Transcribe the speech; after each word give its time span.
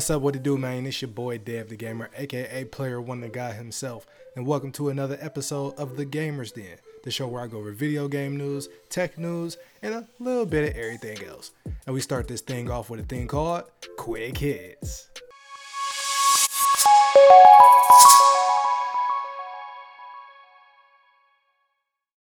What's 0.00 0.08
up, 0.08 0.22
what 0.22 0.34
it 0.34 0.42
do, 0.42 0.56
man? 0.56 0.86
It's 0.86 1.02
your 1.02 1.10
boy 1.10 1.36
Dev 1.36 1.68
the 1.68 1.76
Gamer, 1.76 2.08
aka 2.16 2.64
Player 2.64 3.02
One 3.02 3.20
the 3.20 3.28
Guy 3.28 3.52
himself, 3.52 4.06
and 4.34 4.46
welcome 4.46 4.72
to 4.72 4.88
another 4.88 5.18
episode 5.20 5.74
of 5.74 5.98
The 5.98 6.06
Gamers 6.06 6.54
Den, 6.54 6.78
the 7.04 7.10
show 7.10 7.28
where 7.28 7.42
I 7.42 7.46
go 7.46 7.58
over 7.58 7.70
video 7.70 8.08
game 8.08 8.38
news, 8.38 8.70
tech 8.88 9.18
news, 9.18 9.58
and 9.82 9.92
a 9.92 10.08
little 10.18 10.46
bit 10.46 10.70
of 10.70 10.74
everything 10.82 11.22
else. 11.28 11.50
And 11.84 11.92
we 11.92 12.00
start 12.00 12.28
this 12.28 12.40
thing 12.40 12.70
off 12.70 12.88
with 12.88 13.00
a 13.00 13.02
thing 13.02 13.26
called 13.26 13.64
Quick 13.98 14.38
Hits. 14.38 15.10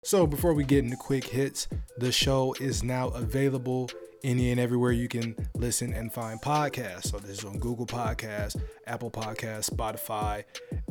So 0.03 0.27
before 0.27 0.53
we 0.53 0.65
get 0.65 0.83
into 0.83 0.97
quick 0.97 1.23
hits, 1.23 1.69
the 1.97 2.11
show 2.11 2.53
is 2.59 2.83
now 2.83 3.07
available 3.11 3.89
any 4.23 4.51
and 4.51 4.59
everywhere 4.59 4.91
you 4.91 5.07
can 5.07 5.35
listen 5.55 5.93
and 5.93 6.11
find 6.11 6.41
podcasts. 6.41 7.07
So 7.07 7.17
this 7.17 7.39
is 7.39 7.45
on 7.45 7.59
Google 7.59 7.85
Podcasts, 7.85 8.61
Apple 8.87 9.11
Podcasts, 9.11 9.69
Spotify, 9.69 10.43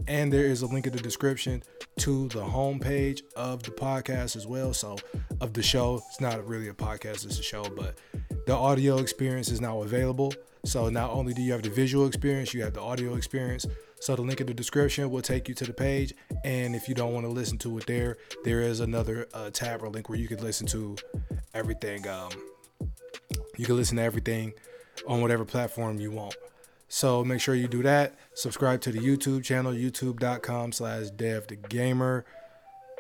and 0.07 0.33
there 0.33 0.47
is 0.47 0.63
a 0.63 0.67
link 0.67 0.87
in 0.87 0.93
the 0.93 1.01
description 1.01 1.63
to 1.99 2.29
the 2.29 2.41
homepage 2.41 3.23
of 3.37 3.63
the 3.63 3.71
podcast 3.71 4.37
as 4.37 4.47
well. 4.47 4.73
So 4.73 4.97
of 5.41 5.53
the 5.53 5.63
show, 5.63 6.03
it's 6.09 6.21
not 6.21 6.47
really 6.47 6.69
a 6.69 6.75
podcast, 6.75 7.25
it's 7.25 7.39
a 7.39 7.43
show, 7.43 7.65
but 7.77 7.99
the 8.47 8.55
audio 8.55 8.99
experience 8.99 9.51
is 9.51 9.61
now 9.61 9.83
available. 9.83 10.33
So 10.65 10.89
not 10.89 11.11
only 11.11 11.33
do 11.33 11.43
you 11.43 11.53
have 11.53 11.63
the 11.63 11.71
visual 11.71 12.07
experience, 12.07 12.53
you 12.53 12.63
have 12.63 12.75
the 12.75 12.83
audio 12.83 13.15
experience. 13.15 13.67
So 14.01 14.17
the 14.17 14.23
link 14.23 14.41
in 14.41 14.47
the 14.47 14.55
description 14.55 15.11
will 15.11 15.23
take 15.23 15.49
you 15.49 15.55
to 15.55 15.65
the 15.65 15.73
page. 15.73 16.15
And 16.45 16.75
if 16.75 16.89
you 16.89 16.95
don't 16.95 17.13
want 17.13 17.27
to 17.27 17.31
listen 17.31 17.59
to 17.59 17.79
it 17.79 17.87
there, 17.87 18.17
there 18.45 18.61
is 18.61 18.81
another 18.81 19.29
uh, 19.35 19.51
tab 19.51 19.83
or 19.83 19.89
link 19.89 20.09
where 20.09 20.19
you 20.19 20.29
can 20.29 20.43
listen 20.43 20.67
to 20.69 20.97
everything. 21.55 22.09
Um, 22.09 22.31
you 23.61 23.67
can 23.67 23.77
listen 23.77 23.99
to 23.99 24.03
everything 24.03 24.55
on 25.07 25.21
whatever 25.21 25.45
platform 25.45 26.01
you 26.01 26.11
want. 26.11 26.35
So 26.89 27.23
make 27.23 27.43
sure 27.43 27.55
you 27.55 27.69
do 27.69 27.83
that. 27.83 28.15
Subscribe 28.33 28.81
to 28.81 28.91
the 28.91 29.01
YouTube 29.01 29.45
channel, 29.45 29.75
youtube.com 29.75 30.73
slash 30.73 31.11
dev 31.11 31.47
the 31.47 31.57
gamer. 31.57 32.25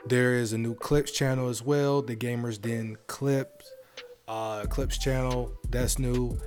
There 0.05 0.35
is 0.35 0.53
a 0.53 0.59
new 0.59 0.75
clips 0.75 1.13
channel 1.13 1.49
as 1.49 1.63
well, 1.63 2.03
the 2.03 2.15
Gamers 2.15 2.61
Den 2.61 2.99
Clips. 3.07 3.73
Uh, 4.29 4.65
clips 4.67 4.97
channel 4.97 5.53
that's 5.71 5.99
new 5.99 6.39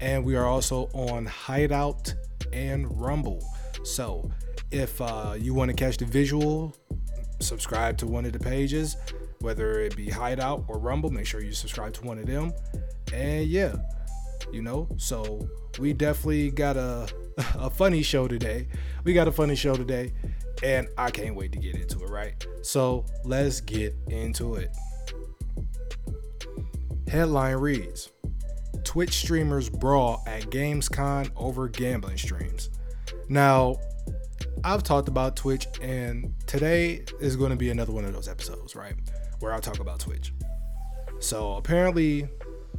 and 0.00 0.22
we 0.22 0.36
are 0.36 0.44
also 0.44 0.90
on 0.92 1.24
hideout 1.24 2.12
and 2.52 3.00
rumble 3.00 3.42
so 3.82 4.30
if 4.70 5.00
uh, 5.00 5.34
you 5.38 5.54
want 5.54 5.70
to 5.70 5.74
catch 5.74 5.96
the 5.96 6.04
visual 6.04 6.76
subscribe 7.40 7.96
to 7.96 8.06
one 8.06 8.26
of 8.26 8.34
the 8.34 8.38
pages 8.38 8.98
whether 9.40 9.80
it 9.80 9.96
be 9.96 10.08
hideout 10.08 10.64
or 10.68 10.78
rumble 10.78 11.10
make 11.10 11.26
sure 11.26 11.42
you 11.42 11.52
subscribe 11.52 11.92
to 11.92 12.02
one 12.02 12.18
of 12.18 12.26
them 12.26 12.52
and 13.12 13.46
yeah, 13.46 13.74
you 14.52 14.62
know, 14.62 14.88
so 14.96 15.48
we 15.78 15.92
definitely 15.92 16.50
got 16.50 16.76
a 16.76 17.08
a 17.54 17.70
funny 17.70 18.02
show 18.02 18.28
today. 18.28 18.68
We 19.04 19.12
got 19.12 19.28
a 19.28 19.32
funny 19.32 19.54
show 19.54 19.74
today, 19.74 20.12
and 20.62 20.88
I 20.98 21.10
can't 21.10 21.34
wait 21.34 21.52
to 21.52 21.58
get 21.58 21.74
into 21.76 22.02
it, 22.04 22.10
right? 22.10 22.46
So 22.62 23.04
let's 23.24 23.60
get 23.60 23.94
into 24.08 24.56
it. 24.56 24.70
Headline 27.08 27.56
reads 27.56 28.10
Twitch 28.84 29.14
streamers 29.14 29.68
brawl 29.68 30.22
at 30.26 30.44
Gamescom 30.44 31.30
over 31.36 31.68
gambling 31.68 32.18
streams. 32.18 32.70
Now, 33.28 33.76
I've 34.64 34.82
talked 34.82 35.08
about 35.08 35.36
Twitch, 35.36 35.66
and 35.80 36.34
today 36.46 37.04
is 37.20 37.36
going 37.36 37.50
to 37.50 37.56
be 37.56 37.70
another 37.70 37.92
one 37.92 38.04
of 38.04 38.12
those 38.12 38.28
episodes, 38.28 38.76
right? 38.76 38.94
Where 39.40 39.52
I'll 39.52 39.60
talk 39.60 39.80
about 39.80 40.00
Twitch. 40.00 40.32
So 41.18 41.54
apparently, 41.54 42.28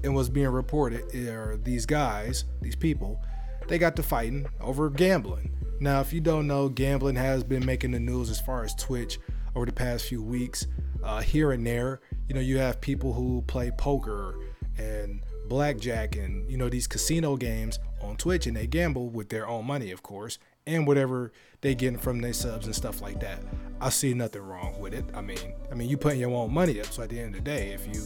and 0.03 0.15
was 0.15 0.29
being 0.29 0.47
reported 0.47 1.13
are 1.27 1.57
these 1.57 1.85
guys, 1.85 2.45
these 2.61 2.75
people, 2.75 3.21
they 3.67 3.77
got 3.77 3.95
to 3.97 4.03
fighting 4.03 4.47
over 4.59 4.89
gambling. 4.89 5.51
Now, 5.79 5.99
if 6.01 6.13
you 6.13 6.21
don't 6.21 6.47
know, 6.47 6.69
gambling 6.69 7.15
has 7.15 7.43
been 7.43 7.65
making 7.65 7.91
the 7.91 7.99
news 7.99 8.29
as 8.29 8.39
far 8.39 8.63
as 8.63 8.75
Twitch 8.75 9.19
over 9.55 9.65
the 9.65 9.71
past 9.71 10.05
few 10.05 10.21
weeks. 10.21 10.67
Uh, 11.03 11.21
here 11.21 11.51
and 11.51 11.65
there, 11.65 11.99
you 12.27 12.35
know, 12.35 12.41
you 12.41 12.59
have 12.59 12.79
people 12.79 13.13
who 13.13 13.43
play 13.47 13.71
poker 13.71 14.35
and 14.77 15.23
blackjack 15.47 16.15
and 16.15 16.49
you 16.49 16.55
know 16.55 16.69
these 16.69 16.87
casino 16.87 17.35
games 17.35 17.79
on 18.01 18.15
Twitch, 18.15 18.45
and 18.47 18.55
they 18.55 18.67
gamble 18.67 19.09
with 19.09 19.29
their 19.29 19.47
own 19.47 19.65
money, 19.65 19.91
of 19.91 20.03
course, 20.03 20.37
and 20.67 20.85
whatever 20.87 21.31
they 21.61 21.75
get 21.75 21.99
from 22.01 22.19
their 22.19 22.33
subs 22.33 22.65
and 22.65 22.75
stuff 22.75 23.01
like 23.01 23.19
that. 23.21 23.39
I 23.79 23.89
see 23.89 24.13
nothing 24.13 24.41
wrong 24.41 24.79
with 24.79 24.93
it. 24.93 25.05
I 25.13 25.21
mean, 25.21 25.53
I 25.71 25.75
mean, 25.75 25.89
you 25.89 25.97
putting 25.97 26.19
your 26.19 26.31
own 26.31 26.53
money 26.53 26.79
up, 26.79 26.87
so 26.87 27.03
at 27.03 27.09
the 27.09 27.19
end 27.19 27.35
of 27.35 27.43
the 27.43 27.49
day, 27.49 27.71
if 27.71 27.87
you 27.87 28.03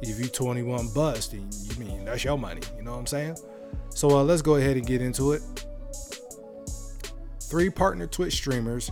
if 0.00 0.18
you 0.20 0.26
21 0.26 0.88
bust, 0.94 1.32
then 1.32 1.48
you 1.64 1.84
mean 1.84 2.04
that's 2.04 2.22
your 2.24 2.38
money. 2.38 2.60
You 2.76 2.82
know 2.82 2.92
what 2.92 2.98
I'm 2.98 3.06
saying? 3.06 3.36
So 3.90 4.10
uh, 4.10 4.22
let's 4.22 4.42
go 4.42 4.56
ahead 4.56 4.76
and 4.76 4.86
get 4.86 5.02
into 5.02 5.32
it. 5.32 5.42
Three 7.40 7.70
partner 7.70 8.06
Twitch 8.06 8.34
streamers, 8.34 8.90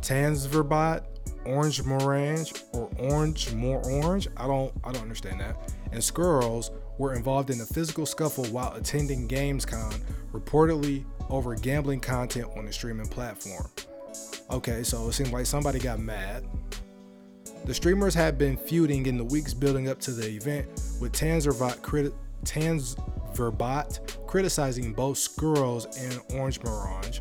Tanzverbot, 0.00 1.04
Orange 1.46 1.82
Morange, 1.82 2.62
or 2.72 2.90
Orange 2.98 3.52
More 3.54 3.82
Orange. 3.86 4.28
I 4.36 4.46
don't 4.46 4.72
I 4.84 4.92
don't 4.92 5.02
understand 5.02 5.40
that. 5.40 5.72
And 5.92 6.02
Squirrels 6.02 6.70
were 6.98 7.14
involved 7.14 7.50
in 7.50 7.60
a 7.60 7.66
physical 7.66 8.06
scuffle 8.06 8.44
while 8.46 8.74
attending 8.74 9.28
Gamescom, 9.28 9.98
reportedly 10.32 11.04
over 11.30 11.54
gambling 11.54 12.00
content 12.00 12.48
on 12.56 12.66
the 12.66 12.72
streaming 12.72 13.06
platform. 13.06 13.68
Okay, 14.50 14.82
so 14.82 15.08
it 15.08 15.12
seems 15.12 15.32
like 15.32 15.46
somebody 15.46 15.78
got 15.78 15.98
mad 15.98 16.44
the 17.64 17.74
streamers 17.74 18.12
had 18.12 18.38
been 18.38 18.56
feuding 18.56 19.06
in 19.06 19.16
the 19.16 19.24
weeks 19.24 19.54
building 19.54 19.88
up 19.88 20.00
to 20.00 20.10
the 20.10 20.28
event, 20.28 20.66
with 21.00 21.12
Tanzverbot, 21.12 21.78
criti- 21.78 22.12
Tanzverbot 22.44 24.26
criticizing 24.26 24.92
both 24.92 25.16
Squirrels 25.16 25.86
and 25.96 26.20
Orange 26.34 26.58
Morange. 26.60 27.20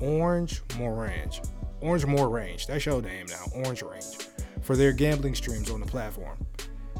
Orange 0.00 0.62
Morange. 0.68 1.48
Orange 1.80 2.06
Morange. 2.06 2.66
That's 2.66 2.86
your 2.86 3.02
name 3.02 3.26
now. 3.26 3.44
Orange 3.64 3.82
Range. 3.82 4.18
For 4.60 4.76
their 4.76 4.92
gambling 4.92 5.34
streams 5.34 5.68
on 5.68 5.80
the 5.80 5.86
platform. 5.86 6.46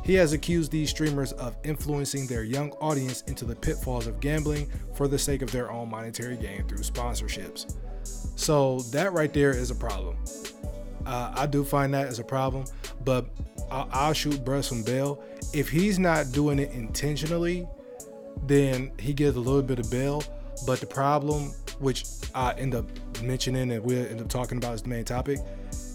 He 0.03 0.15
has 0.15 0.33
accused 0.33 0.73
these 0.73 0.91
streamers 0.91 1.33
of 1.33 1.57
influencing 1.65 2.27
their 2.27 2.43
young 2.43 2.73
audience 2.73 3.23
into 3.29 3.45
the 3.45 3.55
pitfalls 3.55 4.07
of 4.07 4.21
gambling 4.21 4.69
for 4.95 5.07
the 5.07 5.19
sake 5.19 5.43
of 5.43 5.53
their 5.53 5.71
own 5.71 5.91
monetary 5.91 6.37
gain 6.37 6.67
through 6.67 6.79
sponsorships. 6.79 7.77
So, 8.37 8.81
that 8.91 9.13
right 9.13 9.33
there 9.33 9.51
is 9.51 9.71
a 9.71 9.75
problem. 9.75 10.17
Uh, 11.07 11.33
I 11.37 11.47
do 11.47 11.65
find 11.65 11.95
that 11.95 12.09
as 12.09 12.19
a 12.19 12.25
problem, 12.25 12.65
but 13.05 13.27
I'll, 13.71 13.89
I'll 13.93 14.13
shoot 14.13 14.45
Bruh 14.45 14.65
some 14.65 14.83
bail. 14.83 15.23
If 15.53 15.69
he's 15.69 15.99
not 15.99 16.33
doing 16.33 16.59
it 16.59 16.73
intentionally, 16.73 17.67
then 18.47 18.93
he 18.99 19.13
gets 19.13 19.37
a 19.37 19.41
little 19.41 19.63
bit 19.63 19.79
of 19.79 19.91
bail. 19.91 20.23
But 20.67 20.81
the 20.81 20.87
problem, 20.87 21.53
which 21.79 22.05
I 22.35 22.53
end 22.53 22.75
up 22.75 22.87
mentioning 23.23 23.71
and 23.73 23.85
we'll 23.85 24.07
end 24.07 24.21
up 24.21 24.29
talking 24.29 24.59
about 24.59 24.75
as 24.75 24.83
the 24.83 24.89
main 24.89 25.05
topic, 25.05 25.39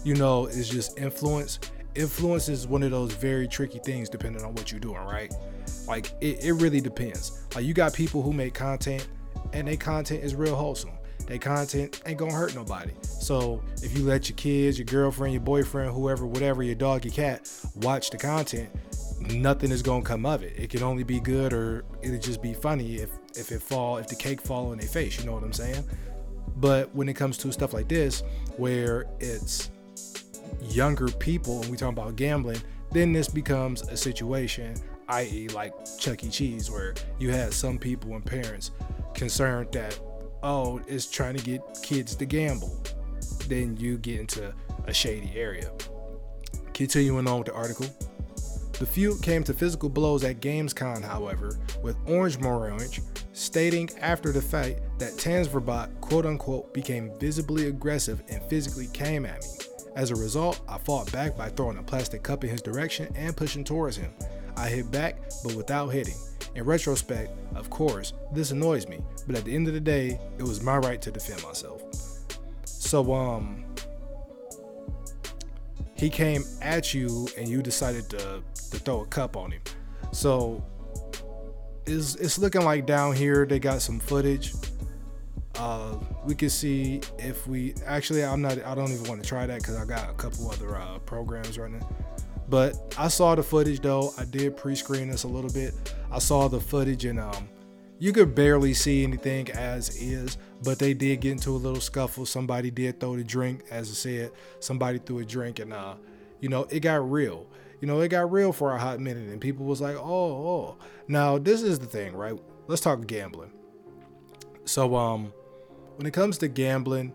you 0.04 0.14
know, 0.14 0.46
is 0.46 0.68
just 0.68 0.98
influence. 0.98 1.58
Influence 1.94 2.48
is 2.48 2.66
one 2.66 2.82
of 2.82 2.90
those 2.90 3.12
very 3.12 3.48
tricky 3.48 3.78
things 3.78 4.08
depending 4.08 4.42
on 4.42 4.54
what 4.54 4.70
you're 4.70 4.80
doing, 4.80 5.02
right? 5.02 5.32
Like 5.86 6.12
it, 6.20 6.44
it 6.44 6.52
really 6.52 6.80
depends. 6.80 7.46
Like 7.54 7.64
you 7.64 7.74
got 7.74 7.92
people 7.92 8.22
who 8.22 8.32
make 8.32 8.54
content 8.54 9.08
and 9.52 9.66
their 9.66 9.76
content 9.76 10.22
is 10.22 10.34
real 10.34 10.54
wholesome 10.54 10.98
their 11.28 11.38
content 11.38 12.00
ain't 12.06 12.18
gonna 12.18 12.32
hurt 12.32 12.54
nobody. 12.54 12.92
So 13.02 13.62
if 13.82 13.96
you 13.96 14.02
let 14.04 14.30
your 14.30 14.36
kids, 14.36 14.78
your 14.78 14.86
girlfriend, 14.86 15.34
your 15.34 15.42
boyfriend, 15.42 15.92
whoever, 15.92 16.26
whatever, 16.26 16.62
your 16.62 16.74
dog, 16.74 17.04
your 17.04 17.12
cat, 17.12 17.50
watch 17.76 18.08
the 18.08 18.16
content, 18.16 18.70
nothing 19.20 19.70
is 19.70 19.82
gonna 19.82 20.02
come 20.02 20.24
of 20.24 20.42
it. 20.42 20.54
It 20.56 20.70
can 20.70 20.82
only 20.82 21.02
be 21.02 21.20
good 21.20 21.52
or 21.52 21.84
it'll 22.00 22.18
just 22.18 22.40
be 22.40 22.54
funny 22.54 22.96
if 22.96 23.10
if 23.36 23.52
it 23.52 23.60
fall, 23.60 23.98
if 23.98 24.08
the 24.08 24.16
cake 24.16 24.40
fall 24.40 24.70
on 24.72 24.78
their 24.78 24.88
face. 24.88 25.18
You 25.18 25.26
know 25.26 25.34
what 25.34 25.44
I'm 25.44 25.52
saying? 25.52 25.84
But 26.56 26.94
when 26.94 27.10
it 27.10 27.14
comes 27.14 27.36
to 27.38 27.52
stuff 27.52 27.74
like 27.74 27.88
this, 27.88 28.22
where 28.56 29.04
it's 29.20 29.70
younger 30.68 31.08
people 31.08 31.62
and 31.62 31.70
we 31.70 31.76
talk 31.76 31.90
about 31.90 32.16
gambling, 32.16 32.60
then 32.92 33.12
this 33.12 33.28
becomes 33.28 33.82
a 33.82 33.96
situation, 33.96 34.74
i.e., 35.08 35.48
like 35.48 35.72
Chuck 35.98 36.24
E. 36.24 36.28
Cheese, 36.28 36.70
where 36.70 36.94
you 37.18 37.30
had 37.30 37.52
some 37.52 37.78
people 37.78 38.14
and 38.14 38.24
parents 38.24 38.70
concerned 39.14 39.72
that 39.72 39.98
oh, 40.42 40.80
it's 40.86 41.10
trying 41.10 41.36
to 41.36 41.44
get 41.44 41.62
kids 41.82 42.14
to 42.14 42.24
gamble, 42.24 42.80
then 43.48 43.76
you 43.76 43.98
get 43.98 44.20
into 44.20 44.54
a 44.86 44.94
shady 44.94 45.32
area. 45.34 45.70
Continuing 46.74 47.26
on 47.26 47.38
with 47.38 47.48
the 47.48 47.54
article. 47.54 47.86
The 48.78 48.86
feud 48.86 49.20
came 49.22 49.42
to 49.44 49.52
physical 49.52 49.88
blows 49.88 50.22
at 50.22 50.38
Gamescom, 50.40 51.02
however, 51.02 51.58
with 51.82 51.96
Orange 52.06 52.38
Morange 52.38 53.00
stating 53.32 53.90
after 54.00 54.32
the 54.32 54.42
fight 54.42 54.78
that 54.98 55.12
Tanzverbot 55.14 56.00
quote 56.00 56.26
unquote 56.26 56.72
became 56.72 57.10
visibly 57.18 57.66
aggressive 57.66 58.22
and 58.28 58.42
physically 58.44 58.86
came 58.88 59.26
at 59.26 59.42
me. 59.42 59.67
As 59.98 60.12
a 60.12 60.14
result, 60.14 60.60
I 60.68 60.78
fought 60.78 61.10
back 61.10 61.36
by 61.36 61.48
throwing 61.48 61.76
a 61.76 61.82
plastic 61.82 62.22
cup 62.22 62.44
in 62.44 62.50
his 62.50 62.62
direction 62.62 63.12
and 63.16 63.36
pushing 63.36 63.64
towards 63.64 63.96
him. 63.96 64.12
I 64.56 64.68
hit 64.68 64.92
back, 64.92 65.18
but 65.42 65.54
without 65.54 65.88
hitting. 65.88 66.14
In 66.54 66.62
retrospect, 66.62 67.32
of 67.56 67.68
course, 67.68 68.12
this 68.32 68.52
annoys 68.52 68.86
me, 68.86 69.00
but 69.26 69.34
at 69.34 69.44
the 69.44 69.52
end 69.52 69.66
of 69.66 69.74
the 69.74 69.80
day, 69.80 70.20
it 70.38 70.44
was 70.44 70.62
my 70.62 70.76
right 70.76 71.02
to 71.02 71.10
defend 71.10 71.42
myself. 71.42 71.82
So, 72.64 73.12
um, 73.12 73.64
he 75.94 76.08
came 76.08 76.44
at 76.62 76.94
you 76.94 77.26
and 77.36 77.48
you 77.48 77.60
decided 77.60 78.08
to, 78.10 78.40
to 78.70 78.78
throw 78.78 79.00
a 79.00 79.06
cup 79.06 79.36
on 79.36 79.50
him. 79.50 79.62
So, 80.12 80.62
it's, 81.86 82.14
it's 82.14 82.38
looking 82.38 82.62
like 82.62 82.86
down 82.86 83.16
here 83.16 83.44
they 83.44 83.58
got 83.58 83.82
some 83.82 83.98
footage 83.98 84.54
Uh, 85.58 85.96
we 86.24 86.34
can 86.34 86.50
see 86.50 87.00
if 87.18 87.46
we 87.46 87.74
actually. 87.84 88.24
I'm 88.24 88.40
not. 88.40 88.64
I 88.64 88.74
don't 88.74 88.92
even 88.92 89.08
want 89.08 89.22
to 89.22 89.28
try 89.28 89.46
that 89.46 89.58
because 89.58 89.76
I 89.76 89.84
got 89.84 90.08
a 90.08 90.14
couple 90.14 90.50
other 90.50 90.76
uh, 90.76 90.98
programs 91.00 91.58
running. 91.58 91.84
But 92.48 92.94
I 92.96 93.08
saw 93.08 93.34
the 93.34 93.42
footage 93.42 93.80
though. 93.80 94.14
I 94.16 94.24
did 94.24 94.56
pre-screen 94.56 95.10
this 95.10 95.24
a 95.24 95.28
little 95.28 95.50
bit. 95.50 95.74
I 96.10 96.18
saw 96.18 96.48
the 96.48 96.60
footage 96.60 97.04
and 97.04 97.20
um, 97.20 97.48
you 97.98 98.12
could 98.12 98.34
barely 98.34 98.74
see 98.74 99.02
anything 99.02 99.50
as 99.50 100.00
is, 100.00 100.38
but 100.62 100.78
they 100.78 100.94
did 100.94 101.20
get 101.20 101.32
into 101.32 101.50
a 101.50 101.58
little 101.58 101.80
scuffle. 101.80 102.24
Somebody 102.24 102.70
did 102.70 103.00
throw 103.00 103.16
the 103.16 103.24
drink, 103.24 103.64
as 103.70 103.90
I 103.90 103.94
said. 103.94 104.30
Somebody 104.60 104.98
threw 104.98 105.18
a 105.18 105.24
drink, 105.24 105.58
and 105.58 105.72
uh, 105.72 105.94
you 106.40 106.48
know, 106.48 106.66
it 106.70 106.80
got 106.80 107.10
real. 107.10 107.46
You 107.80 107.88
know, 107.88 108.00
it 108.00 108.08
got 108.08 108.30
real 108.30 108.52
for 108.52 108.72
a 108.72 108.78
hot 108.78 109.00
minute, 109.00 109.28
and 109.28 109.40
people 109.40 109.66
was 109.66 109.80
like, 109.80 109.96
"Oh, 109.96 110.02
oh." 110.04 110.76
Now 111.08 111.38
this 111.38 111.62
is 111.62 111.78
the 111.78 111.86
thing, 111.86 112.14
right? 112.14 112.38
Let's 112.66 112.82
talk 112.82 113.04
gambling. 113.06 113.50
So, 114.64 114.94
um, 114.96 115.32
when 115.98 116.06
it 116.06 116.12
comes 116.12 116.38
to 116.38 116.46
gambling, 116.46 117.12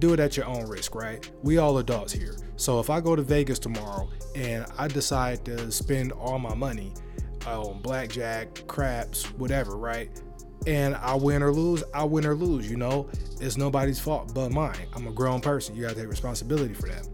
do 0.00 0.12
it 0.12 0.18
at 0.18 0.36
your 0.36 0.46
own 0.46 0.68
risk, 0.68 0.96
right? 0.96 1.30
We 1.44 1.58
all 1.58 1.78
adults 1.78 2.12
here. 2.12 2.36
So 2.56 2.80
if 2.80 2.90
I 2.90 3.00
go 3.00 3.14
to 3.14 3.22
Vegas 3.22 3.60
tomorrow 3.60 4.10
and 4.34 4.66
I 4.76 4.88
decide 4.88 5.44
to 5.44 5.70
spend 5.70 6.10
all 6.10 6.40
my 6.40 6.56
money 6.56 6.92
on 7.46 7.80
blackjack, 7.80 8.66
craps, 8.66 9.26
whatever, 9.34 9.76
right? 9.76 10.10
And 10.66 10.96
I 10.96 11.14
win 11.14 11.40
or 11.40 11.52
lose, 11.52 11.84
I 11.94 12.02
win 12.02 12.26
or 12.26 12.34
lose, 12.34 12.68
you 12.68 12.76
know? 12.76 13.08
It's 13.40 13.56
nobody's 13.56 14.00
fault 14.00 14.34
but 14.34 14.50
mine. 14.50 14.88
I'm 14.94 15.06
a 15.06 15.12
grown 15.12 15.40
person. 15.40 15.76
You 15.76 15.82
gotta 15.82 15.94
take 15.94 16.08
responsibility 16.08 16.74
for 16.74 16.88
that. 16.88 17.08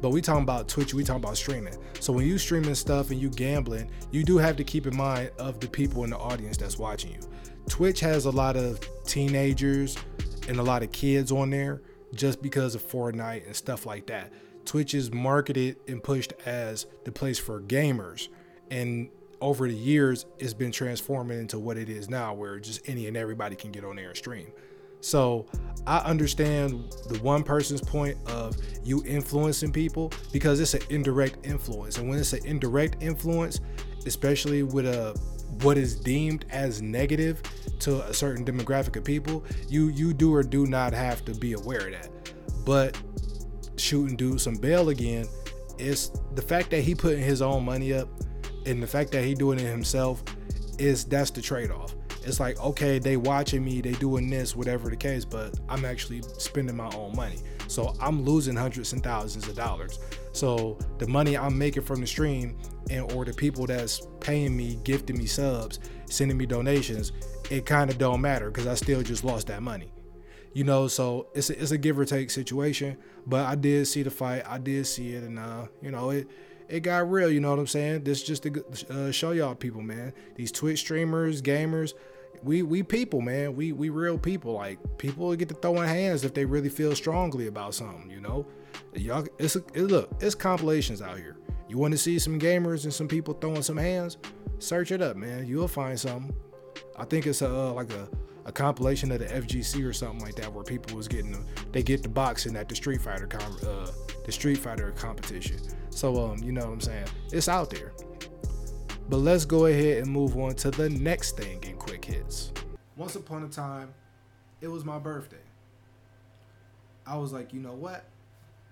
But 0.00 0.10
we 0.10 0.20
talking 0.20 0.42
about 0.42 0.66
Twitch, 0.66 0.94
we 0.94 1.04
talking 1.04 1.22
about 1.22 1.36
streaming. 1.36 1.76
So 2.00 2.12
when 2.12 2.26
you 2.26 2.38
streaming 2.38 2.74
stuff 2.74 3.10
and 3.12 3.20
you 3.20 3.30
gambling, 3.30 3.88
you 4.10 4.24
do 4.24 4.36
have 4.38 4.56
to 4.56 4.64
keep 4.64 4.88
in 4.88 4.96
mind 4.96 5.30
of 5.38 5.60
the 5.60 5.68
people 5.68 6.02
in 6.02 6.10
the 6.10 6.18
audience 6.18 6.56
that's 6.56 6.76
watching 6.76 7.12
you. 7.12 7.20
Twitch 7.68 8.00
has 8.00 8.24
a 8.26 8.30
lot 8.30 8.56
of 8.56 8.80
teenagers 9.04 9.96
and 10.48 10.58
a 10.58 10.62
lot 10.62 10.82
of 10.82 10.92
kids 10.92 11.32
on 11.32 11.50
there 11.50 11.82
just 12.14 12.42
because 12.42 12.74
of 12.74 12.86
Fortnite 12.86 13.46
and 13.46 13.56
stuff 13.56 13.86
like 13.86 14.06
that. 14.06 14.32
Twitch 14.64 14.94
is 14.94 15.12
marketed 15.12 15.76
and 15.88 16.02
pushed 16.02 16.32
as 16.44 16.86
the 17.04 17.12
place 17.12 17.38
for 17.38 17.60
gamers. 17.60 18.28
And 18.70 19.08
over 19.40 19.66
the 19.66 19.74
years, 19.74 20.26
it's 20.38 20.54
been 20.54 20.70
transforming 20.70 21.38
into 21.38 21.58
what 21.58 21.76
it 21.76 21.88
is 21.88 22.08
now, 22.08 22.32
where 22.32 22.58
just 22.58 22.88
any 22.88 23.08
and 23.08 23.16
everybody 23.16 23.56
can 23.56 23.72
get 23.72 23.84
on 23.84 23.96
there 23.96 24.08
and 24.08 24.16
stream. 24.16 24.52
So 25.00 25.46
I 25.84 25.98
understand 25.98 26.94
the 27.08 27.18
one 27.18 27.42
person's 27.42 27.80
point 27.80 28.16
of 28.26 28.56
you 28.84 29.02
influencing 29.04 29.72
people 29.72 30.12
because 30.32 30.60
it's 30.60 30.74
an 30.74 30.82
indirect 30.90 31.44
influence. 31.44 31.98
And 31.98 32.08
when 32.08 32.18
it's 32.20 32.32
an 32.32 32.46
indirect 32.46 33.02
influence, 33.02 33.60
especially 34.06 34.62
with 34.62 34.86
a 34.86 35.18
what 35.60 35.76
is 35.76 35.94
deemed 35.94 36.46
as 36.50 36.80
negative 36.80 37.42
to 37.80 38.02
a 38.04 38.14
certain 38.14 38.44
demographic 38.44 38.96
of 38.96 39.04
people, 39.04 39.44
you 39.68 39.88
you 39.88 40.12
do 40.12 40.34
or 40.34 40.42
do 40.42 40.66
not 40.66 40.92
have 40.92 41.24
to 41.26 41.34
be 41.34 41.52
aware 41.52 41.86
of 41.86 41.92
that. 41.92 42.08
But 42.64 43.00
shooting 43.76 44.16
dude 44.16 44.40
some 44.40 44.56
bail 44.56 44.88
again, 44.88 45.26
it's 45.78 46.10
the 46.34 46.42
fact 46.42 46.70
that 46.70 46.82
he 46.82 46.94
putting 46.94 47.22
his 47.22 47.42
own 47.42 47.64
money 47.64 47.92
up 47.92 48.08
and 48.66 48.82
the 48.82 48.86
fact 48.86 49.10
that 49.12 49.24
he 49.24 49.34
doing 49.34 49.58
it 49.58 49.66
himself 49.66 50.22
is 50.78 51.04
that's 51.04 51.30
the 51.30 51.42
trade-off. 51.42 51.94
It's 52.24 52.38
like, 52.38 52.60
okay, 52.60 52.98
they 53.00 53.16
watching 53.16 53.64
me, 53.64 53.80
they 53.80 53.92
doing 53.92 54.30
this, 54.30 54.54
whatever 54.54 54.88
the 54.88 54.96
case, 54.96 55.24
but 55.24 55.58
I'm 55.68 55.84
actually 55.84 56.22
spending 56.38 56.76
my 56.76 56.88
own 56.94 57.16
money. 57.16 57.38
So 57.66 57.94
I'm 58.00 58.22
losing 58.22 58.54
hundreds 58.54 58.92
and 58.92 59.02
thousands 59.02 59.48
of 59.48 59.56
dollars. 59.56 59.98
So 60.32 60.78
the 60.98 61.06
money 61.06 61.36
I'm 61.36 61.56
making 61.56 61.82
from 61.82 62.00
the 62.00 62.06
stream 62.06 62.58
and 62.90 63.10
or 63.12 63.24
the 63.24 63.32
people 63.32 63.66
that's 63.66 64.06
paying 64.20 64.56
me, 64.56 64.78
gifting 64.82 65.18
me 65.18 65.26
subs, 65.26 65.78
sending 66.06 66.36
me 66.36 66.46
donations, 66.46 67.12
it 67.50 67.66
kind 67.66 67.90
of 67.90 67.98
don't 67.98 68.20
matter 68.20 68.50
because 68.50 68.66
I 68.66 68.74
still 68.74 69.02
just 69.02 69.24
lost 69.24 69.46
that 69.48 69.62
money. 69.62 69.92
You 70.54 70.64
know, 70.64 70.86
so 70.88 71.28
it's 71.34 71.48
a, 71.48 71.60
it's 71.60 71.70
a 71.70 71.78
give 71.78 71.98
or 71.98 72.04
take 72.04 72.30
situation. 72.30 72.98
But 73.26 73.46
I 73.46 73.54
did 73.54 73.86
see 73.86 74.02
the 74.02 74.10
fight. 74.10 74.42
I 74.46 74.58
did 74.58 74.86
see 74.86 75.12
it, 75.12 75.22
and 75.22 75.38
uh, 75.38 75.66
you 75.80 75.90
know, 75.90 76.10
it 76.10 76.28
it 76.68 76.80
got 76.80 77.10
real. 77.10 77.30
You 77.30 77.40
know 77.40 77.50
what 77.50 77.58
I'm 77.58 77.66
saying? 77.66 78.04
This 78.04 78.22
just 78.22 78.42
to 78.42 78.64
uh, 78.90 79.10
show 79.10 79.32
y'all 79.32 79.54
people, 79.54 79.80
man. 79.80 80.12
These 80.34 80.52
Twitch 80.52 80.80
streamers, 80.80 81.40
gamers, 81.40 81.94
we 82.42 82.62
we 82.62 82.82
people, 82.82 83.20
man. 83.20 83.56
We 83.56 83.72
we 83.72 83.88
real 83.88 84.18
people. 84.18 84.54
Like 84.54 84.78
people 84.98 85.34
get 85.36 85.48
to 85.48 85.54
throwing 85.54 85.88
hands 85.88 86.24
if 86.24 86.34
they 86.34 86.44
really 86.44 86.68
feel 86.68 86.94
strongly 86.94 87.46
about 87.46 87.74
something. 87.74 88.10
You 88.10 88.20
know, 88.20 88.46
y'all. 88.94 89.26
It's 89.38 89.56
it, 89.56 89.76
look. 89.76 90.10
It's 90.20 90.34
compilations 90.34 91.02
out 91.02 91.16
here. 91.18 91.36
You 91.68 91.78
want 91.78 91.92
to 91.92 91.98
see 91.98 92.18
some 92.18 92.38
gamers 92.38 92.84
and 92.84 92.92
some 92.92 93.08
people 93.08 93.34
throwing 93.34 93.62
some 93.62 93.76
hands? 93.76 94.18
Search 94.58 94.92
it 94.92 95.00
up, 95.02 95.16
man. 95.16 95.46
You'll 95.46 95.68
find 95.68 95.98
something. 95.98 96.34
I 96.96 97.04
think 97.04 97.26
it's 97.26 97.42
a 97.42 97.48
uh, 97.48 97.72
like 97.72 97.92
a, 97.92 98.08
a 98.44 98.52
compilation 98.52 99.10
of 99.12 99.20
the 99.20 99.26
FGC 99.26 99.84
or 99.84 99.92
something 99.92 100.20
like 100.20 100.34
that, 100.36 100.52
where 100.52 100.64
people 100.64 100.96
was 100.96 101.08
getting 101.08 101.32
the, 101.32 101.40
they 101.72 101.82
get 101.82 102.02
the 102.02 102.08
boxing 102.08 102.56
at 102.56 102.68
the 102.68 102.74
Street 102.74 103.00
Fighter 103.00 103.26
com- 103.26 103.58
uh, 103.66 103.90
the 104.24 104.32
Street 104.32 104.58
Fighter 104.58 104.90
competition. 104.92 105.58
So 105.90 106.24
um, 106.24 106.38
you 106.42 106.52
know 106.52 106.66
what 106.66 106.72
I'm 106.72 106.80
saying? 106.80 107.06
It's 107.32 107.48
out 107.48 107.70
there. 107.70 107.92
But 109.08 109.18
let's 109.18 109.44
go 109.44 109.66
ahead 109.66 109.98
and 109.98 110.10
move 110.10 110.36
on 110.38 110.54
to 110.56 110.70
the 110.70 110.88
next 110.88 111.36
thing 111.36 111.62
in 111.64 111.76
quick 111.76 112.04
hits. 112.04 112.52
Once 112.96 113.16
upon 113.16 113.42
a 113.44 113.48
time, 113.48 113.92
it 114.60 114.68
was 114.68 114.84
my 114.84 114.98
birthday. 114.98 115.36
I 117.06 117.16
was 117.16 117.32
like, 117.32 117.52
you 117.52 117.60
know 117.60 117.74
what? 117.74 118.04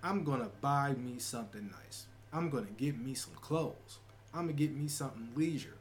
I'm 0.03 0.25
gonna 0.25 0.51
buy 0.61 0.93
me 0.95 1.19
something 1.19 1.71
nice. 1.71 2.07
I'm 2.33 2.49
gonna 2.49 2.71
get 2.77 2.99
me 2.99 3.15
some 3.15 3.35
clothes. 3.35 3.99
I'm 4.33 4.43
gonna 4.43 4.53
get 4.55 4.75
me 4.75 4.89
something 4.89 5.31
leisure. 5.35 5.77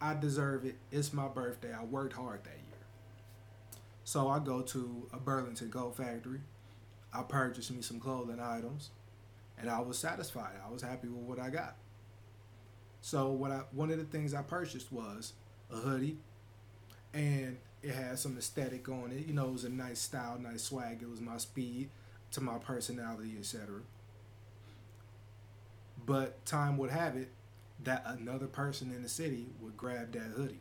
I 0.00 0.14
deserve 0.14 0.64
it. 0.64 0.76
It's 0.90 1.12
my 1.12 1.28
birthday. 1.28 1.74
I 1.74 1.84
worked 1.84 2.14
hard 2.14 2.44
that 2.44 2.50
year. 2.50 2.86
So 4.04 4.28
I 4.28 4.38
go 4.38 4.62
to 4.62 5.08
a 5.12 5.18
Burlington 5.18 5.70
Coat 5.70 5.96
Factory. 5.96 6.40
I 7.12 7.22
purchased 7.22 7.70
me 7.70 7.82
some 7.82 8.00
clothing 8.00 8.40
items, 8.40 8.90
and 9.58 9.68
I 9.68 9.80
was 9.80 9.98
satisfied. 9.98 10.54
I 10.66 10.72
was 10.72 10.82
happy 10.82 11.08
with 11.08 11.24
what 11.24 11.38
I 11.38 11.50
got. 11.50 11.76
So 13.02 13.30
what 13.30 13.50
I 13.50 13.62
one 13.72 13.90
of 13.90 13.98
the 13.98 14.04
things 14.04 14.32
I 14.32 14.42
purchased 14.42 14.90
was 14.90 15.34
a 15.70 15.76
hoodie, 15.76 16.16
and 17.12 17.58
it 17.82 17.94
had 17.94 18.18
some 18.18 18.38
aesthetic 18.38 18.88
on 18.88 19.12
it. 19.12 19.26
You 19.26 19.34
know, 19.34 19.48
it 19.48 19.52
was 19.52 19.64
a 19.64 19.70
nice 19.70 20.00
style, 20.00 20.38
nice 20.38 20.62
swag. 20.62 21.02
It 21.02 21.10
was 21.10 21.20
my 21.20 21.36
speed 21.36 21.90
to 22.32 22.40
my 22.40 22.58
personality, 22.58 23.36
etc. 23.38 23.80
But 26.04 26.44
time 26.46 26.76
would 26.78 26.90
have 26.90 27.16
it 27.16 27.30
that 27.84 28.04
another 28.06 28.46
person 28.46 28.92
in 28.92 29.02
the 29.02 29.08
city 29.08 29.46
would 29.60 29.76
grab 29.76 30.12
that 30.12 30.32
hoodie. 30.36 30.60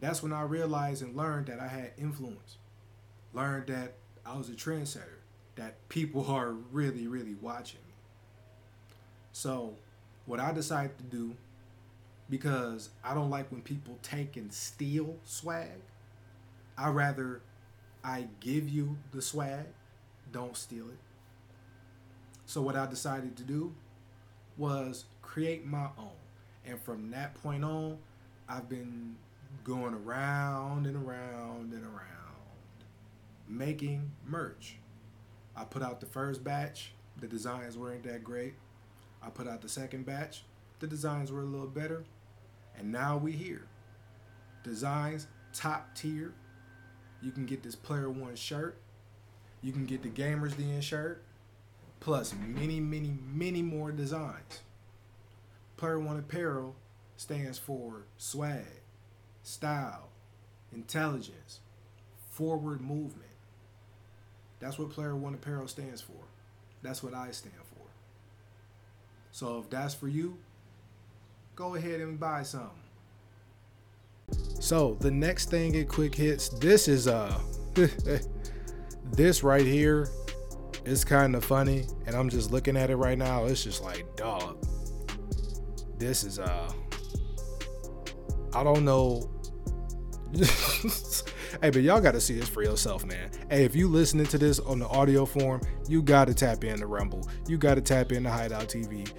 That's 0.00 0.22
when 0.22 0.32
I 0.32 0.42
realized 0.42 1.02
and 1.02 1.16
learned 1.16 1.46
that 1.46 1.60
I 1.60 1.68
had 1.68 1.92
influence. 1.98 2.56
Learned 3.34 3.66
that 3.68 3.94
I 4.24 4.36
was 4.36 4.48
a 4.48 4.52
trendsetter, 4.52 5.20
that 5.56 5.88
people 5.88 6.26
are 6.30 6.52
really, 6.52 7.06
really 7.06 7.34
watching 7.40 7.80
me. 7.86 7.94
So, 9.32 9.74
what 10.26 10.40
I 10.40 10.52
decided 10.52 10.98
to 10.98 11.04
do, 11.04 11.36
because 12.28 12.90
I 13.02 13.14
don't 13.14 13.30
like 13.30 13.50
when 13.50 13.62
people 13.62 13.98
take 14.02 14.36
and 14.36 14.52
steal 14.52 15.16
swag, 15.24 15.80
I 16.76 16.90
rather 16.90 17.40
I 18.04 18.28
give 18.40 18.68
you 18.68 18.96
the 19.12 19.22
swag, 19.22 19.66
don't 20.32 20.56
steal 20.56 20.88
it. 20.88 20.98
So, 22.46 22.62
what 22.62 22.76
I 22.76 22.86
decided 22.86 23.36
to 23.36 23.42
do 23.42 23.74
was 24.56 25.04
create 25.22 25.66
my 25.66 25.88
own. 25.98 26.10
And 26.66 26.80
from 26.80 27.10
that 27.10 27.34
point 27.34 27.64
on, 27.64 27.98
I've 28.48 28.68
been 28.68 29.16
going 29.64 29.94
around 29.94 30.86
and 30.86 30.96
around 30.96 31.72
and 31.72 31.84
around 31.84 32.08
making 33.48 34.10
merch. 34.26 34.76
I 35.56 35.64
put 35.64 35.82
out 35.82 36.00
the 36.00 36.06
first 36.06 36.44
batch, 36.44 36.92
the 37.20 37.26
designs 37.26 37.76
weren't 37.76 38.04
that 38.04 38.22
great. 38.22 38.54
I 39.22 39.30
put 39.30 39.48
out 39.48 39.62
the 39.62 39.68
second 39.68 40.06
batch, 40.06 40.44
the 40.78 40.86
designs 40.86 41.32
were 41.32 41.42
a 41.42 41.46
little 41.46 41.66
better. 41.66 42.04
And 42.78 42.92
now 42.92 43.16
we 43.16 43.32
here. 43.32 43.66
Designs 44.62 45.26
top 45.52 45.94
tier. 45.94 46.32
You 47.20 47.32
can 47.32 47.44
get 47.44 47.62
this 47.62 47.74
player 47.74 48.08
one 48.08 48.36
shirt. 48.36 48.78
You 49.62 49.72
can 49.72 49.86
get 49.86 50.02
the 50.02 50.08
Gamers 50.08 50.56
Den 50.56 50.80
shirt 50.80 51.22
plus 52.00 52.34
many, 52.34 52.80
many, 52.80 53.12
many 53.32 53.62
more 53.62 53.90
designs. 53.90 54.60
Player 55.76 55.98
One 55.98 56.18
Apparel 56.18 56.74
stands 57.16 57.58
for 57.58 58.04
swag, 58.16 58.64
style, 59.42 60.08
intelligence, 60.72 61.60
forward 62.30 62.80
movement. 62.80 63.24
That's 64.60 64.78
what 64.78 64.90
Player 64.90 65.16
One 65.16 65.34
Apparel 65.34 65.68
stands 65.68 66.00
for. 66.00 66.12
That's 66.82 67.02
what 67.02 67.14
I 67.14 67.30
stand 67.32 67.54
for. 67.56 67.86
So 69.32 69.58
if 69.58 69.70
that's 69.70 69.94
for 69.94 70.08
you, 70.08 70.38
go 71.54 71.74
ahead 71.74 72.00
and 72.00 72.18
buy 72.18 72.42
some. 72.42 72.70
So 74.60 74.96
the 75.00 75.10
next 75.10 75.50
thing 75.50 75.74
in 75.74 75.86
quick 75.86 76.14
hits, 76.14 76.48
this 76.48 76.88
is 76.88 77.08
uh 77.08 77.38
this 79.12 79.42
right 79.42 79.64
here 79.64 80.08
is 80.84 81.04
kind 81.04 81.34
of 81.34 81.44
funny, 81.44 81.86
and 82.06 82.14
I'm 82.14 82.28
just 82.28 82.50
looking 82.50 82.76
at 82.76 82.90
it 82.90 82.96
right 82.96 83.18
now. 83.18 83.44
It's 83.44 83.62
just 83.62 83.82
like, 83.82 84.04
dog, 84.16 84.58
this 85.98 86.24
is 86.24 86.38
uh, 86.38 86.72
I 88.54 88.64
don't 88.64 88.84
know. 88.84 89.30
hey, 91.62 91.70
but 91.70 91.82
y'all 91.82 92.00
got 92.00 92.12
to 92.12 92.20
see 92.20 92.34
this 92.34 92.48
for 92.48 92.62
yourself, 92.62 93.04
man. 93.04 93.30
Hey, 93.50 93.64
if 93.64 93.74
you 93.74 93.88
listening 93.88 94.26
to 94.26 94.38
this 94.38 94.58
on 94.60 94.78
the 94.78 94.88
audio 94.88 95.24
form, 95.24 95.62
you 95.88 96.02
got 96.02 96.26
to 96.28 96.34
tap 96.34 96.64
in 96.64 96.80
the 96.80 96.86
Rumble. 96.86 97.28
You 97.46 97.56
got 97.56 97.76
to 97.76 97.80
tap 97.80 98.12
in 98.12 98.22
the 98.24 98.30
Hideout 98.30 98.68
TV. 98.68 99.10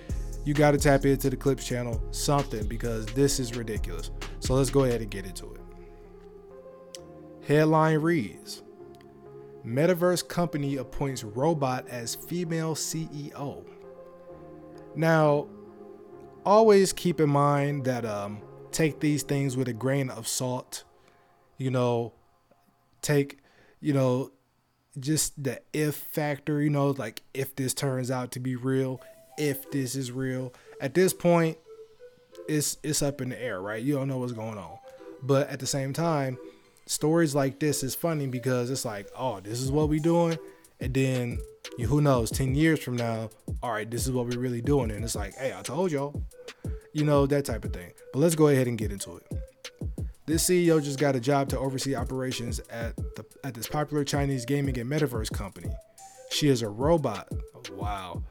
You 0.45 0.53
got 0.53 0.71
to 0.71 0.77
tap 0.77 1.05
into 1.05 1.29
the 1.29 1.35
Clips 1.35 1.65
channel, 1.65 2.01
something, 2.11 2.67
because 2.67 3.05
this 3.07 3.39
is 3.39 3.55
ridiculous. 3.55 4.11
So 4.39 4.53
let's 4.55 4.69
go 4.69 4.83
ahead 4.83 5.01
and 5.01 5.09
get 5.09 5.25
into 5.25 5.53
it. 5.53 5.61
Headline 7.47 7.99
reads 7.99 8.63
Metaverse 9.65 10.27
company 10.27 10.77
appoints 10.77 11.23
robot 11.23 11.87
as 11.89 12.15
female 12.15 12.75
CEO. 12.75 13.65
Now, 14.95 15.47
always 16.45 16.93
keep 16.93 17.19
in 17.19 17.29
mind 17.29 17.85
that 17.85 18.05
um, 18.05 18.41
take 18.71 18.99
these 18.99 19.23
things 19.23 19.57
with 19.57 19.67
a 19.67 19.73
grain 19.73 20.09
of 20.09 20.27
salt. 20.27 20.83
You 21.57 21.71
know, 21.71 22.13
take, 23.01 23.39
you 23.81 23.93
know, 23.93 24.31
just 24.99 25.41
the 25.41 25.61
if 25.73 25.95
factor, 25.95 26.61
you 26.61 26.69
know, 26.69 26.91
like 26.91 27.21
if 27.33 27.55
this 27.55 27.73
turns 27.73 28.09
out 28.09 28.31
to 28.31 28.39
be 28.39 28.55
real, 28.55 29.01
if 29.37 29.69
this 29.71 29.95
is 29.95 30.11
real. 30.11 30.53
At 30.81 30.93
this 30.93 31.13
point, 31.13 31.57
it's 32.47 32.77
it's 32.83 33.01
up 33.01 33.21
in 33.21 33.29
the 33.29 33.41
air, 33.41 33.61
right? 33.61 33.81
You 33.81 33.95
don't 33.95 34.07
know 34.07 34.17
what's 34.17 34.31
going 34.31 34.57
on. 34.57 34.77
But 35.21 35.49
at 35.49 35.59
the 35.59 35.67
same 35.67 35.93
time, 35.93 36.37
stories 36.89 37.35
like 37.35 37.59
this 37.59 37.83
is 37.83 37.93
funny 37.93 38.25
because 38.25 38.69
it's 38.69 38.83
like, 38.83 39.07
oh, 39.17 39.39
this 39.39 39.61
is 39.61 39.71
what 39.71 39.89
we 39.89 39.99
doing, 39.99 40.37
and 40.79 40.93
then 40.93 41.39
you, 41.77 41.87
who 41.87 42.01
knows, 42.01 42.31
ten 42.31 42.55
years 42.55 42.79
from 42.79 42.97
now, 42.97 43.29
all 43.61 43.71
right, 43.71 43.89
this 43.89 44.05
is 44.05 44.11
what 44.11 44.25
we're 44.25 44.39
really 44.39 44.61
doing, 44.61 44.91
and 44.91 45.03
it's 45.03 45.15
like, 45.15 45.35
hey, 45.35 45.53
I 45.57 45.61
told 45.61 45.91
y'all, 45.91 46.21
you 46.91 47.05
know 47.05 47.25
that 47.27 47.45
type 47.45 47.63
of 47.63 47.71
thing. 47.71 47.91
But 48.11 48.19
let's 48.19 48.35
go 48.35 48.47
ahead 48.47 48.67
and 48.67 48.77
get 48.77 48.91
into 48.91 49.17
it. 49.17 49.27
This 50.25 50.43
CEO 50.47 50.83
just 50.83 50.99
got 50.99 51.15
a 51.15 51.19
job 51.19 51.49
to 51.49 51.59
oversee 51.59 51.95
operations 51.95 52.59
at 52.71 52.95
the 52.95 53.25
at 53.43 53.53
this 53.53 53.67
popular 53.67 54.03
Chinese 54.03 54.45
gaming 54.45 54.77
and 54.79 54.89
metaverse 54.89 55.31
company. 55.31 55.69
She 56.31 56.47
is 56.49 56.61
a 56.61 56.69
robot. 56.69 57.27
Wow. 57.71 58.23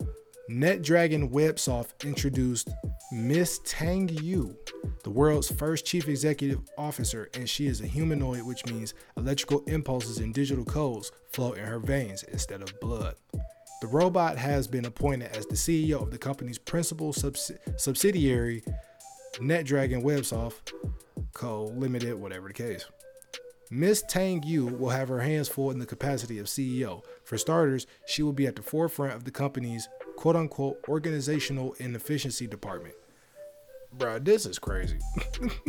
NetDragon 0.50 1.30
Websoft 1.30 2.06
introduced 2.06 2.70
Miss 3.12 3.60
Tang 3.66 4.08
Yu, 4.08 4.56
the 5.04 5.10
world's 5.10 5.52
first 5.52 5.84
chief 5.84 6.08
executive 6.08 6.60
officer, 6.78 7.28
and 7.34 7.46
she 7.46 7.66
is 7.66 7.82
a 7.82 7.86
humanoid, 7.86 8.42
which 8.44 8.64
means 8.64 8.94
electrical 9.18 9.62
impulses 9.66 10.18
and 10.18 10.32
digital 10.32 10.64
codes 10.64 11.12
flow 11.32 11.52
in 11.52 11.66
her 11.66 11.78
veins 11.78 12.22
instead 12.22 12.62
of 12.62 12.80
blood. 12.80 13.16
The 13.82 13.88
robot 13.88 14.38
has 14.38 14.66
been 14.66 14.86
appointed 14.86 15.36
as 15.36 15.44
the 15.44 15.54
CEO 15.54 16.02
of 16.02 16.10
the 16.10 16.18
company's 16.18 16.58
principal 16.58 17.12
subs- 17.12 17.52
subsidiary, 17.76 18.64
NetDragon 19.34 20.02
Websoft 20.02 20.72
Co. 21.34 21.66
Limited, 21.66 22.14
whatever 22.14 22.48
the 22.48 22.54
case. 22.54 22.86
Miss 23.70 24.02
Tang 24.08 24.42
Yu 24.42 24.64
will 24.64 24.88
have 24.88 25.08
her 25.08 25.20
hands 25.20 25.50
full 25.50 25.70
in 25.70 25.78
the 25.78 25.84
capacity 25.84 26.38
of 26.38 26.46
CEO. 26.46 27.02
For 27.22 27.36
starters, 27.36 27.86
she 28.06 28.22
will 28.22 28.32
be 28.32 28.46
at 28.46 28.56
the 28.56 28.62
forefront 28.62 29.12
of 29.12 29.24
the 29.24 29.30
company's 29.30 29.86
quote 30.18 30.34
unquote 30.34 30.80
organizational 30.88 31.76
and 31.78 31.94
efficiency 31.94 32.44
department. 32.44 32.96
Bro, 33.92 34.18
this 34.18 34.46
is 34.46 34.58
crazy. 34.58 34.98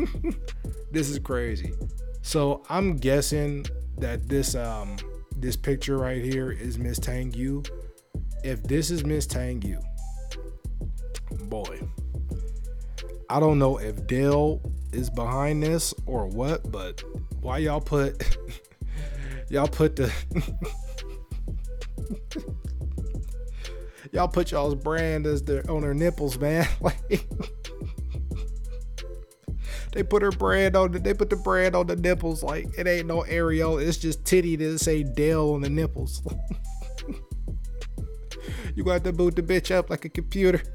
this 0.92 1.08
is 1.08 1.20
crazy. 1.20 1.72
So 2.24 2.64
I'm 2.68 2.98
guessing 2.98 3.68
that 4.00 4.28
this 4.28 4.56
um 4.56 4.98
this 5.38 5.56
picture 5.56 6.00
right 6.00 6.24
here 6.24 6.52
is 6.52 6.80
Miss 6.80 6.98
Tang 6.98 7.32
Yu. 7.32 7.62
If 8.44 8.64
this 8.64 8.90
is 8.90 9.06
Miss 9.06 9.28
Tang 9.28 9.62
Yu, 9.62 9.80
boy, 11.44 11.80
I 13.30 13.40
don't 13.40 13.60
know 13.60 13.78
if 13.78 14.08
Dell 14.08 14.62
is 14.92 15.12
behind 15.12 15.62
this 15.62 15.94
or 16.08 16.26
what, 16.26 16.72
but 16.72 17.04
why 17.42 17.60
y'all 17.60 17.82
put 17.82 18.36
y'all 19.50 19.68
put 19.68 19.96
the 19.96 20.12
y'all 24.12 24.28
put 24.28 24.52
y'all's 24.52 24.76
brand 24.76 25.26
as 25.26 25.44
their 25.44 25.70
on 25.70 25.82
their 25.82 25.94
nipples, 25.94 26.38
man. 26.40 26.68
Like 26.82 27.28
they 29.92 30.04
put 30.04 30.22
her 30.22 30.32
brand 30.32 30.76
on 30.76 30.92
the, 30.92 31.00
they 31.00 31.16
put 31.16 31.30
the 31.30 31.36
brand 31.36 31.76
on 31.76 31.88
the 31.88 31.96
nipples. 31.96 32.44
Like 32.44 32.68
it 32.78 32.86
ain't 32.88 33.08
no 33.08 33.22
Ariel, 33.22 33.78
it's 33.80 33.98
just 33.98 34.24
titty 34.26 34.56
to 34.58 34.78
say 34.78 35.04
Dell 35.04 35.54
on 35.54 35.62
the 35.62 35.70
nipples. 35.70 36.22
you 38.76 38.84
got 38.84 39.04
to 39.04 39.12
boot 39.12 39.36
the 39.36 39.42
bitch 39.42 39.72
up 39.72 39.90
like 39.90 40.06
a 40.06 40.10
computer. 40.10 40.62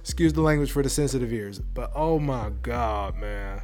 Excuse 0.00 0.32
the 0.32 0.40
language 0.40 0.72
for 0.72 0.82
the 0.82 0.88
sensitive 0.88 1.32
ears, 1.32 1.58
but 1.58 1.92
oh 1.94 2.18
my 2.18 2.50
god, 2.62 3.16
man. 3.16 3.60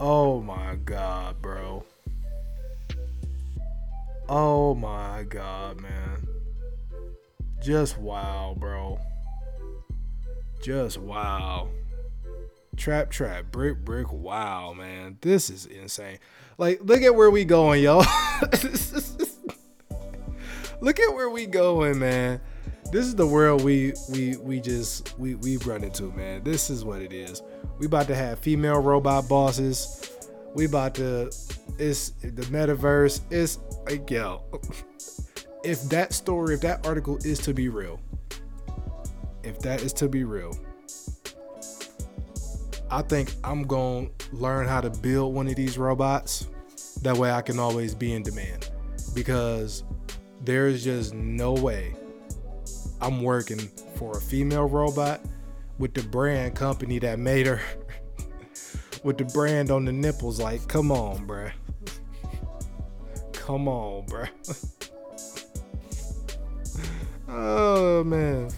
Oh 0.00 0.40
my 0.40 0.74
god, 0.84 1.40
bro. 1.40 1.84
Oh 4.28 4.74
my 4.74 5.24
god, 5.28 5.80
man. 5.80 6.26
Just 7.62 7.98
wow, 7.98 8.56
bro. 8.58 8.98
Just 10.62 10.96
wow. 10.98 11.68
Trap, 12.76 13.10
trap, 13.10 13.52
brick, 13.52 13.84
brick, 13.84 14.10
wow, 14.10 14.72
man. 14.72 15.18
This 15.20 15.50
is 15.50 15.66
insane. 15.66 16.18
Like, 16.56 16.80
look 16.82 17.02
at 17.02 17.14
where 17.14 17.30
we 17.30 17.44
going, 17.44 17.82
y'all. 17.82 17.98
look 20.80 20.98
at 20.98 21.14
where 21.14 21.28
we 21.28 21.46
going, 21.46 21.98
man. 21.98 22.40
This 22.92 23.04
is 23.06 23.14
the 23.14 23.26
world 23.26 23.62
we 23.62 23.92
we 24.10 24.36
we 24.36 24.60
just 24.60 25.18
we 25.18 25.34
we 25.34 25.58
run 25.58 25.84
into, 25.84 26.12
man. 26.12 26.44
This 26.44 26.70
is 26.70 26.84
what 26.84 27.02
it 27.02 27.12
is. 27.12 27.42
We 27.78 27.86
about 27.86 28.06
to 28.06 28.14
have 28.14 28.38
female 28.38 28.80
robot 28.80 29.28
bosses. 29.28 30.10
We 30.54 30.64
about 30.64 30.94
to 30.94 31.30
it's 31.78 32.10
the 32.10 32.42
metaverse. 32.50 33.20
It's 33.30 33.58
like 33.86 34.10
yo. 34.10 34.42
If 35.64 35.82
that 35.84 36.12
story, 36.12 36.54
if 36.54 36.60
that 36.60 36.86
article 36.86 37.18
is 37.24 37.38
to 37.40 37.54
be 37.54 37.68
real, 37.68 38.00
if 39.42 39.58
that 39.60 39.82
is 39.82 39.92
to 39.94 40.08
be 40.08 40.24
real, 40.24 40.56
I 42.90 43.02
think 43.02 43.32
I'm 43.42 43.62
gonna 43.64 44.08
learn 44.32 44.68
how 44.68 44.80
to 44.80 44.90
build 44.90 45.34
one 45.34 45.48
of 45.48 45.56
these 45.56 45.78
robots. 45.78 46.48
That 47.02 47.16
way 47.16 47.30
I 47.30 47.42
can 47.42 47.58
always 47.58 47.94
be 47.94 48.12
in 48.12 48.22
demand. 48.22 48.70
Because 49.14 49.84
there's 50.42 50.84
just 50.84 51.14
no 51.14 51.54
way 51.54 51.94
I'm 53.00 53.22
working 53.22 53.68
for 53.96 54.16
a 54.16 54.20
female 54.20 54.66
robot 54.66 55.20
with 55.78 55.94
the 55.94 56.02
brand 56.02 56.54
company 56.54 56.98
that 57.00 57.18
made 57.18 57.46
her 57.46 57.60
with 59.02 59.18
the 59.18 59.24
brand 59.24 59.70
on 59.70 59.84
the 59.84 59.92
nipples. 59.92 60.40
Like, 60.40 60.66
come 60.68 60.92
on, 60.92 61.26
bruh. 61.26 61.52
Come 63.44 63.68
on, 63.68 64.06
bro. 64.06 64.24
oh, 67.28 68.02
man. 68.02 68.48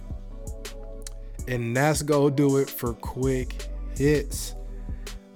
And 1.48 1.76
that's 1.76 2.02
gonna 2.02 2.30
do 2.30 2.58
it 2.58 2.70
for 2.70 2.92
quick 2.92 3.66
hits. 3.96 4.54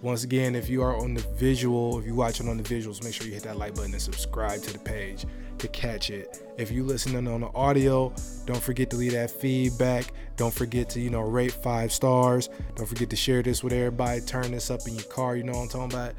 Once 0.03 0.23
again, 0.23 0.55
if 0.55 0.69
you 0.69 0.85
are 0.85 0.97
on 0.97 1.15
the 1.15 1.23
visual, 1.35 1.99
if 1.99 2.07
you're 2.07 2.15
watching 2.15 2.49
on 2.49 2.59
the 2.59 2.63
visuals, 2.63 3.03
make 3.03 3.13
sure 3.13 3.27
you 3.27 3.33
hit 3.33 3.43
that 3.43 3.59
like 3.59 3.75
button 3.75 3.93
and 3.93 4.01
subscribe 4.01 4.63
to 4.63 4.73
the 4.73 4.79
page 4.79 5.27
to 5.61 5.69
catch 5.69 6.11
it. 6.11 6.43
If 6.59 6.71
you 6.71 6.85
listening 6.85 7.29
on 7.29 7.41
the 7.41 7.51
audio, 7.55 8.13
don't 8.45 8.63
forget 8.63 8.91
to 8.91 8.97
leave 8.97 9.13
that 9.13 9.31
feedback. 9.31 10.13
Don't 10.37 10.53
forget 10.53 10.91
to, 10.91 11.01
you 11.01 11.11
know, 11.11 11.21
rate 11.21 11.53
five 11.53 11.93
stars. 11.93 12.49
Don't 12.77 12.87
forget 12.87 13.09
to 13.11 13.17
share 13.17 13.43
this 13.43 13.63
with 13.63 13.73
everybody. 13.73 14.21
Turn 14.21 14.51
this 14.51 14.71
up 14.71 14.81
in 14.87 14.95
your 14.95 15.05
car. 15.05 15.37
You 15.37 15.45
know 15.45 15.53
what 15.53 15.75
I'm 15.75 15.91
talking 15.91 15.93
about? 15.93 16.15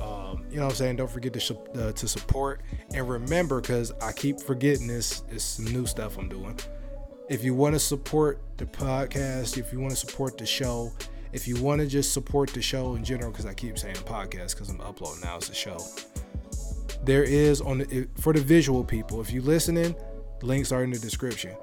Um, 0.00 0.44
you 0.50 0.56
know 0.56 0.64
what 0.64 0.72
I'm 0.72 0.76
saying? 0.76 0.96
Don't 0.96 1.10
forget 1.10 1.32
to 1.32 1.58
uh, 1.74 1.92
to 1.92 2.08
support 2.08 2.62
and 2.94 3.08
remember, 3.08 3.60
because 3.60 3.92
I 4.00 4.12
keep 4.12 4.40
forgetting 4.40 4.86
this. 4.86 5.22
It's 5.30 5.44
some 5.44 5.66
new 5.66 5.86
stuff 5.86 6.18
I'm 6.18 6.28
doing. 6.28 6.58
If 7.28 7.44
you 7.44 7.54
want 7.54 7.74
to 7.74 7.78
support 7.80 8.40
the 8.58 8.66
podcast, 8.66 9.58
if 9.58 9.72
you 9.72 9.80
want 9.80 9.92
to 9.92 9.96
support 9.96 10.38
the 10.38 10.46
show, 10.46 10.92
if 11.32 11.48
you 11.48 11.60
want 11.62 11.80
to 11.80 11.86
just 11.86 12.12
support 12.12 12.50
the 12.50 12.60
show 12.60 12.94
in 12.94 13.04
general, 13.04 13.30
because 13.30 13.46
I 13.46 13.54
keep 13.54 13.78
saying 13.78 13.94
podcast 13.96 14.52
because 14.52 14.68
I'm 14.68 14.80
uploading 14.80 15.22
now, 15.22 15.36
it's 15.36 15.48
a 15.48 15.54
show 15.54 15.78
there 17.04 17.24
is 17.24 17.60
on 17.60 17.78
the, 17.78 18.08
for 18.16 18.32
the 18.32 18.40
visual 18.40 18.84
people. 18.84 19.20
If 19.20 19.32
you're 19.32 19.42
listening, 19.42 19.94
links 20.42 20.72
are 20.72 20.84
in 20.84 20.90
the 20.90 20.98
description. 20.98 21.56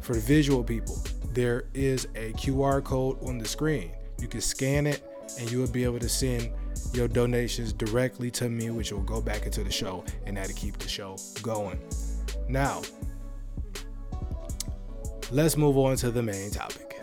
For 0.00 0.14
the 0.14 0.20
visual 0.20 0.62
people, 0.62 1.02
there 1.32 1.64
is 1.74 2.06
a 2.14 2.32
QR 2.32 2.82
code 2.82 3.22
on 3.24 3.38
the 3.38 3.46
screen. 3.46 3.92
You 4.20 4.28
can 4.28 4.40
scan 4.40 4.86
it 4.86 5.02
and 5.38 5.50
you 5.50 5.58
will 5.58 5.70
be 5.70 5.84
able 5.84 5.98
to 5.98 6.08
send 6.08 6.50
your 6.92 7.08
donations 7.08 7.72
directly 7.72 8.30
to 8.32 8.48
me, 8.48 8.70
which 8.70 8.92
will 8.92 9.00
go 9.00 9.20
back 9.20 9.46
into 9.46 9.64
the 9.64 9.70
show 9.70 10.04
and 10.26 10.36
that'll 10.36 10.54
keep 10.54 10.78
the 10.78 10.88
show 10.88 11.16
going. 11.42 11.78
Now, 12.48 12.82
let's 15.30 15.56
move 15.56 15.78
on 15.78 15.96
to 15.96 16.10
the 16.10 16.22
main 16.22 16.50
topic. 16.50 16.93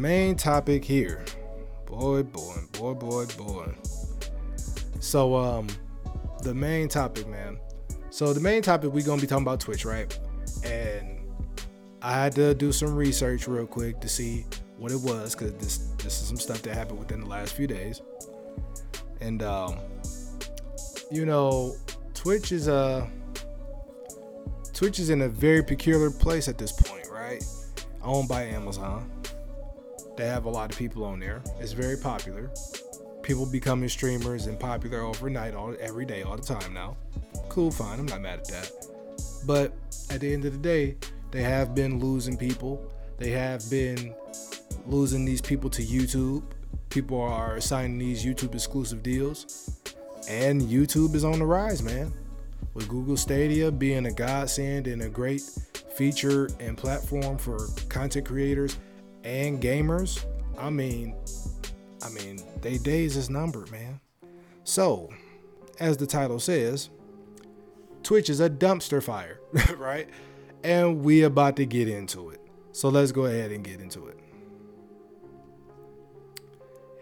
Main 0.00 0.34
topic 0.34 0.82
here, 0.82 1.22
boy, 1.84 2.22
boy, 2.22 2.56
boy, 2.72 2.94
boy, 2.94 3.26
boy. 3.36 3.74
So, 4.98 5.36
um, 5.36 5.68
the 6.42 6.54
main 6.54 6.88
topic, 6.88 7.28
man. 7.28 7.58
So, 8.08 8.32
the 8.32 8.40
main 8.40 8.62
topic 8.62 8.92
we're 8.92 9.04
gonna 9.04 9.20
be 9.20 9.26
talking 9.26 9.44
about 9.44 9.60
Twitch, 9.60 9.84
right? 9.84 10.18
And 10.64 11.20
I 12.00 12.14
had 12.14 12.34
to 12.36 12.54
do 12.54 12.72
some 12.72 12.96
research 12.96 13.46
real 13.46 13.66
quick 13.66 14.00
to 14.00 14.08
see 14.08 14.46
what 14.78 14.90
it 14.90 15.00
was, 15.00 15.34
because 15.34 15.52
this 15.54 15.78
this 15.98 16.20
is 16.20 16.28
some 16.28 16.38
stuff 16.38 16.62
that 16.62 16.74
happened 16.74 16.98
within 16.98 17.20
the 17.20 17.26
last 17.26 17.54
few 17.54 17.66
days. 17.66 18.00
And 19.20 19.42
um, 19.42 19.76
you 21.10 21.26
know, 21.26 21.76
Twitch 22.14 22.52
is 22.52 22.68
a 22.68 23.06
Twitch 24.72 24.98
is 24.98 25.10
in 25.10 25.20
a 25.22 25.28
very 25.28 25.62
peculiar 25.62 26.10
place 26.10 26.48
at 26.48 26.56
this 26.56 26.72
point, 26.72 27.06
right? 27.12 27.44
Owned 28.02 28.28
by 28.28 28.44
Amazon. 28.44 29.10
They 30.20 30.26
have 30.26 30.44
a 30.44 30.50
lot 30.50 30.70
of 30.70 30.76
people 30.76 31.02
on 31.02 31.18
there. 31.18 31.40
It's 31.60 31.72
very 31.72 31.96
popular. 31.96 32.50
People 33.22 33.46
becoming 33.46 33.88
streamers 33.88 34.48
and 34.48 34.60
popular 34.60 35.00
overnight, 35.00 35.54
all 35.54 35.74
every 35.80 36.04
day, 36.04 36.24
all 36.24 36.36
the 36.36 36.42
time 36.42 36.74
now. 36.74 36.98
Cool, 37.48 37.70
fine. 37.70 37.98
I'm 37.98 38.04
not 38.04 38.20
mad 38.20 38.40
at 38.40 38.48
that. 38.48 38.70
But 39.46 39.72
at 40.10 40.20
the 40.20 40.30
end 40.30 40.44
of 40.44 40.52
the 40.52 40.58
day, 40.58 40.96
they 41.30 41.42
have 41.42 41.74
been 41.74 42.00
losing 42.00 42.36
people. 42.36 42.92
They 43.16 43.30
have 43.30 43.62
been 43.70 44.14
losing 44.84 45.24
these 45.24 45.40
people 45.40 45.70
to 45.70 45.82
YouTube. 45.82 46.42
People 46.90 47.18
are 47.18 47.58
signing 47.58 47.96
these 47.96 48.22
YouTube 48.22 48.54
exclusive 48.54 49.02
deals. 49.02 49.70
And 50.28 50.60
YouTube 50.60 51.14
is 51.14 51.24
on 51.24 51.38
the 51.38 51.46
rise, 51.46 51.82
man. 51.82 52.12
With 52.74 52.90
Google 52.90 53.16
Stadia 53.16 53.72
being 53.72 54.04
a 54.04 54.12
godsend 54.12 54.86
and 54.86 55.00
a 55.00 55.08
great 55.08 55.40
feature 55.96 56.50
and 56.60 56.76
platform 56.76 57.38
for 57.38 57.68
content 57.88 58.26
creators 58.26 58.76
and 59.24 59.60
gamers, 59.60 60.24
I 60.58 60.70
mean, 60.70 61.14
I 62.02 62.08
mean, 62.10 62.40
they 62.60 62.78
days 62.78 63.16
is 63.16 63.30
numbered, 63.30 63.70
man. 63.70 64.00
So, 64.64 65.10
as 65.78 65.96
the 65.96 66.06
title 66.06 66.38
says, 66.38 66.90
Twitch 68.02 68.30
is 68.30 68.40
a 68.40 68.50
dumpster 68.50 69.02
fire, 69.02 69.40
right? 69.76 70.08
And 70.62 71.02
we 71.02 71.22
about 71.22 71.56
to 71.56 71.66
get 71.66 71.88
into 71.88 72.30
it. 72.30 72.40
So 72.72 72.88
let's 72.88 73.12
go 73.12 73.24
ahead 73.24 73.50
and 73.50 73.64
get 73.64 73.80
into 73.80 74.06
it. 74.06 74.18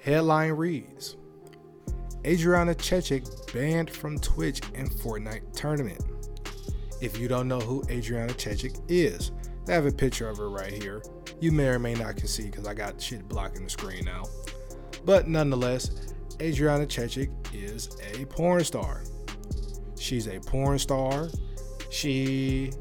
Headline 0.02 0.52
reads 0.52 1.16
Adriana 2.24 2.74
Chechik 2.74 3.52
banned 3.52 3.90
from 3.90 4.18
Twitch 4.18 4.60
in 4.74 4.88
Fortnite 4.88 5.52
tournament. 5.52 6.02
If 7.00 7.18
you 7.18 7.28
don't 7.28 7.46
know 7.46 7.60
who 7.60 7.84
Adriana 7.90 8.32
Chechik 8.32 8.80
is, 8.88 9.32
I 9.68 9.72
have 9.72 9.86
a 9.86 9.92
picture 9.92 10.28
of 10.28 10.38
her 10.38 10.48
right 10.48 10.72
here. 10.72 11.02
You 11.40 11.52
may 11.52 11.68
or 11.68 11.78
may 11.78 11.94
not 11.94 12.16
can 12.16 12.26
see 12.26 12.46
because 12.46 12.66
I 12.66 12.74
got 12.74 13.00
shit 13.00 13.28
blocking 13.28 13.64
the 13.64 13.70
screen 13.70 14.04
now. 14.04 14.24
But 15.04 15.28
nonetheless, 15.28 16.14
Adriana 16.40 16.86
Chechik 16.86 17.30
is 17.54 17.96
a 18.14 18.24
porn 18.26 18.64
star. 18.64 19.02
She's 19.98 20.26
a 20.26 20.40
porn 20.40 20.78
star. 20.78 21.28
She, 21.90 22.72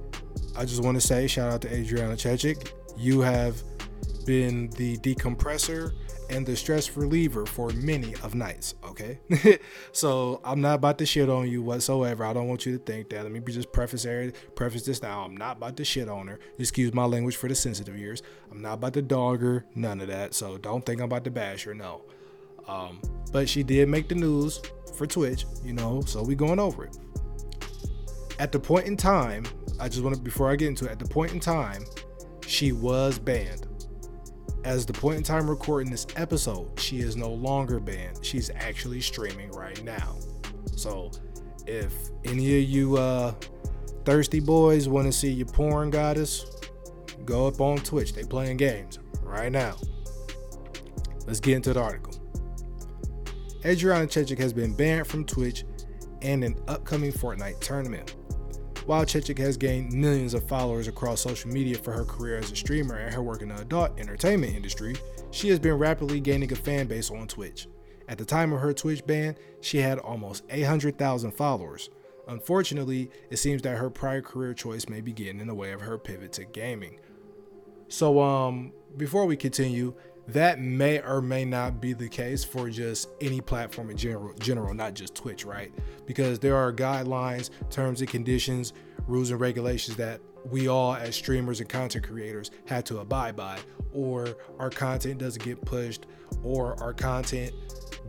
I 0.55 0.65
just 0.65 0.83
want 0.83 0.99
to 0.99 1.05
say, 1.05 1.27
shout 1.27 1.51
out 1.51 1.61
to 1.61 1.73
Adriana 1.73 2.15
Chechik. 2.15 2.71
You 2.97 3.21
have 3.21 3.61
been 4.25 4.69
the 4.71 4.97
decompressor 4.97 5.93
and 6.29 6.45
the 6.45 6.55
stress 6.55 6.95
reliever 6.95 7.45
for 7.45 7.69
many 7.69 8.13
of 8.23 8.35
nights. 8.35 8.75
Okay, 8.83 9.19
so 9.91 10.41
I'm 10.43 10.61
not 10.61 10.75
about 10.75 10.97
to 10.99 11.05
shit 11.05 11.29
on 11.29 11.49
you 11.49 11.61
whatsoever. 11.61 12.25
I 12.25 12.33
don't 12.33 12.47
want 12.47 12.65
you 12.65 12.77
to 12.77 12.83
think 12.83 13.09
that. 13.09 13.23
Let 13.23 13.31
me 13.31 13.39
just 13.39 13.71
preface 13.71 14.05
preface 14.55 14.85
this 14.85 15.01
now. 15.01 15.21
I'm 15.21 15.35
not 15.35 15.57
about 15.57 15.77
to 15.77 15.85
shit 15.85 16.09
on 16.09 16.27
her. 16.27 16.39
Excuse 16.57 16.93
my 16.93 17.05
language 17.05 17.35
for 17.35 17.47
the 17.47 17.55
sensitive 17.55 17.97
ears. 17.97 18.21
I'm 18.51 18.61
not 18.61 18.73
about 18.75 18.93
to 18.93 19.01
dog 19.01 19.41
her. 19.41 19.65
None 19.75 20.01
of 20.01 20.07
that. 20.07 20.33
So 20.33 20.57
don't 20.57 20.85
think 20.85 20.99
I'm 20.99 21.05
about 21.05 21.23
to 21.25 21.31
bash 21.31 21.63
her. 21.63 21.73
No. 21.73 22.03
Um, 22.67 23.01
but 23.31 23.47
she 23.47 23.63
did 23.63 23.87
make 23.87 24.09
the 24.09 24.15
news 24.15 24.61
for 24.95 25.07
Twitch. 25.07 25.45
You 25.63 25.73
know, 25.73 26.01
so 26.01 26.23
we 26.23 26.35
going 26.35 26.59
over 26.59 26.85
it. 26.85 26.97
At 28.39 28.51
the 28.51 28.59
point 28.59 28.85
in 28.85 28.97
time, 28.97 29.45
I 29.79 29.89
just 29.89 30.03
want 30.03 30.15
to 30.15 30.21
before 30.21 30.51
I 30.51 30.55
get 30.55 30.67
into 30.67 30.85
it. 30.85 30.91
At 30.91 30.99
the 30.99 31.07
point 31.07 31.31
in 31.31 31.39
time, 31.39 31.83
she 32.45 32.71
was 32.71 33.17
banned 33.17 33.67
as 34.63 34.85
the 34.85 34.93
point 34.93 35.17
in 35.17 35.23
time 35.23 35.49
recording 35.49 35.91
this 35.91 36.05
episode, 36.15 36.79
she 36.79 36.99
is 36.99 37.15
no 37.15 37.29
longer 37.29 37.79
banned. 37.79 38.23
She's 38.23 38.49
actually 38.55 39.01
streaming 39.01 39.51
right 39.51 39.81
now. 39.83 40.17
So 40.75 41.11
if 41.65 41.93
any 42.25 42.61
of 42.61 42.69
you 42.69 42.97
uh, 42.97 43.33
thirsty 44.05 44.39
boys 44.39 44.87
want 44.89 45.07
to 45.07 45.11
see 45.11 45.31
your 45.31 45.47
porn 45.47 45.89
goddess, 45.89 46.45
go 47.25 47.47
up 47.47 47.61
on 47.61 47.77
Twitch. 47.77 48.13
They 48.13 48.23
playing 48.23 48.57
games 48.57 48.99
right 49.23 49.51
now. 49.51 49.75
Let's 51.25 51.39
get 51.39 51.55
into 51.55 51.73
the 51.73 51.81
article. 51.81 52.13
Adriana 53.65 54.05
Chechik 54.05 54.37
has 54.37 54.53
been 54.53 54.73
banned 54.73 55.07
from 55.07 55.25
Twitch 55.25 55.65
and 56.21 56.43
an 56.43 56.55
upcoming 56.67 57.11
Fortnite 57.11 57.59
tournament. 57.59 58.15
While 58.87 59.03
Chechik 59.03 59.37
has 59.39 59.57
gained 59.57 59.91
millions 59.91 60.33
of 60.33 60.47
followers 60.47 60.87
across 60.87 61.19
social 61.19 61.51
media 61.51 61.77
for 61.77 61.91
her 61.91 62.05
career 62.05 62.37
as 62.37 62.49
a 62.53 62.55
streamer 62.55 62.95
and 62.95 63.13
her 63.13 63.21
work 63.21 63.41
in 63.41 63.49
the 63.49 63.59
adult 63.59 63.99
entertainment 63.99 64.55
industry, 64.55 64.95
she 65.29 65.49
has 65.49 65.59
been 65.59 65.73
rapidly 65.73 66.21
gaining 66.21 66.53
a 66.53 66.55
fan 66.55 66.87
base 66.87 67.11
on 67.11 67.27
Twitch. 67.27 67.67
At 68.07 68.17
the 68.17 68.23
time 68.23 68.53
of 68.53 68.61
her 68.61 68.71
Twitch 68.71 69.05
ban, 69.05 69.35
she 69.59 69.79
had 69.79 69.99
almost 69.99 70.45
800,000 70.49 71.31
followers. 71.31 71.89
Unfortunately, 72.29 73.11
it 73.29 73.35
seems 73.39 73.61
that 73.63 73.77
her 73.77 73.89
prior 73.89 74.21
career 74.21 74.53
choice 74.53 74.87
may 74.87 75.01
be 75.01 75.11
getting 75.11 75.41
in 75.41 75.47
the 75.47 75.53
way 75.53 75.73
of 75.73 75.81
her 75.81 75.97
pivot 75.97 76.31
to 76.33 76.45
gaming. 76.45 76.97
So, 77.89 78.21
um, 78.21 78.71
before 78.95 79.25
we 79.25 79.35
continue, 79.35 79.95
that 80.27 80.59
may 80.59 80.99
or 81.01 81.21
may 81.21 81.45
not 81.45 81.79
be 81.79 81.93
the 81.93 82.09
case 82.09 82.43
for 82.43 82.69
just 82.69 83.09
any 83.21 83.39
platform 83.39 83.89
in 83.89 83.97
general, 83.97 84.33
general, 84.39 84.73
not 84.73 84.93
just 84.93 85.15
Twitch, 85.15 85.45
right? 85.45 85.71
Because 86.05 86.37
there 86.39 86.55
are 86.55 86.73
guidelines, 86.73 87.49
terms 87.69 88.01
and 88.01 88.09
conditions, 88.09 88.73
rules 89.07 89.31
and 89.31 89.39
regulations 89.39 89.95
that 89.97 90.19
we 90.49 90.67
all 90.67 90.95
as 90.95 91.15
streamers 91.15 91.61
and 91.61 91.69
content 91.69 92.05
creators 92.05 92.51
had 92.65 92.85
to 92.87 92.99
abide 92.99 93.35
by, 93.35 93.57
or 93.93 94.35
our 94.59 94.69
content 94.69 95.17
doesn't 95.17 95.43
get 95.43 95.61
pushed, 95.61 96.05
or 96.43 96.81
our 96.83 96.93
content 96.93 97.53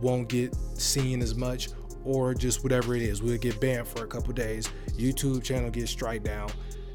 won't 0.01 0.27
get 0.27 0.53
seen 0.73 1.21
as 1.21 1.35
much, 1.35 1.69
or 2.03 2.33
just 2.33 2.63
whatever 2.63 2.95
it 2.95 3.01
is. 3.01 3.21
We'll 3.21 3.37
get 3.37 3.61
banned 3.61 3.87
for 3.87 4.03
a 4.03 4.07
couple 4.07 4.33
days. 4.33 4.69
YouTube 4.97 5.41
channel 5.41 5.69
gets 5.69 5.91
strike 5.91 6.23
down. 6.23 6.51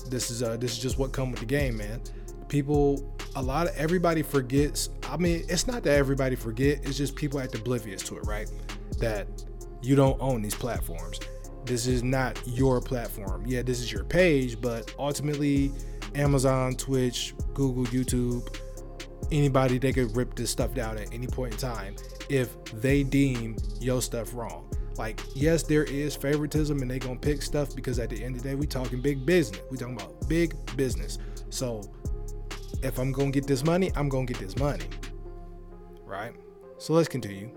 This 0.08 0.30
is 0.30 0.42
uh 0.42 0.58
this 0.58 0.72
is 0.72 0.78
just 0.78 0.98
what 0.98 1.12
come 1.12 1.30
with 1.30 1.40
the 1.40 1.46
game, 1.46 1.78
man 1.78 2.02
people 2.48 3.12
a 3.36 3.42
lot 3.42 3.66
of 3.66 3.76
everybody 3.76 4.22
forgets 4.22 4.90
i 5.08 5.16
mean 5.16 5.44
it's 5.48 5.66
not 5.66 5.82
that 5.82 5.96
everybody 5.96 6.36
forget 6.36 6.78
it's 6.84 6.96
just 6.96 7.16
people 7.16 7.40
act 7.40 7.54
oblivious 7.54 8.02
to 8.02 8.16
it 8.16 8.24
right? 8.26 8.50
That 8.98 9.26
you 9.82 9.96
don't 9.96 10.20
own 10.20 10.40
these 10.40 10.54
platforms. 10.54 11.20
This 11.66 11.86
is 11.86 12.02
not 12.02 12.40
your 12.46 12.80
platform. 12.80 13.44
Yeah 13.46 13.62
this 13.62 13.80
is 13.80 13.92
your 13.92 14.04
page 14.04 14.60
but 14.60 14.94
ultimately 14.98 15.72
amazon 16.14 16.74
twitch 16.76 17.34
google 17.54 17.84
youtube 17.86 18.48
anybody 19.32 19.78
they 19.78 19.92
could 19.92 20.14
rip 20.16 20.34
this 20.34 20.50
stuff 20.50 20.74
down 20.74 20.98
at 20.98 21.12
any 21.12 21.26
point 21.26 21.52
in 21.52 21.58
time 21.58 21.96
if 22.28 22.62
they 22.66 23.02
deem 23.02 23.56
your 23.80 24.00
stuff 24.00 24.34
wrong. 24.34 24.68
Like 24.96 25.20
yes 25.34 25.62
there 25.64 25.84
is 25.84 26.14
favoritism 26.14 26.80
and 26.80 26.90
they 26.90 26.98
gonna 26.98 27.18
pick 27.18 27.42
stuff 27.42 27.74
because 27.74 27.98
at 27.98 28.10
the 28.10 28.22
end 28.22 28.36
of 28.36 28.42
the 28.42 28.50
day 28.50 28.54
we 28.54 28.66
talking 28.66 29.00
big 29.00 29.26
business. 29.26 29.60
We 29.70 29.76
talking 29.76 29.96
about 29.96 30.28
big 30.28 30.54
business. 30.76 31.18
So 31.50 31.82
if 32.82 32.98
I'm 32.98 33.12
gonna 33.12 33.30
get 33.30 33.46
this 33.46 33.64
money, 33.64 33.90
I'm 33.96 34.08
gonna 34.08 34.26
get 34.26 34.38
this 34.38 34.56
money. 34.56 34.84
Right? 36.04 36.34
So 36.78 36.92
let's 36.92 37.08
continue. 37.08 37.50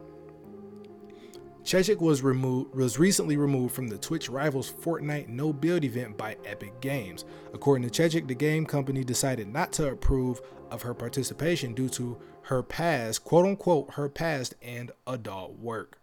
Chechik 1.63 1.99
was 1.99 2.21
removed 2.21 2.73
was 2.75 2.97
recently 2.97 3.35
removed 3.35 3.75
from 3.75 3.89
the 3.89 3.97
Twitch 3.97 4.29
Rivals 4.29 4.71
Fortnite 4.71 5.27
No 5.27 5.51
Build 5.51 5.83
event 5.83 6.17
by 6.17 6.37
Epic 6.45 6.79
Games. 6.79 7.25
According 7.53 7.89
to 7.89 8.01
Chechik, 8.01 8.25
the 8.25 8.35
game 8.35 8.65
company 8.65 9.03
decided 9.03 9.49
not 9.49 9.73
to 9.73 9.89
approve 9.89 10.39
of 10.71 10.81
her 10.83 10.93
participation 10.93 11.73
due 11.73 11.89
to 11.89 12.17
her 12.43 12.63
past, 12.63 13.25
quote 13.25 13.45
unquote, 13.45 13.95
her 13.95 14.07
past 14.07 14.55
and 14.61 14.91
adult 15.05 15.59
work. 15.59 15.99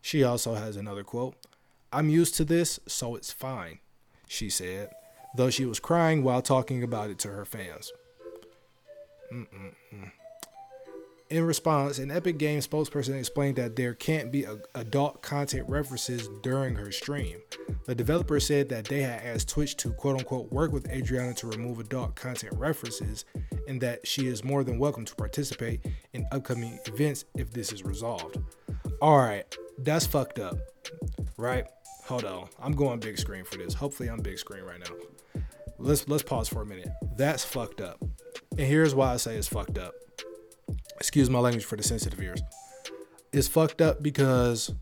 She 0.00 0.24
also 0.24 0.54
has 0.54 0.76
another 0.76 1.04
quote 1.04 1.36
I'm 1.92 2.08
used 2.08 2.34
to 2.34 2.44
this, 2.44 2.80
so 2.88 3.14
it's 3.14 3.32
fine, 3.32 3.78
she 4.26 4.50
said, 4.50 4.90
though 5.36 5.50
she 5.50 5.64
was 5.64 5.78
crying 5.78 6.24
while 6.24 6.42
talking 6.42 6.82
about 6.82 7.10
it 7.10 7.20
to 7.20 7.28
her 7.28 7.44
fans. 7.44 7.92
Mm-mm-mm. 9.32 10.10
In 11.30 11.44
response, 11.44 11.98
an 11.98 12.10
Epic 12.10 12.38
Games 12.38 12.66
spokesperson 12.66 13.18
explained 13.18 13.56
that 13.56 13.76
there 13.76 13.92
can't 13.92 14.32
be 14.32 14.46
adult 14.74 15.20
content 15.20 15.68
references 15.68 16.26
during 16.42 16.74
her 16.76 16.90
stream. 16.90 17.36
The 17.84 17.94
developer 17.94 18.40
said 18.40 18.70
that 18.70 18.86
they 18.86 19.02
had 19.02 19.20
asked 19.22 19.50
Twitch 19.50 19.76
to 19.78 19.90
quote 19.90 20.18
unquote 20.18 20.50
work 20.50 20.72
with 20.72 20.88
Adriana 20.88 21.34
to 21.34 21.46
remove 21.46 21.80
adult 21.80 22.16
content 22.16 22.54
references 22.56 23.26
and 23.66 23.78
that 23.82 24.06
she 24.06 24.26
is 24.26 24.42
more 24.42 24.64
than 24.64 24.78
welcome 24.78 25.04
to 25.04 25.14
participate 25.14 25.84
in 26.14 26.26
upcoming 26.32 26.78
events 26.86 27.26
if 27.36 27.52
this 27.52 27.72
is 27.72 27.84
resolved. 27.84 28.38
Alright, 29.02 29.54
that's 29.76 30.06
fucked 30.06 30.38
up. 30.38 30.56
Right? 31.36 31.66
Hold 32.06 32.24
on. 32.24 32.48
I'm 32.58 32.72
going 32.72 33.00
big 33.00 33.18
screen 33.18 33.44
for 33.44 33.58
this. 33.58 33.74
Hopefully 33.74 34.08
I'm 34.08 34.20
big 34.20 34.38
screen 34.38 34.64
right 34.64 34.80
now. 34.80 35.42
Let's 35.78 36.08
let's 36.08 36.22
pause 36.22 36.48
for 36.48 36.62
a 36.62 36.66
minute. 36.66 36.88
That's 37.18 37.44
fucked 37.44 37.82
up. 37.82 38.02
And 38.58 38.66
here's 38.66 38.92
why 38.92 39.12
I 39.12 39.16
say 39.18 39.36
it's 39.36 39.46
fucked 39.46 39.78
up. 39.78 39.94
excuse 40.96 41.30
my 41.30 41.38
language 41.38 41.64
for 41.64 41.76
the 41.76 41.82
sensitive 41.84 42.20
ears, 42.20 42.42
It's 43.32 43.46
fucked 43.46 43.80
up 43.80 44.02
because 44.02 44.74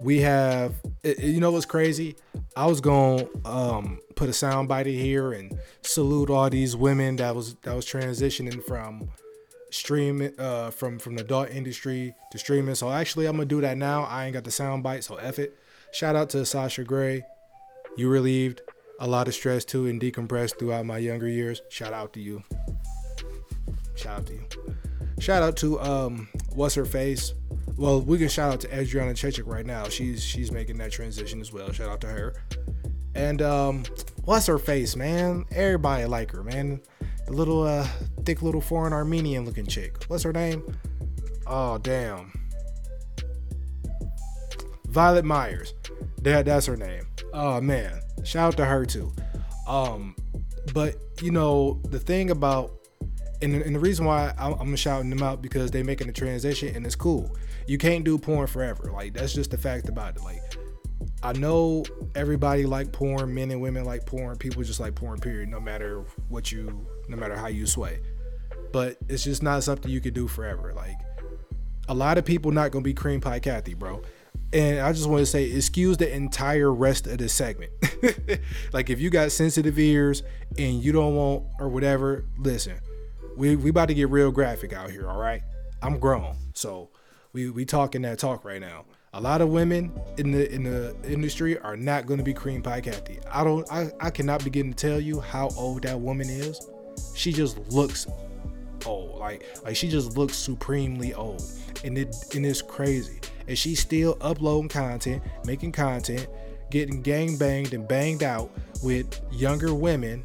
we 0.00 0.20
have 0.20 0.74
you 1.02 1.38
know 1.38 1.52
what's 1.52 1.66
crazy? 1.66 2.16
I 2.56 2.64
was 2.64 2.80
gonna 2.80 3.26
um, 3.44 4.00
put 4.16 4.30
a 4.30 4.32
sound 4.32 4.68
bite 4.68 4.86
in 4.86 4.94
here 4.94 5.32
and 5.32 5.58
salute 5.82 6.30
all 6.30 6.48
these 6.48 6.74
women 6.74 7.16
that 7.16 7.34
was 7.34 7.56
that 7.56 7.76
was 7.76 7.84
transitioning 7.84 8.64
from 8.64 9.10
streaming 9.70 10.32
uh, 10.40 10.70
from 10.70 10.98
from 10.98 11.16
the 11.16 11.24
adult 11.24 11.50
industry 11.50 12.14
to 12.32 12.38
streaming. 12.38 12.74
So 12.74 12.90
actually 12.90 13.26
i'm 13.26 13.36
gonna 13.36 13.44
do 13.44 13.60
that 13.60 13.76
now. 13.76 14.04
I 14.04 14.24
ain't 14.24 14.32
got 14.32 14.44
the 14.44 14.50
sound 14.50 14.82
bite 14.82 15.04
so 15.04 15.16
F 15.16 15.38
it. 15.38 15.58
Shout 15.92 16.16
out 16.16 16.30
to 16.30 16.46
sasha 16.46 16.84
grey 16.84 17.22
you 17.96 18.08
relieved 18.08 18.60
a 19.00 19.06
lot 19.06 19.28
of 19.28 19.34
stress 19.34 19.64
too 19.64 19.86
and 19.86 20.00
decompressed 20.00 20.58
throughout 20.58 20.86
my 20.86 20.98
younger 20.98 21.28
years 21.28 21.62
shout 21.68 21.92
out 21.92 22.12
to 22.12 22.20
you 22.20 22.42
shout 23.94 24.20
out 24.20 24.26
to 24.26 24.34
you 24.34 24.46
shout 25.18 25.42
out 25.42 25.56
to 25.56 25.80
um 25.80 26.28
what's 26.54 26.74
her 26.74 26.84
face 26.84 27.34
well, 27.76 28.00
we 28.00 28.18
can 28.18 28.28
shout 28.28 28.52
out 28.52 28.60
to 28.60 28.78
Adriana 28.78 29.12
Chechik 29.12 29.46
right 29.46 29.66
now. 29.66 29.88
She's 29.88 30.22
she's 30.22 30.52
making 30.52 30.78
that 30.78 30.92
transition 30.92 31.40
as 31.40 31.52
well. 31.52 31.72
Shout 31.72 31.88
out 31.88 32.00
to 32.02 32.06
her. 32.06 32.34
And 33.14 33.42
um, 33.42 33.84
what's 34.24 34.46
her 34.46 34.58
face, 34.58 34.96
man? 34.96 35.44
Everybody 35.50 36.04
like 36.04 36.30
her, 36.32 36.42
man. 36.42 36.80
The 37.26 37.32
little 37.32 37.62
uh, 37.62 37.86
thick 38.24 38.42
little 38.42 38.60
foreign 38.60 38.92
Armenian 38.92 39.44
looking 39.44 39.66
chick. 39.66 40.04
What's 40.08 40.22
her 40.22 40.32
name? 40.32 40.62
Oh 41.46 41.78
damn. 41.78 42.32
Violet 44.86 45.24
Myers. 45.24 45.74
That 46.22 46.44
that's 46.44 46.66
her 46.66 46.76
name. 46.76 47.06
Oh 47.34 47.60
man. 47.60 48.00
Shout 48.24 48.54
out 48.54 48.56
to 48.56 48.64
her 48.64 48.86
too. 48.86 49.12
Um, 49.66 50.16
but 50.72 50.96
you 51.20 51.30
know 51.30 51.80
the 51.90 51.98
thing 51.98 52.30
about 52.30 52.72
and, 53.42 53.54
and 53.54 53.74
the 53.74 53.80
reason 53.80 54.06
why 54.06 54.32
I'm, 54.38 54.54
I'm 54.54 54.76
shouting 54.76 55.10
them 55.10 55.22
out 55.22 55.42
because 55.42 55.70
they're 55.70 55.84
making 55.84 56.06
the 56.06 56.12
transition 56.12 56.74
and 56.74 56.86
it's 56.86 56.94
cool 56.96 57.36
you 57.66 57.78
can't 57.78 58.04
do 58.04 58.18
porn 58.18 58.46
forever. 58.46 58.90
Like 58.92 59.14
that's 59.14 59.32
just 59.32 59.50
the 59.50 59.58
fact 59.58 59.88
about 59.88 60.16
it. 60.16 60.22
Like 60.22 60.42
I 61.22 61.32
know 61.32 61.84
everybody 62.14 62.66
like 62.66 62.92
porn, 62.92 63.34
men 63.34 63.50
and 63.50 63.60
women 63.60 63.84
like 63.84 64.06
porn, 64.06 64.36
people 64.36 64.62
just 64.62 64.80
like 64.80 64.94
porn 64.94 65.18
period, 65.18 65.48
no 65.48 65.60
matter 65.60 66.04
what 66.28 66.52
you 66.52 66.86
no 67.08 67.16
matter 67.16 67.36
how 67.36 67.48
you 67.48 67.66
sway. 67.66 68.00
But 68.72 68.98
it's 69.08 69.24
just 69.24 69.42
not 69.42 69.62
something 69.62 69.90
you 69.90 70.00
can 70.00 70.14
do 70.14 70.28
forever. 70.28 70.72
Like 70.74 70.98
a 71.88 71.94
lot 71.94 72.18
of 72.18 72.24
people 72.24 72.50
not 72.50 72.70
gonna 72.70 72.82
be 72.82 72.94
cream 72.94 73.20
pie 73.20 73.40
Kathy, 73.40 73.74
bro. 73.74 74.02
And 74.54 74.78
I 74.78 74.92
just 74.92 75.08
want 75.08 75.18
to 75.18 75.26
say, 75.26 75.50
excuse 75.50 75.96
the 75.96 76.14
entire 76.14 76.72
rest 76.72 77.08
of 77.08 77.18
the 77.18 77.28
segment. 77.28 77.72
like 78.72 78.88
if 78.88 79.00
you 79.00 79.10
got 79.10 79.32
sensitive 79.32 79.76
ears 79.80 80.22
and 80.56 80.80
you 80.80 80.92
don't 80.92 81.16
want 81.16 81.42
or 81.58 81.68
whatever, 81.68 82.24
listen. 82.38 82.78
We 83.36 83.56
we 83.56 83.70
about 83.70 83.88
to 83.88 83.94
get 83.94 84.10
real 84.10 84.30
graphic 84.30 84.72
out 84.72 84.90
here, 84.90 85.10
all 85.10 85.18
right? 85.18 85.42
I'm 85.82 85.98
grown. 85.98 86.36
So 86.54 86.90
we 87.32 87.50
we 87.50 87.64
talking 87.64 88.02
that 88.02 88.20
talk 88.20 88.44
right 88.44 88.60
now. 88.60 88.84
A 89.12 89.20
lot 89.20 89.40
of 89.40 89.48
women 89.48 89.92
in 90.18 90.30
the 90.30 90.48
in 90.52 90.62
the 90.62 90.94
industry 91.04 91.58
are 91.58 91.76
not 91.76 92.06
going 92.06 92.18
to 92.18 92.24
be 92.24 92.32
cream 92.32 92.62
pie 92.62 92.80
Kathy. 92.80 93.18
I 93.28 93.42
don't. 93.42 93.70
I, 93.72 93.90
I 94.00 94.10
cannot 94.10 94.44
begin 94.44 94.72
to 94.72 94.76
tell 94.76 95.00
you 95.00 95.18
how 95.18 95.48
old 95.56 95.82
that 95.82 95.98
woman 95.98 96.30
is. 96.30 96.60
She 97.16 97.32
just 97.32 97.58
looks 97.72 98.06
old. 98.86 99.18
Like 99.18 99.44
like 99.64 99.74
she 99.74 99.88
just 99.88 100.16
looks 100.16 100.36
supremely 100.36 101.12
old, 101.12 101.42
and 101.82 101.98
it 101.98 102.14
and 102.36 102.46
it's 102.46 102.62
crazy. 102.62 103.18
And 103.46 103.58
she's 103.58 103.80
still 103.80 104.16
uploading 104.20 104.68
content, 104.68 105.22
making 105.44 105.72
content, 105.72 106.26
getting 106.70 107.02
gang 107.02 107.36
banged 107.36 107.74
and 107.74 107.86
banged 107.86 108.22
out 108.22 108.50
with 108.82 109.20
younger 109.30 109.74
women, 109.74 110.24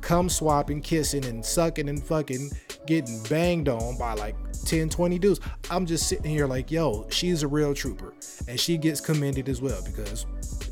come 0.00 0.28
swapping, 0.28 0.80
kissing, 0.80 1.24
and 1.24 1.44
sucking 1.44 1.88
and 1.88 2.02
fucking, 2.02 2.50
getting 2.86 3.22
banged 3.24 3.68
on 3.68 3.96
by 3.98 4.14
like 4.14 4.34
10, 4.64 4.88
20 4.88 5.18
dudes. 5.18 5.40
I'm 5.70 5.86
just 5.86 6.08
sitting 6.08 6.30
here 6.30 6.46
like, 6.46 6.70
yo, 6.70 7.06
she's 7.10 7.42
a 7.42 7.48
real 7.48 7.74
trooper. 7.74 8.14
And 8.48 8.58
she 8.58 8.76
gets 8.76 9.00
commended 9.00 9.48
as 9.48 9.60
well 9.60 9.82
because 9.84 10.26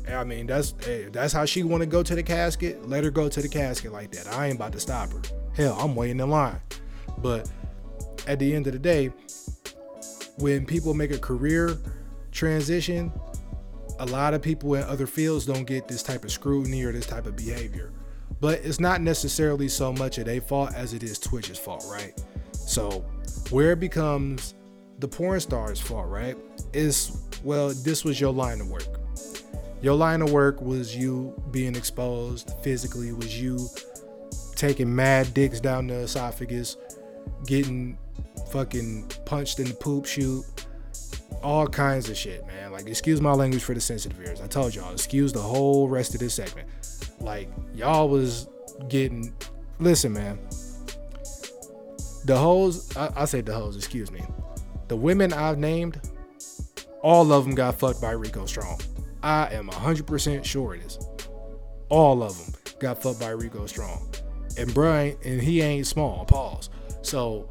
I 0.07 0.23
mean 0.23 0.47
that's 0.47 0.73
hey, 0.83 1.07
that's 1.11 1.33
how 1.33 1.45
she 1.45 1.63
wanna 1.63 1.85
go 1.85 2.03
to 2.03 2.15
the 2.15 2.23
casket. 2.23 2.87
Let 2.87 3.03
her 3.03 3.11
go 3.11 3.29
to 3.29 3.41
the 3.41 3.49
casket 3.49 3.91
like 3.91 4.11
that. 4.11 4.27
I 4.33 4.47
ain't 4.47 4.55
about 4.55 4.73
to 4.73 4.79
stop 4.79 5.11
her. 5.11 5.21
Hell, 5.55 5.77
I'm 5.79 5.95
waiting 5.95 6.19
in 6.19 6.29
line. 6.29 6.59
But 7.19 7.49
at 8.27 8.39
the 8.39 8.53
end 8.53 8.67
of 8.67 8.73
the 8.73 8.79
day, 8.79 9.11
when 10.39 10.65
people 10.65 10.93
make 10.93 11.11
a 11.11 11.17
career 11.17 11.77
transition, 12.31 13.11
a 13.99 14.05
lot 14.05 14.33
of 14.33 14.41
people 14.41 14.73
in 14.75 14.83
other 14.83 15.07
fields 15.07 15.45
don't 15.45 15.65
get 15.65 15.87
this 15.87 16.01
type 16.01 16.23
of 16.23 16.31
scrutiny 16.31 16.83
or 16.83 16.91
this 16.91 17.05
type 17.05 17.25
of 17.25 17.35
behavior. 17.35 17.91
But 18.39 18.59
it's 18.63 18.79
not 18.79 19.01
necessarily 19.01 19.67
so 19.67 19.91
much 19.91 20.17
of 20.17 20.25
their 20.25 20.39
fault 20.39 20.73
as 20.73 20.93
it 20.93 21.03
is 21.03 21.19
Twitch's 21.19 21.59
fault, 21.59 21.85
right? 21.89 22.13
So 22.53 23.03
where 23.49 23.73
it 23.73 23.79
becomes 23.79 24.53
the 24.99 25.07
porn 25.07 25.39
star's 25.39 25.79
fault, 25.79 26.07
right? 26.07 26.37
Is 26.73 27.17
well, 27.43 27.69
this 27.69 28.03
was 28.03 28.19
your 28.19 28.33
line 28.33 28.61
of 28.61 28.69
work. 28.69 28.99
Your 29.81 29.95
line 29.95 30.21
of 30.21 30.31
work 30.31 30.61
was 30.61 30.95
you 30.95 31.33
being 31.51 31.75
exposed 31.75 32.53
physically, 32.61 33.13
was 33.13 33.41
you 33.41 33.67
taking 34.55 34.93
mad 34.93 35.33
dicks 35.33 35.61
down 35.61 35.87
the 35.87 35.95
esophagus, 35.95 36.75
getting 37.45 37.97
fucking 38.51 39.11
punched 39.25 39.59
in 39.59 39.67
the 39.67 39.73
poop 39.73 40.05
shoot, 40.05 40.43
all 41.41 41.67
kinds 41.67 42.09
of 42.09 42.17
shit, 42.17 42.45
man. 42.47 42.71
Like, 42.71 42.87
excuse 42.87 43.21
my 43.21 43.33
language 43.33 43.63
for 43.63 43.73
the 43.73 43.81
sensitive 43.81 44.19
ears. 44.19 44.41
I 44.41 44.47
told 44.47 44.75
y'all, 44.75 44.91
excuse 44.91 45.33
the 45.33 45.41
whole 45.41 45.87
rest 45.87 46.13
of 46.13 46.19
this 46.19 46.33
segment. 46.33 46.67
Like, 47.19 47.49
y'all 47.73 48.09
was 48.09 48.47
getting, 48.87 49.33
listen, 49.79 50.13
man 50.13 50.39
the 52.25 52.37
hoes, 52.37 52.95
I, 52.95 53.09
I 53.15 53.25
say 53.25 53.41
the 53.41 53.53
hoes, 53.53 53.75
excuse 53.75 54.11
me. 54.11 54.21
The 54.87 54.95
women 54.95 55.33
I've 55.33 55.57
named, 55.57 55.99
all 57.01 57.31
of 57.31 57.43
them 57.43 57.55
got 57.55 57.79
fucked 57.79 58.01
by 58.01 58.11
Rico 58.11 58.45
Strong. 58.45 58.81
I 59.23 59.47
am 59.51 59.67
100% 59.67 60.43
sure 60.43 60.75
it 60.75 60.83
is. 60.83 60.99
All 61.89 62.23
of 62.23 62.37
them 62.37 62.53
got 62.79 63.01
fucked 63.01 63.19
by 63.19 63.29
Rico 63.29 63.65
Strong. 63.65 64.13
And 64.57 64.73
Brian, 64.73 65.17
and 65.23 65.41
he 65.41 65.61
ain't 65.61 65.87
small, 65.87 66.25
pause. 66.25 66.69
So 67.01 67.49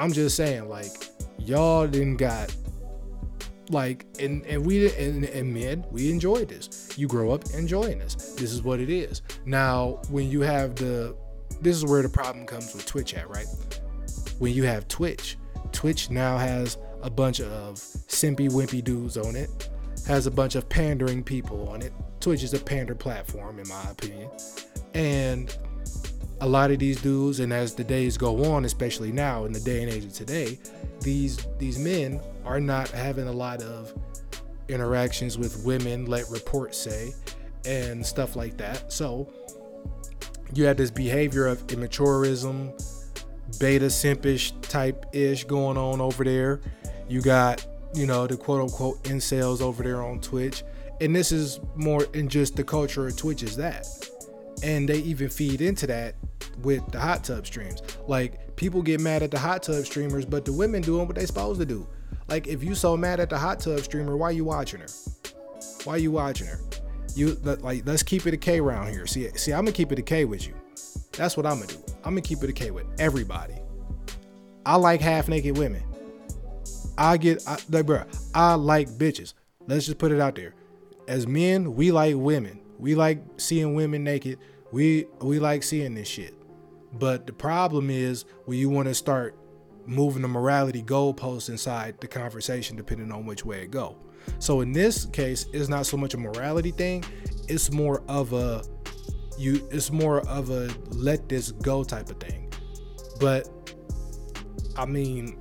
I'm 0.00 0.12
just 0.12 0.36
saying, 0.36 0.68
like, 0.68 0.90
y'all 1.38 1.86
didn't 1.86 2.16
got 2.16 2.54
like 3.70 4.04
and 4.18 4.44
and 4.46 4.66
we 4.66 4.92
and, 4.96 5.24
and 5.26 5.54
men 5.54 5.84
we 5.92 6.10
enjoy 6.10 6.44
this 6.44 6.92
you 6.96 7.06
grow 7.06 7.30
up 7.30 7.44
enjoying 7.54 8.00
this 8.00 8.16
this 8.34 8.50
is 8.50 8.62
what 8.64 8.80
it 8.80 8.90
is 8.90 9.22
now 9.44 10.00
when 10.10 10.28
you 10.28 10.40
have 10.40 10.74
the 10.74 11.16
this 11.60 11.76
is 11.76 11.84
where 11.84 12.02
the 12.02 12.08
problem 12.08 12.44
comes 12.44 12.74
with 12.74 12.84
twitch 12.84 13.14
at 13.14 13.30
right 13.30 13.46
when 14.40 14.54
you 14.54 14.64
have 14.64 14.88
Twitch. 14.88 15.36
Twitch 15.70 16.10
now 16.10 16.36
has 16.36 16.78
a 17.02 17.10
bunch 17.10 17.40
of 17.40 17.76
simpy 17.76 18.50
wimpy 18.50 18.82
dudes 18.82 19.16
on 19.16 19.36
it, 19.36 19.68
has 20.06 20.26
a 20.26 20.30
bunch 20.30 20.56
of 20.56 20.68
pandering 20.68 21.22
people 21.22 21.68
on 21.68 21.82
it. 21.82 21.92
Twitch 22.18 22.42
is 22.42 22.54
a 22.54 22.58
pander 22.58 22.94
platform, 22.94 23.58
in 23.58 23.68
my 23.68 23.90
opinion. 23.90 24.30
And 24.94 25.56
a 26.40 26.48
lot 26.48 26.70
of 26.70 26.78
these 26.78 27.00
dudes, 27.00 27.40
and 27.40 27.52
as 27.52 27.74
the 27.74 27.84
days 27.84 28.16
go 28.16 28.52
on, 28.52 28.64
especially 28.64 29.12
now 29.12 29.44
in 29.44 29.52
the 29.52 29.60
day 29.60 29.82
and 29.82 29.92
age 29.92 30.04
of 30.04 30.12
today, 30.12 30.58
these 31.00 31.46
these 31.58 31.78
men 31.78 32.20
are 32.44 32.60
not 32.60 32.88
having 32.90 33.28
a 33.28 33.32
lot 33.32 33.62
of 33.62 33.92
interactions 34.68 35.36
with 35.36 35.64
women, 35.64 36.06
let 36.06 36.28
reports 36.30 36.78
say, 36.78 37.12
and 37.66 38.04
stuff 38.04 38.36
like 38.36 38.56
that. 38.56 38.92
So 38.92 39.30
you 40.54 40.64
have 40.64 40.76
this 40.76 40.90
behavior 40.90 41.46
of 41.46 41.66
immaturism, 41.66 42.72
beta 43.58 43.86
simpish 43.86 44.52
type 44.62 45.06
ish 45.12 45.44
going 45.44 45.76
on 45.76 46.00
over 46.00 46.24
there. 46.24 46.60
You 47.08 47.20
got, 47.20 47.66
you 47.94 48.06
know, 48.06 48.26
the 48.26 48.36
quote 48.36 48.62
unquote 48.62 49.02
incels 49.04 49.60
over 49.60 49.82
there 49.82 50.02
on 50.02 50.20
Twitch. 50.20 50.62
And 51.00 51.14
this 51.16 51.32
is 51.32 51.60
more 51.76 52.04
in 52.14 52.28
just 52.28 52.56
the 52.56 52.64
culture 52.64 53.06
of 53.06 53.16
Twitch 53.16 53.42
is 53.42 53.56
that. 53.56 53.86
And 54.62 54.88
they 54.88 54.98
even 54.98 55.28
feed 55.30 55.60
into 55.60 55.86
that 55.86 56.14
with 56.62 56.86
the 56.92 57.00
hot 57.00 57.24
tub 57.24 57.46
streams. 57.46 57.82
Like 58.06 58.56
people 58.56 58.82
get 58.82 59.00
mad 59.00 59.22
at 59.22 59.30
the 59.30 59.38
hot 59.38 59.62
tub 59.62 59.84
streamers, 59.84 60.24
but 60.24 60.44
the 60.44 60.52
women 60.52 60.82
doing 60.82 61.06
what 61.06 61.16
they 61.16 61.26
supposed 61.26 61.60
to 61.60 61.66
do. 61.66 61.86
Like 62.28 62.46
if 62.46 62.62
you 62.62 62.74
so 62.74 62.96
mad 62.96 63.20
at 63.20 63.30
the 63.30 63.38
hot 63.38 63.60
tub 63.60 63.80
streamer, 63.80 64.16
why 64.16 64.30
you 64.30 64.44
watching 64.44 64.80
her? 64.80 64.86
Why 65.84 65.96
you 65.96 66.12
watching 66.12 66.46
her? 66.46 66.60
You 67.14 67.34
like 67.34 67.86
let's 67.86 68.02
keep 68.02 68.26
it 68.26 68.34
a 68.34 68.36
K 68.36 68.60
round 68.60 68.90
here. 68.90 69.06
See, 69.06 69.28
see, 69.36 69.52
I'm 69.52 69.64
gonna 69.64 69.72
keep 69.72 69.92
it 69.92 69.98
a 69.98 70.02
K 70.02 70.24
with 70.24 70.46
you. 70.46 70.54
That's 71.12 71.36
what 71.36 71.46
I'm 71.46 71.60
gonna 71.60 71.72
do. 71.72 71.78
I'm 72.04 72.12
gonna 72.12 72.20
keep 72.20 72.42
it 72.42 72.50
a 72.50 72.52
K 72.52 72.70
with 72.70 72.86
everybody. 72.98 73.54
I 74.64 74.76
like 74.76 75.00
half 75.00 75.28
naked 75.28 75.58
women. 75.58 75.82
I 76.96 77.16
get 77.16 77.42
I, 77.48 77.58
like, 77.70 77.86
bro. 77.86 78.04
I 78.34 78.54
like 78.54 78.88
bitches. 78.90 79.34
Let's 79.66 79.86
just 79.86 79.98
put 79.98 80.12
it 80.12 80.20
out 80.20 80.34
there. 80.34 80.54
As 81.08 81.26
men, 81.26 81.74
we 81.74 81.90
like 81.92 82.14
women. 82.16 82.60
We 82.78 82.94
like 82.94 83.22
seeing 83.36 83.74
women 83.74 84.04
naked. 84.04 84.38
We 84.72 85.06
we 85.20 85.38
like 85.38 85.62
seeing 85.62 85.94
this 85.94 86.08
shit. 86.08 86.34
But 86.92 87.26
the 87.26 87.32
problem 87.32 87.90
is 87.90 88.24
when 88.46 88.58
you 88.58 88.68
want 88.68 88.88
to 88.88 88.94
start 88.94 89.36
moving 89.86 90.22
the 90.22 90.28
morality 90.28 90.82
goalposts 90.82 91.48
inside 91.48 92.00
the 92.00 92.08
conversation, 92.08 92.76
depending 92.76 93.12
on 93.12 93.26
which 93.26 93.44
way 93.44 93.62
it 93.62 93.70
go. 93.70 93.96
So 94.38 94.60
in 94.60 94.72
this 94.72 95.06
case, 95.06 95.46
it's 95.52 95.68
not 95.68 95.86
so 95.86 95.96
much 95.96 96.14
a 96.14 96.18
morality 96.18 96.72
thing. 96.72 97.04
It's 97.48 97.72
more 97.72 98.02
of 98.08 98.32
a 98.32 98.62
you 99.38 99.66
it's 99.70 99.90
more 99.90 100.20
of 100.28 100.50
a 100.50 100.70
let 100.90 101.28
this 101.28 101.52
go 101.52 101.82
type 101.82 102.10
of 102.10 102.18
thing 102.18 102.50
but 103.20 103.48
I 104.76 104.86
mean, 104.86 105.38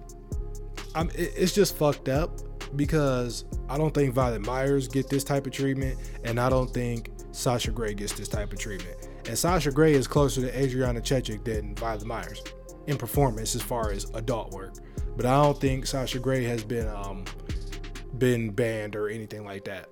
I'm, 0.93 1.09
it's 1.15 1.53
just 1.53 1.77
fucked 1.77 2.09
up 2.09 2.41
because 2.75 3.45
I 3.69 3.77
don't 3.77 3.93
think 3.93 4.13
Violet 4.13 4.45
Myers 4.45 4.87
get 4.87 5.09
this 5.09 5.23
type 5.23 5.47
of 5.47 5.53
treatment, 5.53 5.97
and 6.23 6.39
I 6.39 6.49
don't 6.49 6.71
think 6.71 7.09
Sasha 7.31 7.71
Grey 7.71 7.93
gets 7.93 8.13
this 8.13 8.27
type 8.27 8.51
of 8.51 8.59
treatment. 8.59 9.08
And 9.25 9.37
Sasha 9.37 9.71
Grey 9.71 9.93
is 9.93 10.07
closer 10.07 10.41
to 10.41 10.59
Adriana 10.59 11.01
Chechik 11.01 11.43
than 11.43 11.75
Violet 11.75 12.05
Myers 12.05 12.43
in 12.87 12.97
performance 12.97 13.55
as 13.55 13.61
far 13.61 13.91
as 13.91 14.09
adult 14.13 14.51
work. 14.51 14.75
But 15.15 15.25
I 15.25 15.41
don't 15.43 15.59
think 15.59 15.85
Sasha 15.85 16.19
Grey 16.19 16.43
has 16.45 16.63
been 16.63 16.87
um, 16.87 17.25
been 18.17 18.51
banned 18.51 18.95
or 18.95 19.09
anything 19.09 19.45
like 19.45 19.65
that. 19.65 19.89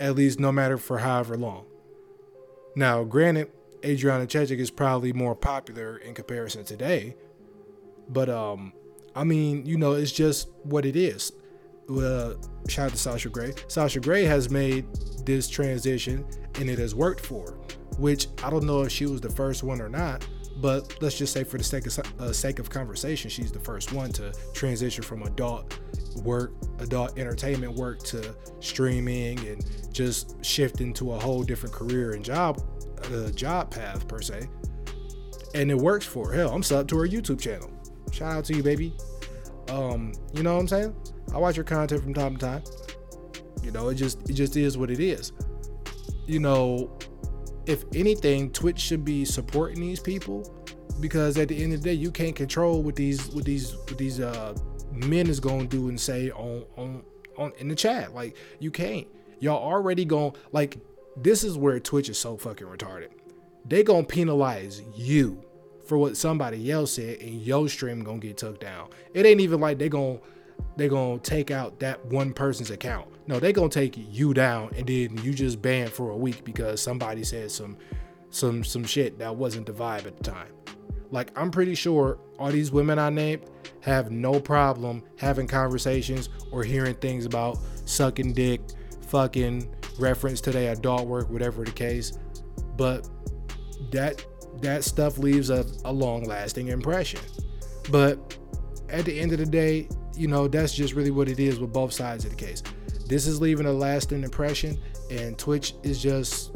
At 0.00 0.16
least 0.16 0.40
no 0.40 0.50
matter 0.50 0.78
for 0.78 0.98
however 0.98 1.36
long. 1.36 1.66
Now, 2.74 3.04
granted, 3.04 3.50
Adriana 3.84 4.26
Chechik 4.26 4.58
is 4.58 4.70
probably 4.70 5.12
more 5.12 5.34
popular 5.34 5.98
in 5.98 6.14
comparison 6.14 6.64
today, 6.64 7.16
but 8.08 8.28
um, 8.28 8.72
I 9.14 9.24
mean, 9.24 9.66
you 9.66 9.76
know, 9.76 9.92
it's 9.92 10.12
just 10.12 10.48
what 10.62 10.86
it 10.86 10.96
is. 10.96 11.32
Uh, 11.90 12.34
shout 12.68 12.86
out 12.86 12.92
to 12.92 12.96
Sasha 12.96 13.28
Grey. 13.28 13.52
Sasha 13.68 14.00
Grey 14.00 14.24
has 14.24 14.50
made 14.50 14.86
this 15.26 15.48
transition 15.48 16.24
and 16.58 16.70
it 16.70 16.78
has 16.78 16.94
worked 16.94 17.24
for 17.24 17.50
her, 17.50 17.56
which 17.98 18.28
I 18.42 18.50
don't 18.50 18.64
know 18.64 18.82
if 18.82 18.92
she 18.92 19.06
was 19.06 19.20
the 19.20 19.30
first 19.30 19.62
one 19.62 19.80
or 19.80 19.88
not, 19.88 20.26
but 20.56 20.96
let's 21.00 21.16
just 21.16 21.32
say 21.32 21.44
for 21.44 21.58
the 21.58 21.64
sake 21.64 21.86
of 21.86 21.98
uh, 22.20 22.32
sake 22.32 22.58
of 22.58 22.70
conversation, 22.70 23.30
she's 23.30 23.52
the 23.52 23.60
first 23.60 23.92
one 23.92 24.12
to 24.12 24.32
transition 24.54 25.02
from 25.02 25.22
adult 25.22 25.78
work, 26.22 26.52
adult 26.78 27.18
entertainment 27.18 27.74
work 27.74 28.00
to 28.00 28.34
streaming 28.60 29.38
and 29.46 29.64
just 29.92 30.44
shift 30.44 30.80
into 30.80 31.12
a 31.12 31.18
whole 31.18 31.42
different 31.42 31.74
career 31.74 32.12
and 32.12 32.24
job 32.24 32.60
uh, 33.12 33.30
job 33.30 33.70
path 33.70 34.06
per 34.06 34.20
se. 34.20 34.48
And 35.54 35.70
it 35.70 35.76
works 35.76 36.06
for 36.06 36.28
her. 36.28 36.34
Hell, 36.34 36.50
I'm 36.50 36.62
subbed 36.62 36.88
to 36.88 36.98
her 36.98 37.06
YouTube 37.06 37.40
channel. 37.40 37.70
Shout 38.10 38.32
out 38.32 38.44
to 38.46 38.54
you, 38.54 38.62
baby. 38.62 38.94
Um, 39.68 40.12
you 40.32 40.42
know 40.42 40.54
what 40.54 40.60
I'm 40.60 40.68
saying? 40.68 40.94
I 41.34 41.38
watch 41.38 41.56
your 41.56 41.64
content 41.64 42.02
from 42.02 42.14
time 42.14 42.36
to 42.36 42.40
time. 42.40 42.62
You 43.62 43.70
know, 43.70 43.88
it 43.88 43.94
just 43.94 44.28
it 44.28 44.34
just 44.34 44.56
is 44.56 44.76
what 44.76 44.90
it 44.90 45.00
is. 45.00 45.32
You 46.26 46.40
know, 46.40 46.96
if 47.66 47.84
anything, 47.94 48.50
Twitch 48.50 48.78
should 48.78 49.04
be 49.04 49.24
supporting 49.24 49.80
these 49.80 50.00
people 50.00 50.52
because 51.00 51.38
at 51.38 51.48
the 51.48 51.62
end 51.62 51.72
of 51.72 51.82
the 51.82 51.90
day, 51.90 51.94
you 51.94 52.10
can't 52.10 52.36
control 52.36 52.82
what 52.82 52.96
these 52.96 53.28
what 53.28 53.44
these 53.44 53.74
what 53.74 53.98
these 53.98 54.20
uh 54.20 54.54
men 54.92 55.28
is 55.28 55.40
gonna 55.40 55.66
do 55.66 55.88
and 55.88 56.00
say 56.00 56.30
on 56.30 56.64
on 56.76 57.02
on 57.38 57.52
in 57.58 57.68
the 57.68 57.74
chat. 57.74 58.14
Like 58.14 58.36
you 58.58 58.70
can't. 58.70 59.06
Y'all 59.40 59.62
already 59.62 60.04
going 60.04 60.32
like 60.52 60.78
this 61.16 61.44
is 61.44 61.56
where 61.56 61.78
Twitch 61.80 62.08
is 62.08 62.18
so 62.18 62.36
fucking 62.36 62.66
retarded. 62.66 63.08
They 63.64 63.82
gonna 63.82 64.04
penalize 64.04 64.82
you 64.94 65.42
for 65.86 65.98
what 65.98 66.16
somebody 66.16 66.70
else 66.70 66.92
said 66.92 67.20
and 67.20 67.42
your 67.42 67.68
stream 67.68 68.02
gonna 68.04 68.18
get 68.18 68.36
took 68.36 68.60
down. 68.60 68.88
It 69.14 69.26
ain't 69.26 69.40
even 69.40 69.60
like 69.60 69.78
they 69.78 69.88
gonna 69.88 70.18
they 70.76 70.88
gonna 70.88 71.18
take 71.18 71.50
out 71.50 71.78
that 71.80 72.04
one 72.06 72.32
person's 72.32 72.70
account. 72.70 73.08
No, 73.26 73.38
they're 73.38 73.52
gonna 73.52 73.68
take 73.68 73.94
you 73.96 74.34
down 74.34 74.70
and 74.76 74.86
then 74.86 75.18
you 75.22 75.32
just 75.32 75.62
banned 75.62 75.90
for 75.90 76.10
a 76.10 76.16
week 76.16 76.44
because 76.44 76.80
somebody 76.80 77.24
said 77.24 77.50
some 77.50 77.76
some 78.30 78.64
some 78.64 78.84
shit 78.84 79.18
that 79.18 79.34
wasn't 79.34 79.66
the 79.66 79.72
vibe 79.72 80.06
at 80.06 80.16
the 80.16 80.24
time. 80.24 80.48
Like 81.10 81.30
I'm 81.36 81.50
pretty 81.50 81.74
sure 81.74 82.18
all 82.38 82.50
these 82.50 82.72
women 82.72 82.98
I 82.98 83.10
named 83.10 83.42
have 83.80 84.10
no 84.10 84.40
problem 84.40 85.02
having 85.18 85.46
conversations 85.46 86.28
or 86.50 86.64
hearing 86.64 86.94
things 86.94 87.26
about 87.26 87.58
sucking 87.84 88.32
dick, 88.32 88.60
fucking 89.08 89.74
reference 89.98 90.40
to 90.42 90.50
their 90.50 90.72
adult 90.72 91.06
work, 91.06 91.28
whatever 91.30 91.64
the 91.64 91.72
case. 91.72 92.18
But 92.76 93.08
that 93.90 94.24
that 94.62 94.84
stuff 94.84 95.18
leaves 95.18 95.50
a, 95.50 95.66
a 95.84 95.92
long 95.92 96.24
lasting 96.24 96.68
impression. 96.68 97.20
But 97.90 98.38
at 98.88 99.04
the 99.04 99.18
end 99.18 99.32
of 99.32 99.38
the 99.38 99.46
day, 99.46 99.88
you 100.22 100.28
know, 100.28 100.46
that's 100.46 100.72
just 100.72 100.94
really 100.94 101.10
what 101.10 101.28
it 101.28 101.40
is 101.40 101.58
with 101.58 101.72
both 101.72 101.92
sides 101.92 102.24
of 102.24 102.30
the 102.30 102.36
case. 102.36 102.62
This 103.08 103.26
is 103.26 103.40
leaving 103.40 103.66
a 103.66 103.72
lasting 103.72 104.22
impression, 104.22 104.80
and 105.10 105.36
Twitch 105.36 105.74
is 105.82 106.00
just 106.00 106.54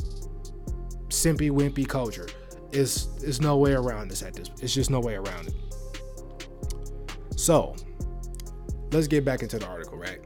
simpy 1.09 1.50
wimpy 1.50 1.87
culture. 1.87 2.29
It's, 2.70 3.09
it's 3.24 3.40
no 3.40 3.57
way 3.57 3.72
around 3.72 4.07
this 4.07 4.22
at 4.22 4.35
this. 4.35 4.50
It's 4.62 4.72
just 4.72 4.88
no 4.88 5.00
way 5.00 5.16
around 5.16 5.48
it. 5.48 5.55
So, 7.35 7.74
let's 8.92 9.09
get 9.09 9.24
back 9.24 9.42
into 9.42 9.59
the 9.59 9.66
article, 9.66 9.98
right? 9.98 10.20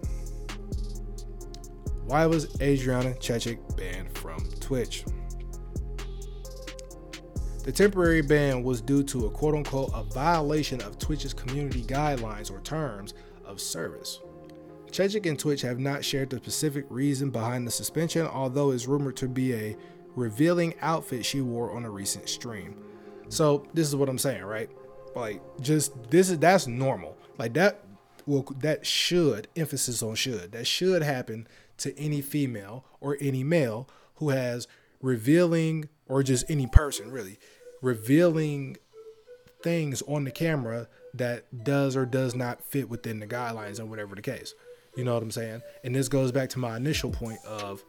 Why 2.05 2.27
was 2.27 2.61
Adriana 2.61 3.15
Chechik 3.15 3.59
banned 3.75 4.17
from 4.19 4.45
Twitch? 4.61 5.07
The 7.65 7.73
temporary 7.73 8.21
ban 8.21 8.63
was 8.63 8.83
due 8.83 9.03
to 9.05 9.27
a 9.27 9.31
quote 9.31 9.55
unquote 9.55 9.93
a 9.95 10.03
violation 10.03 10.83
of 10.83 10.99
Twitch's 10.99 11.33
community 11.33 11.83
guidelines 11.83 12.51
or 12.51 12.61
terms 12.61 13.15
of 13.51 13.61
service. 13.61 14.21
Chechik 14.91 15.27
and 15.27 15.39
Twitch 15.39 15.63
have 15.63 15.79
not 15.79 16.05
shared 16.05 16.31
the 16.31 16.37
specific 16.39 16.85
reason 16.89 17.31
behind 17.31 17.67
the 17.67 17.71
suspension, 17.71 18.27
although 18.27 18.71
it's 18.71 18.87
rumored 18.87 19.17
to 19.19 19.29
be 19.29 19.55
a 19.55 19.77
revealing 20.17 20.75
outfit 20.81 21.25
she 21.25 21.41
wore 21.41 21.73
on 21.73 21.85
a 21.85 21.91
recent 21.91 22.29
stream. 22.29 22.75
So 23.29 23.67
this 23.73 23.87
is 23.87 23.95
what 23.95 24.09
I'm 24.09 24.19
saying, 24.19 24.45
right? 24.45 24.69
Like 25.15 25.41
just 25.61 26.11
this 26.11 26.31
is 26.31 26.39
that's 26.39 26.67
normal. 26.67 27.17
Like 27.39 27.55
that 27.55 27.85
will 28.27 28.43
that 28.59 28.87
should 28.87 29.49
emphasis 29.57 30.03
on 30.03 30.15
should 30.15 30.53
that 30.53 30.67
should 30.67 31.03
happen 31.03 31.47
to 31.79 31.97
any 31.99 32.21
female 32.21 32.85
or 33.01 33.17
any 33.21 33.45
male 33.45 33.89
who 34.17 34.31
has 34.31 34.67
revealing 35.01 35.89
or 36.09 36.23
just 36.23 36.45
any 36.51 36.67
person 36.67 37.11
really 37.11 37.39
revealing 37.81 38.77
things 39.63 40.03
on 40.03 40.25
the 40.25 40.31
camera 40.31 40.89
that 41.15 41.65
does 41.65 41.97
or 41.97 42.07
does 42.07 42.35
not 42.35 42.63
fit 42.65 42.89
within 42.89 43.21
the 43.21 43.27
guidelines 43.27 43.81
or 43.81 43.87
whatever 43.87 44.15
the 44.15 44.23
case. 44.23 44.55
You 44.97 45.05
know 45.05 45.15
what 45.15 45.23
I'm 45.23 45.31
saying? 45.31 45.63
And 45.85 45.95
this 45.95 46.09
goes 46.09 46.33
back 46.33 46.49
to 46.51 46.59
my 46.59 46.77
initial 46.77 47.11
point 47.11 47.39
of 47.47 47.85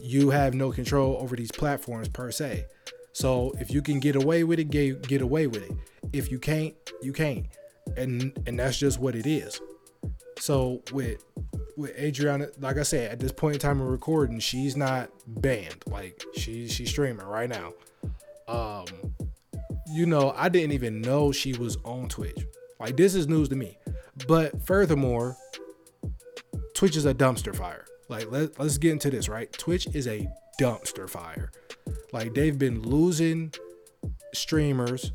you 0.00 0.30
have 0.30 0.54
no 0.54 0.72
control 0.72 1.16
over 1.20 1.36
these 1.36 1.52
platforms 1.52 2.08
per 2.08 2.30
se. 2.30 2.66
So 3.12 3.52
if 3.58 3.70
you 3.70 3.82
can 3.82 4.00
get 4.00 4.16
away 4.16 4.44
with 4.44 4.58
it, 4.58 4.70
get, 4.70 5.02
get 5.02 5.22
away 5.22 5.46
with 5.46 5.62
it. 5.62 5.72
If 6.12 6.30
you 6.30 6.38
can't, 6.38 6.74
you 7.02 7.12
can't. 7.12 7.46
And 7.96 8.38
and 8.46 8.58
that's 8.58 8.78
just 8.78 8.98
what 8.98 9.14
it 9.14 9.26
is. 9.26 9.60
So 10.38 10.82
with 10.92 11.24
with 11.76 11.96
Adriana, 11.98 12.48
like 12.60 12.76
I 12.76 12.82
said, 12.82 13.12
at 13.12 13.20
this 13.20 13.32
point 13.32 13.54
in 13.54 13.60
time 13.60 13.80
of 13.80 13.88
recording, 13.88 14.40
she's 14.40 14.76
not 14.76 15.10
banned. 15.26 15.82
Like 15.86 16.22
she's 16.34 16.72
she's 16.72 16.90
streaming 16.90 17.26
right 17.26 17.48
now. 17.48 17.72
Um, 18.46 18.86
you 19.90 20.06
know, 20.06 20.32
I 20.36 20.48
didn't 20.48 20.72
even 20.72 21.00
know 21.00 21.32
she 21.32 21.52
was 21.54 21.76
on 21.84 22.08
Twitch. 22.08 22.38
Like 22.80 22.96
this 22.96 23.14
is 23.14 23.28
news 23.28 23.48
to 23.48 23.56
me. 23.56 23.78
But 24.26 24.64
furthermore, 24.66 25.36
Twitch 26.74 26.96
is 26.96 27.06
a 27.06 27.14
dumpster 27.14 27.54
fire. 27.54 27.86
Like 28.08 28.30
let, 28.30 28.58
let's 28.58 28.78
get 28.78 28.92
into 28.92 29.10
this, 29.10 29.28
right? 29.28 29.52
Twitch 29.52 29.86
is 29.94 30.06
a 30.06 30.28
dumpster 30.60 31.08
fire. 31.08 31.50
Like 32.12 32.34
they've 32.34 32.58
been 32.58 32.82
losing 32.82 33.52
streamers 34.32 35.12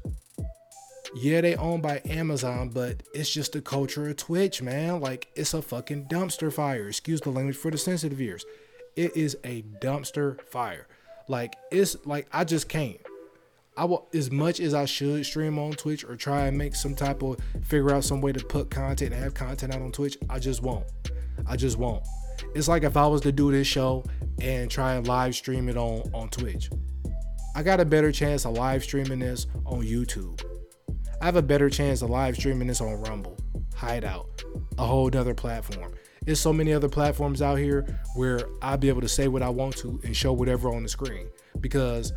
yeah, 1.15 1.41
they 1.41 1.55
owned 1.55 1.83
by 1.83 2.01
Amazon, 2.09 2.69
but 2.69 3.03
it's 3.13 3.31
just 3.31 3.53
the 3.53 3.61
culture 3.61 4.09
of 4.09 4.17
Twitch, 4.17 4.61
man. 4.61 4.99
Like 4.99 5.27
it's 5.35 5.53
a 5.53 5.61
fucking 5.61 6.07
dumpster 6.07 6.51
fire. 6.51 6.87
Excuse 6.87 7.21
the 7.21 7.29
language 7.29 7.55
for 7.55 7.69
the 7.69 7.77
sensitive 7.77 8.19
ears. 8.19 8.45
It 8.95 9.15
is 9.15 9.37
a 9.43 9.63
dumpster 9.79 10.41
fire. 10.47 10.87
Like 11.27 11.55
it's 11.71 11.95
like 12.05 12.27
I 12.31 12.43
just 12.43 12.67
can't. 12.67 12.97
I 13.75 13.85
will 13.85 14.07
as 14.13 14.31
much 14.31 14.59
as 14.59 14.73
I 14.73 14.85
should 14.85 15.25
stream 15.25 15.57
on 15.57 15.71
Twitch 15.71 16.03
or 16.03 16.15
try 16.15 16.47
and 16.47 16.57
make 16.57 16.75
some 16.75 16.95
type 16.95 17.23
of 17.23 17.37
figure 17.63 17.91
out 17.91 18.03
some 18.03 18.21
way 18.21 18.31
to 18.31 18.43
put 18.45 18.69
content 18.69 19.13
and 19.13 19.23
have 19.23 19.33
content 19.33 19.73
out 19.73 19.81
on 19.81 19.91
Twitch. 19.91 20.17
I 20.29 20.39
just 20.39 20.61
won't. 20.61 20.85
I 21.47 21.55
just 21.55 21.77
won't. 21.77 22.03
It's 22.55 22.67
like 22.67 22.83
if 22.83 22.97
I 22.97 23.07
was 23.07 23.21
to 23.21 23.31
do 23.31 23.51
this 23.51 23.67
show 23.67 24.03
and 24.41 24.69
try 24.69 24.95
and 24.95 25.07
live 25.07 25.35
stream 25.35 25.69
it 25.69 25.77
on 25.77 26.09
on 26.13 26.29
Twitch. 26.29 26.69
I 27.55 27.63
got 27.63 27.79
a 27.79 27.85
better 27.85 28.11
chance 28.11 28.45
of 28.45 28.53
live 28.53 28.83
streaming 28.83 29.19
this 29.19 29.47
on 29.65 29.83
YouTube 29.83 30.41
I 31.23 31.25
have 31.27 31.37
a 31.37 31.41
better 31.41 31.69
chance 31.69 32.01
of 32.01 32.09
live 32.09 32.35
streaming 32.35 32.67
this 32.67 32.81
on 32.81 32.99
Rumble, 32.99 33.37
Hideout, 33.77 34.43
a 34.77 34.85
whole 34.85 35.07
other 35.07 35.33
platform. 35.33 35.93
There's 36.25 36.41
so 36.41 36.51
many 36.51 36.73
other 36.73 36.89
platforms 36.89 37.41
out 37.41 37.59
here 37.59 37.97
where 38.15 38.41
I'll 38.61 38.75
be 38.75 38.89
able 38.89 38.99
to 38.99 39.07
say 39.07 39.29
what 39.29 39.41
I 39.41 39.47
want 39.47 39.77
to 39.77 40.01
and 40.03 40.13
show 40.13 40.33
whatever 40.33 40.67
on 40.75 40.83
the 40.83 40.89
screen. 40.89 41.29
Because 41.61 42.11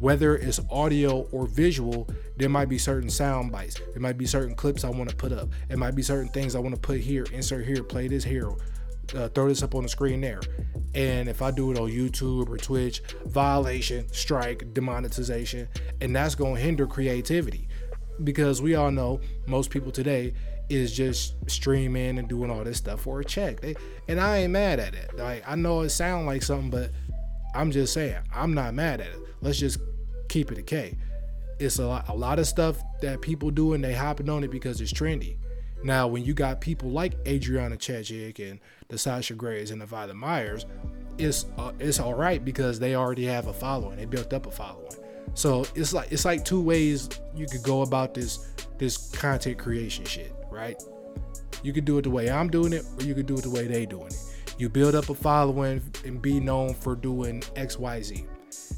whether 0.00 0.36
it's 0.36 0.60
audio 0.70 1.28
or 1.30 1.46
visual, 1.46 2.08
there 2.36 2.48
might 2.48 2.68
be 2.68 2.78
certain 2.78 3.10
sound 3.10 3.52
bites. 3.52 3.80
There 3.92 4.00
might 4.00 4.18
be 4.18 4.26
certain 4.26 4.54
clips 4.54 4.82
I 4.82 4.88
want 4.88 5.10
to 5.10 5.16
put 5.16 5.30
up. 5.30 5.50
It 5.68 5.78
might 5.78 5.94
be 5.94 6.02
certain 6.02 6.28
things 6.28 6.56
I 6.56 6.58
want 6.58 6.74
to 6.74 6.80
put 6.80 7.00
here, 7.00 7.26
insert 7.32 7.66
here, 7.66 7.84
play 7.84 8.08
this 8.08 8.24
here, 8.24 8.50
uh, 9.14 9.28
throw 9.28 9.48
this 9.48 9.62
up 9.62 9.74
on 9.74 9.82
the 9.82 9.88
screen 9.88 10.20
there. 10.20 10.40
And 10.94 11.28
if 11.28 11.42
I 11.42 11.50
do 11.50 11.70
it 11.70 11.78
on 11.78 11.90
YouTube 11.90 12.48
or 12.48 12.56
Twitch, 12.56 13.02
violation, 13.26 14.10
strike, 14.12 14.72
demonetization, 14.72 15.68
and 16.00 16.16
that's 16.16 16.34
going 16.34 16.56
to 16.56 16.60
hinder 16.60 16.86
creativity 16.86 17.68
because 18.24 18.60
we 18.60 18.74
all 18.74 18.90
know 18.90 19.20
most 19.46 19.70
people 19.70 19.92
today 19.92 20.32
is 20.70 20.96
just 20.96 21.34
streaming 21.46 22.18
and 22.18 22.28
doing 22.28 22.50
all 22.50 22.64
this 22.64 22.78
stuff 22.78 23.00
for 23.00 23.20
a 23.20 23.24
check. 23.24 23.60
They, 23.60 23.74
and 24.08 24.20
I 24.20 24.38
ain't 24.38 24.52
mad 24.52 24.80
at 24.80 24.94
it. 24.94 25.16
Like 25.16 25.42
I 25.46 25.56
know 25.56 25.80
it 25.80 25.90
sounds 25.90 26.26
like 26.26 26.42
something, 26.42 26.70
but 26.70 26.90
I'm 27.54 27.70
just 27.70 27.92
saying 27.92 28.16
I'm 28.32 28.54
not 28.54 28.74
mad 28.74 29.00
at 29.00 29.08
it. 29.08 29.18
Let's 29.42 29.58
just 29.58 29.78
keep 30.30 30.50
it 30.50 30.58
a 30.58 30.62
K. 30.62 30.96
it's 31.58 31.78
a 31.78 31.86
lot, 31.86 32.08
a 32.08 32.14
lot 32.14 32.38
of 32.38 32.46
stuff 32.46 32.82
that 33.02 33.20
people 33.20 33.50
do 33.50 33.74
and 33.74 33.84
they 33.84 33.92
hopping 33.92 34.30
on 34.30 34.42
it 34.44 34.50
because 34.50 34.80
it's 34.80 34.92
trendy. 34.92 35.36
Now, 35.82 36.06
when 36.06 36.24
you 36.24 36.32
got 36.34 36.60
people 36.60 36.90
like 36.90 37.14
Adriana 37.26 37.76
Chechik 37.76 38.38
and 38.38 38.60
the 38.88 38.96
Sasha 38.96 39.34
Grays 39.34 39.70
and 39.70 39.80
the 39.80 39.86
Violet 39.86 40.14
Myers, 40.14 40.66
it's 41.18 41.46
uh, 41.58 41.72
it's 41.78 41.98
all 42.00 42.14
right 42.14 42.42
because 42.42 42.78
they 42.78 42.94
already 42.94 43.24
have 43.24 43.46
a 43.46 43.52
following. 43.52 43.96
They 43.96 44.04
built 44.04 44.32
up 44.32 44.46
a 44.46 44.50
following. 44.50 44.92
So 45.34 45.66
it's 45.74 45.92
like 45.92 46.12
it's 46.12 46.24
like 46.24 46.44
two 46.44 46.60
ways 46.60 47.08
you 47.34 47.46
could 47.46 47.62
go 47.62 47.82
about 47.82 48.14
this 48.14 48.52
this 48.78 49.10
content 49.10 49.58
creation 49.58 50.04
shit, 50.04 50.34
right? 50.50 50.80
You 51.62 51.72
could 51.72 51.84
do 51.84 51.98
it 51.98 52.02
the 52.02 52.10
way 52.10 52.30
I'm 52.30 52.48
doing 52.48 52.72
it, 52.72 52.84
or 52.98 53.04
you 53.04 53.14
could 53.14 53.26
do 53.26 53.34
it 53.34 53.42
the 53.42 53.50
way 53.50 53.66
they 53.66 53.84
doing 53.84 54.06
it. 54.06 54.22
You 54.58 54.68
build 54.68 54.94
up 54.94 55.08
a 55.08 55.14
following 55.14 55.82
and 56.04 56.20
be 56.20 56.40
known 56.40 56.74
for 56.74 56.94
doing 56.94 57.42
X, 57.56 57.78
Y, 57.78 58.02
Z, 58.02 58.26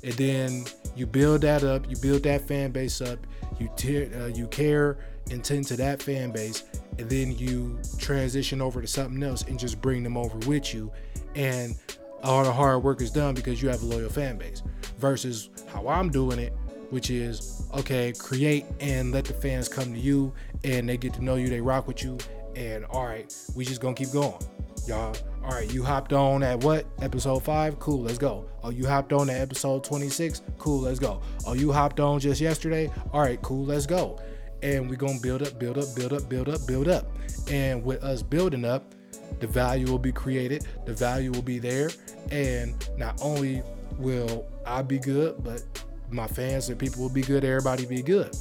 and 0.02 0.12
then 0.14 0.64
you 0.96 1.06
build 1.06 1.42
that 1.42 1.64
up. 1.64 1.88
You 1.88 1.96
build 1.96 2.22
that 2.24 2.46
fan 2.46 2.70
base 2.70 3.00
up. 3.00 3.18
You 3.58 3.70
tear, 3.76 4.10
uh, 4.14 4.26
you 4.26 4.46
care 4.48 4.98
and 5.30 5.44
tend 5.44 5.66
to 5.66 5.76
that 5.76 6.02
fan 6.02 6.30
base, 6.32 6.64
and 6.98 7.08
then 7.08 7.36
you 7.36 7.78
transition 7.98 8.60
over 8.60 8.80
to 8.80 8.86
something 8.86 9.22
else 9.22 9.42
and 9.42 9.58
just 9.58 9.80
bring 9.80 10.02
them 10.02 10.16
over 10.16 10.36
with 10.48 10.74
you, 10.74 10.90
and 11.34 11.76
all 12.22 12.44
the 12.44 12.52
hard 12.52 12.82
work 12.82 13.00
is 13.00 13.10
done 13.10 13.34
because 13.34 13.62
you 13.62 13.68
have 13.68 13.82
a 13.82 13.86
loyal 13.86 14.08
fan 14.08 14.36
base. 14.36 14.62
Versus 14.98 15.50
how 15.72 15.88
I'm 15.88 16.10
doing 16.10 16.38
it, 16.38 16.52
which 16.90 17.10
is 17.10 17.66
okay, 17.74 18.12
create 18.18 18.64
and 18.80 19.12
let 19.12 19.24
the 19.24 19.32
fans 19.32 19.68
come 19.68 19.92
to 19.92 19.98
you 19.98 20.32
and 20.64 20.88
they 20.88 20.96
get 20.96 21.14
to 21.14 21.24
know 21.24 21.36
you, 21.36 21.48
they 21.48 21.60
rock 21.60 21.86
with 21.86 22.02
you, 22.02 22.18
and 22.54 22.84
all 22.86 23.06
right, 23.06 23.34
we 23.54 23.64
just 23.64 23.80
gonna 23.80 23.94
keep 23.94 24.12
going. 24.12 24.38
Y'all, 24.86 25.16
all 25.44 25.50
right, 25.50 25.72
you 25.72 25.84
hopped 25.84 26.12
on 26.12 26.42
at 26.42 26.62
what? 26.64 26.86
Episode 27.00 27.42
5? 27.42 27.78
Cool, 27.78 28.02
let's 28.02 28.18
go. 28.18 28.44
Oh, 28.64 28.70
you 28.70 28.86
hopped 28.86 29.12
on 29.12 29.28
at 29.28 29.40
episode 29.40 29.82
26? 29.84 30.42
Cool, 30.58 30.82
let's 30.82 30.98
go. 30.98 31.20
Oh, 31.46 31.54
you 31.54 31.72
hopped 31.72 31.98
on 31.98 32.20
just 32.20 32.40
yesterday? 32.40 32.90
All 33.12 33.20
right, 33.20 33.40
cool, 33.42 33.64
let's 33.64 33.86
go. 33.86 34.20
And 34.62 34.88
we're 34.88 34.96
gonna 34.96 35.18
build 35.20 35.42
up, 35.42 35.58
build 35.58 35.78
up, 35.78 35.86
build 35.96 36.12
up, 36.12 36.28
build 36.28 36.48
up, 36.48 36.66
build 36.66 36.88
up. 36.88 37.06
And 37.50 37.84
with 37.84 38.02
us 38.04 38.22
building 38.22 38.64
up, 38.64 38.94
the 39.40 39.48
value 39.48 39.86
will 39.86 39.98
be 39.98 40.12
created, 40.12 40.66
the 40.86 40.92
value 40.92 41.32
will 41.32 41.42
be 41.42 41.58
there, 41.58 41.90
and 42.30 42.88
not 42.96 43.20
only 43.22 43.62
will 43.98 44.46
I 44.64 44.82
be 44.82 44.98
good, 44.98 45.42
but 45.42 45.62
my 46.10 46.28
fans 46.28 46.68
and 46.68 46.78
people 46.78 47.02
will 47.02 47.10
be 47.10 47.22
good, 47.22 47.44
everybody 47.44 47.86
be 47.86 48.02
good. 48.02 48.36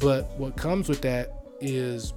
But 0.00 0.28
what 0.36 0.56
comes 0.56 0.88
with 0.88 1.00
that 1.02 1.44
is 1.60 2.12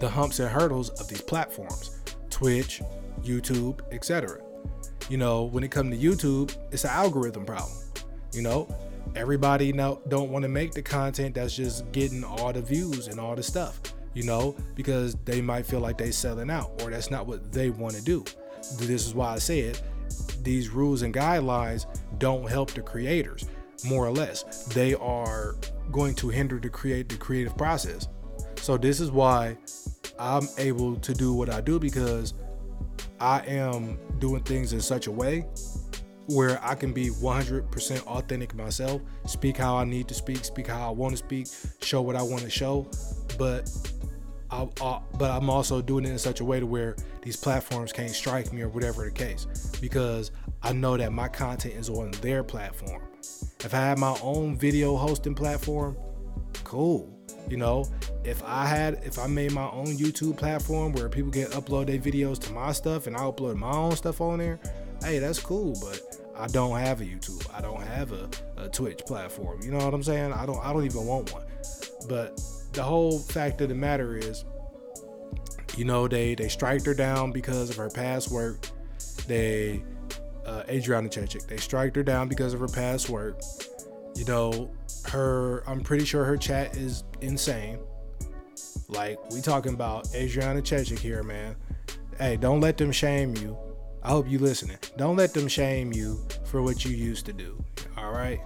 the 0.00 0.08
humps 0.08 0.40
and 0.40 0.48
hurdles 0.48 0.88
of 1.00 1.08
these 1.08 1.22
platforms 1.22 2.00
Twitch, 2.30 2.82
YouTube, 3.22 3.80
etc. 3.92 4.40
You 5.10 5.16
know, 5.16 5.42
when 5.42 5.64
it 5.64 5.72
comes 5.72 5.98
to 5.98 6.00
YouTube, 6.00 6.56
it's 6.70 6.84
an 6.84 6.90
algorithm 6.90 7.44
problem. 7.44 7.76
You 8.32 8.42
know, 8.42 8.72
everybody 9.16 9.72
now 9.72 9.98
don't 10.06 10.30
want 10.30 10.44
to 10.44 10.48
make 10.48 10.70
the 10.70 10.82
content 10.82 11.34
that's 11.34 11.56
just 11.56 11.90
getting 11.90 12.22
all 12.22 12.52
the 12.52 12.62
views 12.62 13.08
and 13.08 13.18
all 13.18 13.34
the 13.34 13.42
stuff, 13.42 13.80
you 14.14 14.22
know, 14.22 14.54
because 14.76 15.16
they 15.24 15.40
might 15.40 15.66
feel 15.66 15.80
like 15.80 15.98
they 15.98 16.12
selling 16.12 16.48
out 16.48 16.80
or 16.80 16.92
that's 16.92 17.10
not 17.10 17.26
what 17.26 17.52
they 17.52 17.70
want 17.70 17.96
to 17.96 18.02
do. 18.02 18.24
This 18.76 19.04
is 19.04 19.12
why 19.12 19.32
I 19.32 19.38
say 19.38 19.58
it. 19.58 19.82
These 20.44 20.68
rules 20.68 21.02
and 21.02 21.12
guidelines 21.12 21.86
don't 22.18 22.48
help 22.48 22.70
the 22.70 22.80
creators, 22.80 23.46
more 23.84 24.06
or 24.06 24.12
less. 24.12 24.64
They 24.66 24.94
are 24.94 25.56
going 25.90 26.14
to 26.16 26.28
hinder 26.28 26.60
the 26.60 26.68
create 26.68 27.08
the 27.08 27.16
creative 27.16 27.56
process. 27.56 28.06
So 28.58 28.76
this 28.76 29.00
is 29.00 29.10
why 29.10 29.58
I'm 30.20 30.46
able 30.56 30.94
to 30.94 31.14
do 31.14 31.34
what 31.34 31.50
I 31.50 31.60
do 31.60 31.80
because 31.80 32.34
I 33.18 33.40
am 33.46 33.98
doing 34.20 34.42
things 34.42 34.72
in 34.72 34.80
such 34.80 35.06
a 35.06 35.10
way 35.10 35.46
where 36.26 36.64
I 36.64 36.74
can 36.74 36.92
be 36.92 37.10
100% 37.10 38.06
authentic 38.06 38.54
myself, 38.54 39.02
speak 39.26 39.56
how 39.56 39.76
I 39.76 39.84
need 39.84 40.06
to 40.08 40.14
speak, 40.14 40.44
speak 40.44 40.68
how 40.68 40.88
I 40.88 40.90
want 40.92 41.12
to 41.12 41.16
speak, 41.16 41.48
show 41.82 42.02
what 42.02 42.14
I 42.14 42.22
want 42.22 42.42
to 42.42 42.50
show, 42.50 42.88
but 43.36 43.68
I, 44.50 44.68
I, 44.80 45.00
but 45.18 45.30
I'm 45.30 45.50
also 45.50 45.82
doing 45.82 46.04
it 46.04 46.10
in 46.10 46.18
such 46.18 46.40
a 46.40 46.44
way 46.44 46.60
to 46.60 46.66
where 46.66 46.96
these 47.22 47.36
platforms 47.36 47.92
can't 47.92 48.10
strike 48.10 48.52
me 48.52 48.62
or 48.62 48.68
whatever 48.68 49.04
the 49.04 49.10
case 49.10 49.46
because 49.80 50.30
I 50.62 50.72
know 50.72 50.96
that 50.96 51.12
my 51.12 51.28
content 51.28 51.74
is 51.74 51.88
on 51.88 52.10
their 52.22 52.42
platform. 52.44 53.02
If 53.64 53.74
I 53.74 53.78
had 53.78 53.98
my 53.98 54.16
own 54.22 54.56
video 54.56 54.96
hosting 54.96 55.34
platform, 55.34 55.96
cool. 56.64 57.19
You 57.48 57.56
know, 57.56 57.84
if 58.24 58.42
I 58.44 58.66
had 58.66 59.00
if 59.04 59.18
I 59.18 59.26
made 59.26 59.52
my 59.52 59.68
own 59.70 59.86
YouTube 59.86 60.36
platform 60.36 60.92
where 60.92 61.08
people 61.08 61.32
can 61.32 61.46
upload 61.46 61.86
their 61.86 61.98
videos 61.98 62.38
to 62.40 62.52
my 62.52 62.72
stuff 62.72 63.06
and 63.06 63.16
I 63.16 63.20
upload 63.20 63.56
my 63.56 63.72
own 63.72 63.96
stuff 63.96 64.20
on 64.20 64.38
there, 64.38 64.60
hey, 65.02 65.18
that's 65.18 65.40
cool. 65.40 65.76
But 65.80 66.00
I 66.36 66.46
don't 66.46 66.78
have 66.78 67.00
a 67.00 67.04
YouTube. 67.04 67.46
I 67.54 67.60
don't 67.60 67.82
have 67.82 68.12
a, 68.12 68.28
a 68.56 68.68
Twitch 68.68 69.00
platform. 69.06 69.60
You 69.62 69.72
know 69.72 69.84
what 69.84 69.94
I'm 69.94 70.02
saying? 70.02 70.32
I 70.32 70.46
don't 70.46 70.64
I 70.64 70.72
don't 70.72 70.84
even 70.84 71.06
want 71.06 71.32
one. 71.32 71.44
But 72.08 72.40
the 72.72 72.82
whole 72.82 73.18
fact 73.18 73.60
of 73.60 73.68
the 73.68 73.74
matter 73.74 74.16
is, 74.16 74.44
you 75.76 75.84
know, 75.84 76.08
they 76.08 76.34
they 76.34 76.48
striked 76.48 76.86
her 76.86 76.94
down 76.94 77.32
because 77.32 77.70
of 77.70 77.76
her 77.76 77.90
past 77.90 78.30
work. 78.30 78.68
They 79.26 79.82
uh, 80.46 80.62
Adriana 80.68 81.08
Chechik, 81.08 81.46
they 81.46 81.56
striked 81.56 81.96
her 81.96 82.02
down 82.02 82.28
because 82.28 82.54
of 82.54 82.60
her 82.60 82.68
past 82.68 83.08
work. 83.08 83.40
You 84.16 84.24
know, 84.24 84.70
her 85.08 85.62
I'm 85.66 85.80
pretty 85.80 86.04
sure 86.04 86.24
her 86.24 86.36
chat 86.36 86.76
is 86.76 87.04
insane. 87.20 87.78
Like 88.88 89.18
we 89.30 89.40
talking 89.40 89.74
about 89.74 90.14
Adriana 90.14 90.60
Chechik 90.60 90.98
here, 90.98 91.22
man. 91.22 91.56
Hey, 92.18 92.36
don't 92.36 92.60
let 92.60 92.76
them 92.76 92.92
shame 92.92 93.36
you. 93.36 93.56
I 94.02 94.10
hope 94.10 94.28
you 94.28 94.38
listening. 94.38 94.78
Don't 94.96 95.16
let 95.16 95.34
them 95.34 95.48
shame 95.48 95.92
you 95.92 96.20
for 96.44 96.62
what 96.62 96.84
you 96.84 96.96
used 96.96 97.26
to 97.26 97.32
do. 97.32 97.62
All 97.96 98.12
right. 98.12 98.40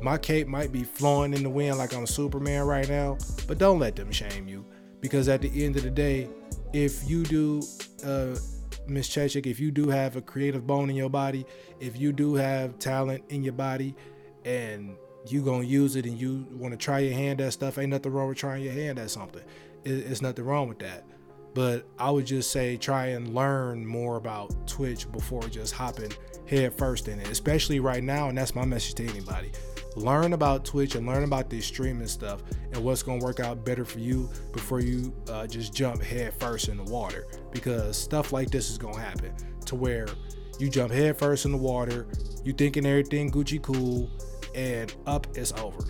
My 0.00 0.18
cape 0.18 0.46
might 0.46 0.72
be 0.72 0.84
flowing 0.84 1.34
in 1.34 1.42
the 1.42 1.50
wind 1.50 1.78
like 1.78 1.94
I'm 1.94 2.04
a 2.04 2.06
Superman 2.06 2.64
right 2.66 2.88
now, 2.88 3.16
but 3.46 3.58
don't 3.58 3.78
let 3.78 3.96
them 3.96 4.10
shame 4.10 4.48
you 4.48 4.66
because 5.00 5.28
at 5.28 5.42
the 5.42 5.64
end 5.64 5.76
of 5.76 5.82
the 5.82 5.90
day, 5.90 6.28
if 6.72 7.08
you 7.08 7.22
do, 7.24 7.62
uh, 8.04 8.36
Miss 8.86 9.08
Chechik, 9.08 9.46
if 9.46 9.60
you 9.60 9.70
do 9.70 9.88
have 9.88 10.16
a 10.16 10.20
creative 10.20 10.66
bone 10.66 10.90
in 10.90 10.96
your 10.96 11.10
body, 11.10 11.46
if 11.78 11.98
you 11.98 12.12
do 12.12 12.34
have 12.34 12.78
talent 12.78 13.22
in 13.28 13.44
your 13.44 13.52
body, 13.52 13.94
and 14.44 14.96
you 15.26 15.42
gonna 15.42 15.64
use 15.64 15.96
it 15.96 16.06
and 16.06 16.18
you 16.18 16.46
want 16.52 16.72
to 16.72 16.78
try 16.78 17.00
your 17.00 17.14
hand 17.14 17.40
at 17.40 17.52
stuff, 17.52 17.78
ain't 17.78 17.90
nothing 17.90 18.12
wrong 18.12 18.28
with 18.28 18.38
trying 18.38 18.62
your 18.62 18.72
hand 18.72 18.98
at 18.98 19.10
something. 19.10 19.42
It, 19.84 19.90
it's 19.90 20.22
nothing 20.22 20.44
wrong 20.44 20.68
with 20.68 20.78
that. 20.80 21.04
But 21.54 21.86
I 21.98 22.10
would 22.10 22.26
just 22.26 22.50
say 22.50 22.76
try 22.76 23.06
and 23.08 23.32
learn 23.32 23.86
more 23.86 24.16
about 24.16 24.66
Twitch 24.66 25.10
before 25.12 25.42
just 25.42 25.72
hopping 25.72 26.12
head 26.46 26.74
first 26.74 27.06
in 27.08 27.20
it, 27.20 27.28
especially 27.28 27.78
right 27.78 28.02
now. 28.02 28.28
And 28.28 28.36
that's 28.36 28.54
my 28.56 28.64
message 28.64 28.94
to 28.96 29.06
anybody. 29.06 29.52
Learn 29.96 30.32
about 30.32 30.64
Twitch 30.64 30.96
and 30.96 31.06
learn 31.06 31.22
about 31.22 31.48
this 31.48 31.64
streaming 31.64 32.08
stuff 32.08 32.42
and 32.72 32.82
what's 32.82 33.04
gonna 33.04 33.24
work 33.24 33.38
out 33.38 33.64
better 33.64 33.84
for 33.84 34.00
you 34.00 34.28
before 34.52 34.80
you 34.80 35.14
uh, 35.28 35.46
just 35.46 35.72
jump 35.72 36.02
head 36.02 36.34
first 36.34 36.68
in 36.68 36.76
the 36.76 36.84
water. 36.84 37.26
Because 37.52 37.96
stuff 37.96 38.32
like 38.32 38.50
this 38.50 38.70
is 38.70 38.76
gonna 38.76 38.98
happen 38.98 39.32
to 39.66 39.76
where 39.76 40.08
you 40.58 40.68
jump 40.68 40.92
head 40.92 41.16
first 41.16 41.46
in 41.46 41.52
the 41.52 41.58
water, 41.58 42.08
you 42.44 42.52
thinking 42.52 42.84
everything 42.84 43.30
Gucci 43.30 43.62
cool, 43.62 44.10
and 44.54 44.94
up 45.06 45.26
is 45.36 45.52
over. 45.52 45.84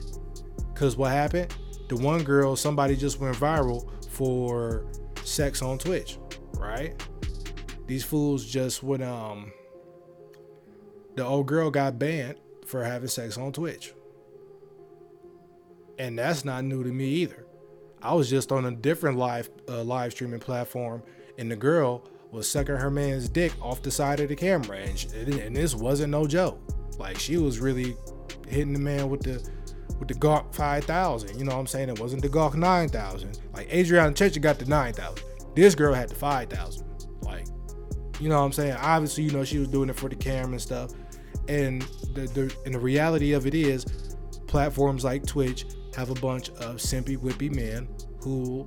Cause 0.74 0.96
what 0.96 1.12
happened? 1.12 1.54
The 1.88 1.96
one 1.96 2.22
girl, 2.22 2.56
somebody 2.56 2.96
just 2.96 3.20
went 3.20 3.36
viral 3.36 3.88
for 4.08 4.86
sex 5.24 5.62
on 5.62 5.78
Twitch, 5.78 6.18
right? 6.56 6.94
These 7.86 8.04
fools 8.04 8.46
just 8.46 8.82
went 8.82 9.02
um 9.02 9.52
the 11.14 11.24
old 11.24 11.46
girl 11.46 11.70
got 11.70 11.98
banned 11.98 12.38
for 12.66 12.82
having 12.82 13.08
sex 13.08 13.38
on 13.38 13.52
Twitch. 13.52 13.94
And 15.98 16.18
that's 16.18 16.44
not 16.44 16.64
new 16.64 16.82
to 16.82 16.90
me 16.90 17.06
either. 17.06 17.46
I 18.02 18.14
was 18.14 18.28
just 18.28 18.50
on 18.50 18.66
a 18.66 18.70
different 18.72 19.16
live 19.16 19.48
uh, 19.68 19.82
live 19.84 20.12
streaming 20.12 20.40
platform 20.40 21.02
and 21.38 21.50
the 21.50 21.56
girl 21.56 22.08
was 22.30 22.48
sucking 22.48 22.76
her 22.76 22.90
man's 22.90 23.28
dick 23.28 23.52
off 23.62 23.82
the 23.82 23.90
side 23.90 24.20
of 24.20 24.28
the 24.28 24.36
camera 24.36 24.78
and, 24.78 24.98
she, 24.98 25.08
and 25.40 25.54
this 25.54 25.74
wasn't 25.74 26.10
no 26.10 26.26
joke. 26.26 26.58
Like 26.98 27.18
she 27.18 27.36
was 27.36 27.60
really 27.60 27.96
hitting 28.48 28.72
the 28.72 28.78
man 28.78 29.08
with 29.08 29.22
the 29.22 29.48
with 29.98 30.08
the 30.08 30.14
Gawk 30.14 30.52
5000. 30.54 31.38
You 31.38 31.44
know 31.44 31.52
what 31.52 31.60
I'm 31.60 31.66
saying? 31.66 31.88
It 31.88 32.00
wasn't 32.00 32.22
the 32.22 32.28
Gawk 32.28 32.56
9000. 32.56 33.38
Like 33.52 33.72
Adriana 33.72 34.12
Chechik 34.12 34.42
got 34.42 34.58
the 34.58 34.66
9000. 34.66 35.24
This 35.54 35.74
girl 35.74 35.94
had 35.94 36.08
the 36.08 36.14
5000. 36.14 36.84
Like, 37.22 37.46
you 38.20 38.28
know 38.28 38.38
what 38.38 38.46
I'm 38.46 38.52
saying? 38.52 38.76
Obviously, 38.80 39.24
you 39.24 39.30
know, 39.30 39.44
she 39.44 39.58
was 39.58 39.68
doing 39.68 39.88
it 39.88 39.96
for 39.96 40.08
the 40.08 40.16
camera 40.16 40.52
and 40.52 40.60
stuff. 40.60 40.90
And 41.48 41.82
the, 42.14 42.22
the 42.22 42.56
and 42.64 42.74
the 42.74 42.78
reality 42.78 43.32
of 43.32 43.46
it 43.46 43.54
is, 43.54 43.84
platforms 44.46 45.04
like 45.04 45.26
Twitch 45.26 45.66
have 45.96 46.10
a 46.10 46.14
bunch 46.14 46.48
of 46.50 46.76
simpy 46.76 47.16
whippy 47.16 47.54
men 47.54 47.88
who, 48.20 48.66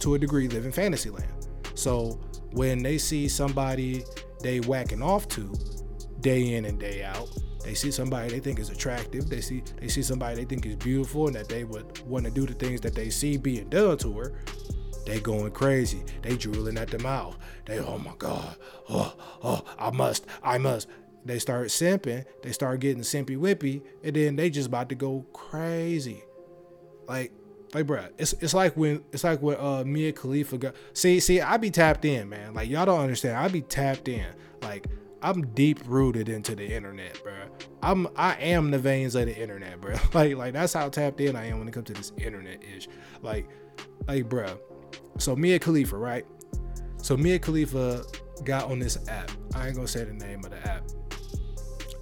to 0.00 0.14
a 0.14 0.18
degree, 0.18 0.48
live 0.48 0.64
in 0.64 0.72
fantasy 0.72 1.10
land. 1.10 1.48
So 1.74 2.20
when 2.52 2.82
they 2.82 2.98
see 2.98 3.28
somebody 3.28 4.04
they 4.42 4.60
whacking 4.60 5.02
off 5.02 5.28
to, 5.28 5.52
day 6.22 6.54
in 6.54 6.64
and 6.64 6.78
day 6.78 7.04
out, 7.04 7.28
they 7.64 7.74
see 7.74 7.90
somebody 7.90 8.30
they 8.30 8.40
think 8.40 8.58
is 8.58 8.70
attractive. 8.70 9.28
They 9.28 9.40
see 9.40 9.62
they 9.80 9.88
see 9.88 10.02
somebody 10.02 10.36
they 10.36 10.44
think 10.44 10.66
is 10.66 10.76
beautiful 10.76 11.26
and 11.26 11.36
that 11.36 11.48
they 11.48 11.64
would 11.64 12.00
want 12.08 12.24
to 12.24 12.30
do 12.30 12.46
the 12.46 12.54
things 12.54 12.80
that 12.80 12.94
they 12.94 13.10
see 13.10 13.36
being 13.36 13.68
done 13.68 13.98
to 13.98 14.18
her. 14.18 14.32
They 15.06 15.20
going 15.20 15.50
crazy. 15.52 16.02
They 16.22 16.36
drooling 16.36 16.78
at 16.78 16.88
the 16.88 16.98
mouth. 17.00 17.36
They 17.66 17.78
oh 17.78 17.98
my 17.98 18.14
god. 18.18 18.56
Oh, 18.88 19.14
oh, 19.42 19.64
I 19.78 19.90
must. 19.90 20.26
I 20.42 20.58
must. 20.58 20.88
they 21.24 21.38
start 21.38 21.68
simping, 21.68 22.24
they 22.42 22.52
start 22.52 22.80
getting 22.80 23.02
simpy 23.02 23.36
whippy, 23.36 23.82
and 24.02 24.14
then 24.14 24.36
they 24.36 24.50
just 24.50 24.68
about 24.68 24.88
to 24.88 24.94
go 24.94 25.24
crazy. 25.32 26.22
Like, 27.06 27.32
like, 27.74 27.86
bruh, 27.86 28.10
it's 28.18 28.32
it's 28.34 28.54
like 28.54 28.76
when 28.76 29.02
it's 29.12 29.24
like 29.24 29.40
when 29.40 29.56
uh 29.58 29.82
Mia 29.84 30.12
Khalifa 30.12 30.58
got 30.58 30.74
see 30.92 31.20
see 31.20 31.40
I 31.40 31.56
be 31.56 31.70
tapped 31.70 32.04
in, 32.04 32.28
man. 32.28 32.54
Like 32.54 32.68
y'all 32.68 32.86
don't 32.86 33.00
understand. 33.00 33.36
I 33.36 33.48
be 33.48 33.62
tapped 33.62 34.08
in. 34.08 34.26
Like 34.60 34.86
I'm 35.22 35.46
deep 35.54 35.80
rooted 35.86 36.28
into 36.28 36.54
the 36.56 36.66
internet, 36.66 37.22
bro. 37.22 37.32
I'm 37.82 38.08
I 38.16 38.34
am 38.34 38.70
the 38.70 38.78
veins 38.78 39.14
of 39.14 39.26
the 39.26 39.36
internet, 39.36 39.80
bro. 39.80 39.94
Like 40.14 40.36
like 40.36 40.52
that's 40.52 40.72
how 40.72 40.88
tapped 40.88 41.20
in 41.20 41.36
I 41.36 41.46
am 41.46 41.60
when 41.60 41.68
it 41.68 41.72
comes 41.72 41.86
to 41.86 41.92
this 41.94 42.12
internet 42.18 42.62
ish. 42.64 42.88
Like 43.22 43.48
like, 44.08 44.28
bro. 44.28 44.58
So 45.18 45.36
Mia 45.36 45.58
Khalifa, 45.58 45.96
right? 45.96 46.26
So 46.98 47.16
Mia 47.16 47.38
Khalifa 47.38 48.04
got 48.44 48.70
on 48.70 48.78
this 48.78 48.98
app. 49.08 49.30
I 49.54 49.66
ain't 49.66 49.76
gonna 49.76 49.88
say 49.88 50.04
the 50.04 50.12
name 50.12 50.44
of 50.44 50.50
the 50.50 50.68
app. 50.68 50.84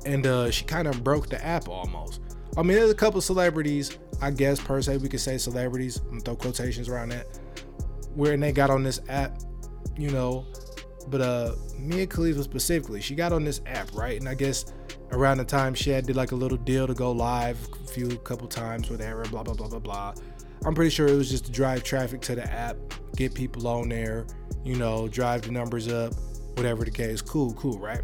And 0.07 0.27
uh, 0.27 0.51
she 0.51 0.65
kind 0.65 0.89
of 0.89 1.05
broke 1.05 1.29
the 1.29 1.45
app 1.45 1.69
almost. 1.69 2.21
I 2.57 2.63
mean, 2.63 2.77
there's 2.77 2.91
a 2.91 2.95
couple 2.95 3.21
celebrities, 3.21 3.99
I 4.23 4.31
guess 4.31 4.61
per 4.61 4.81
se 4.81 4.97
we 4.99 5.09
could 5.09 5.21
say 5.21 5.39
celebrities. 5.39 5.99
I'm 5.99 6.09
gonna 6.09 6.21
throw 6.21 6.37
quotations 6.37 6.89
around 6.89 7.11
that. 7.11 7.27
Where 8.15 8.37
they 8.37 8.53
got 8.53 8.71
on 8.71 8.83
this 8.83 9.01
app, 9.09 9.41
you 9.97 10.11
know. 10.11 10.47
But 11.09 11.21
uh 11.21 11.53
Mia 11.79 12.07
Khalifa 12.07 12.43
specifically, 12.43 13.01
she 13.01 13.15
got 13.15 13.33
on 13.33 13.45
this 13.45 13.61
app, 13.67 13.93
right? 13.95 14.19
And 14.19 14.29
I 14.29 14.35
guess 14.35 14.73
around 15.13 15.39
the 15.39 15.45
time 15.45 15.75
she 15.75 15.91
had 15.91 16.07
did 16.07 16.17
like 16.17 16.33
a 16.33 16.37
little 16.37 16.59
deal 16.59 16.87
to 16.87 16.95
go 16.95 17.11
live 17.11 17.59
a 17.85 17.89
few 17.89 18.09
couple 18.19 18.47
times 18.47 18.91
with 18.91 19.01
her, 19.01 19.25
blah 19.31 19.43
blah 19.43 19.55
blah 19.55 19.69
blah 19.69 19.79
blah. 19.79 20.15
I'm 20.65 20.75
pretty 20.75 20.91
sure 20.91 21.09
it 21.09 21.17
was 21.17 21.31
just 21.31 21.47
to 21.47 21.53
drive 21.53 21.83
traffic 21.85 22.21
to 22.23 22.35
the 22.35 22.45
app, 22.53 22.77
get 23.17 23.35
people 23.35 23.67
on 23.67 23.89
there, 23.89 24.27
you 24.63 24.77
know, 24.77 25.09
drive 25.09 25.43
the 25.43 25.51
numbers 25.51 25.89
up, 25.89 26.13
whatever 26.57 26.85
the 26.85 26.91
case. 26.91 27.23
Cool, 27.23 27.55
cool, 27.55 27.79
right? 27.79 28.03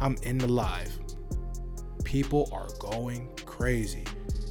I'm 0.00 0.16
in 0.22 0.36
the 0.36 0.48
live. 0.48 0.92
People 2.04 2.50
are 2.52 2.68
going 2.78 3.30
crazy. 3.46 4.04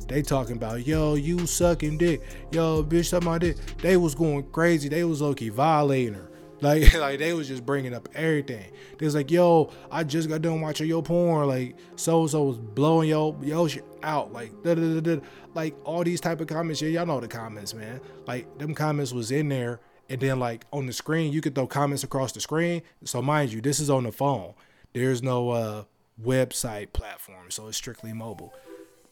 They 0.07 0.21
talking 0.21 0.55
about, 0.55 0.85
yo, 0.85 1.13
you 1.15 1.45
sucking 1.45 1.99
dick. 1.99 2.21
Yo, 2.51 2.83
bitch, 2.83 3.05
suck 3.05 3.23
my 3.23 3.37
dick. 3.37 3.57
They 3.77 3.97
was 3.97 4.15
going 4.15 4.43
crazy. 4.51 4.89
They 4.89 5.03
was 5.03 5.21
low-key 5.21 5.49
violating 5.49 6.15
her. 6.15 6.24
Like, 6.61 6.93
like 6.99 7.19
they 7.19 7.33
was 7.33 7.47
just 7.47 7.65
bringing 7.65 7.93
up 7.93 8.09
everything. 8.15 8.65
They 8.97 9.05
was 9.05 9.15
like, 9.15 9.31
yo, 9.31 9.71
I 9.91 10.03
just 10.03 10.29
got 10.29 10.41
done 10.41 10.61
watching 10.61 10.87
your 10.87 11.03
porn. 11.03 11.47
Like, 11.47 11.75
so 11.95 12.27
so 12.27 12.43
was 12.43 12.57
blowing 12.57 13.09
yo 13.09 13.37
yo 13.41 13.67
shit 13.67 13.85
out. 14.03 14.33
Like, 14.33 14.51
da 14.63 14.75
da 14.75 14.99
da 14.99 15.15
da. 15.15 15.21
like 15.53 15.75
all 15.83 16.03
these 16.03 16.21
type 16.21 16.41
of 16.41 16.47
comments. 16.47 16.81
Yeah, 16.81 16.89
y'all 16.89 17.05
know 17.05 17.19
the 17.19 17.27
comments, 17.27 17.73
man. 17.73 17.99
Like, 18.25 18.57
them 18.57 18.73
comments 18.73 19.11
was 19.11 19.31
in 19.31 19.49
there, 19.49 19.79
and 20.09 20.19
then 20.19 20.39
like 20.39 20.65
on 20.71 20.85
the 20.85 20.93
screen, 20.93 21.31
you 21.31 21.41
could 21.41 21.55
throw 21.55 21.67
comments 21.67 22.03
across 22.03 22.31
the 22.31 22.41
screen. 22.41 22.81
So 23.03 23.21
mind 23.21 23.51
you, 23.51 23.61
this 23.61 23.79
is 23.79 23.89
on 23.89 24.03
the 24.03 24.11
phone. 24.11 24.53
There's 24.93 25.21
no 25.21 25.49
uh 25.49 25.83
website 26.23 26.93
platform, 26.93 27.51
so 27.51 27.67
it's 27.67 27.77
strictly 27.77 28.13
mobile. 28.13 28.53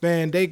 Man, 0.01 0.31
they 0.31 0.49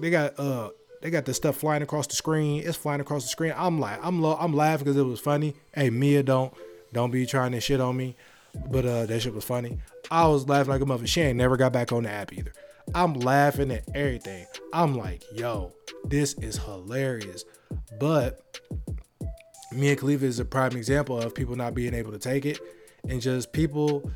they 0.00 0.10
got 0.10 0.38
uh 0.38 0.70
they 1.04 1.10
got 1.10 1.26
the 1.26 1.34
stuff 1.34 1.56
flying 1.58 1.82
across 1.82 2.06
the 2.06 2.16
screen. 2.16 2.62
It's 2.64 2.78
flying 2.78 3.02
across 3.02 3.24
the 3.24 3.28
screen. 3.28 3.52
I'm 3.54 3.78
like 3.78 4.02
I'm 4.02 4.22
lo- 4.22 4.38
I'm 4.40 4.54
laughing 4.54 4.86
because 4.86 4.96
it 4.96 5.02
was 5.02 5.20
funny. 5.20 5.54
Hey 5.74 5.90
Mia, 5.90 6.22
don't 6.22 6.52
don't 6.94 7.10
be 7.10 7.26
trying 7.26 7.52
to 7.52 7.60
shit 7.60 7.78
on 7.78 7.94
me, 7.94 8.16
but 8.70 8.86
uh 8.86 9.04
that 9.04 9.20
shit 9.20 9.34
was 9.34 9.44
funny. 9.44 9.80
I 10.10 10.26
was 10.26 10.48
laughing 10.48 10.70
like 10.72 10.80
a 10.80 10.86
mother. 10.86 11.06
She 11.06 11.20
ain't 11.20 11.36
never 11.36 11.58
got 11.58 11.74
back 11.74 11.92
on 11.92 12.04
the 12.04 12.10
app 12.10 12.32
either. 12.32 12.54
I'm 12.94 13.12
laughing 13.12 13.70
at 13.70 13.84
everything. 13.94 14.46
I'm 14.72 14.96
like, 14.96 15.22
yo, 15.34 15.74
this 16.04 16.32
is 16.38 16.56
hilarious. 16.56 17.44
But 18.00 18.40
Mia 19.72 19.96
Khalifa 19.96 20.24
is 20.24 20.38
a 20.38 20.44
prime 20.46 20.72
example 20.72 21.20
of 21.20 21.34
people 21.34 21.54
not 21.54 21.74
being 21.74 21.92
able 21.92 22.12
to 22.12 22.18
take 22.18 22.46
it 22.46 22.60
and 23.06 23.20
just 23.20 23.52
people 23.52 24.10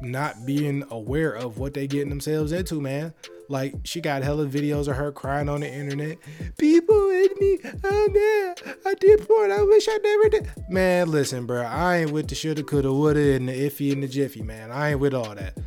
not 0.00 0.46
being 0.46 0.84
aware 0.90 1.32
of 1.32 1.58
what 1.58 1.74
they 1.74 1.86
getting 1.86 2.08
themselves 2.08 2.52
into, 2.52 2.80
man. 2.80 3.12
Like 3.50 3.74
she 3.82 4.00
got 4.00 4.22
hella 4.22 4.46
videos 4.46 4.86
of 4.86 4.94
her 4.94 5.10
crying 5.10 5.48
on 5.48 5.60
the 5.60 5.68
internet. 5.68 6.18
People 6.56 7.10
hate 7.10 7.40
me. 7.40 7.58
Oh 7.82 8.08
man, 8.08 8.76
I 8.86 8.94
did 8.94 9.26
porn. 9.26 9.50
I 9.50 9.62
wish 9.62 9.88
I 9.88 9.98
never 9.98 10.28
did. 10.28 10.52
Man, 10.68 11.10
listen, 11.10 11.46
bro. 11.46 11.62
I 11.62 11.96
ain't 11.96 12.12
with 12.12 12.28
the 12.28 12.36
shoulda, 12.36 12.62
coulda, 12.62 12.92
woulda, 12.92 13.34
and 13.34 13.48
the 13.48 13.52
iffy 13.52 13.92
and 13.92 14.04
the 14.04 14.08
jiffy, 14.08 14.42
man. 14.42 14.70
I 14.70 14.92
ain't 14.92 15.00
with 15.00 15.14
all 15.14 15.34
that. 15.34 15.58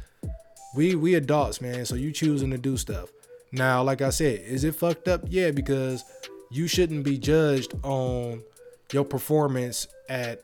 We 0.74 0.96
we 0.96 1.16
adults, 1.16 1.60
man. 1.60 1.86
So 1.86 1.96
you 1.96 2.14
choosing 2.14 2.52
to 2.52 2.58
do 2.58 2.78
stuff. 2.78 3.10
Now, 3.52 3.84
like 3.84 4.02
I 4.02 4.12
said, 4.12 4.40
is 4.46 4.64
it 4.64 4.76
fucked 4.76 5.10
up? 5.10 5.24
Yeah, 5.28 5.52
because 5.52 6.06
you 6.52 6.70
shouldn't 6.70 7.04
be 7.04 7.18
judged 7.18 7.74
on 7.84 8.44
your 8.94 9.04
performance 9.04 9.88
at 10.08 10.42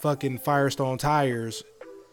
fucking 0.00 0.38
Firestone 0.38 0.98
tires 0.98 1.62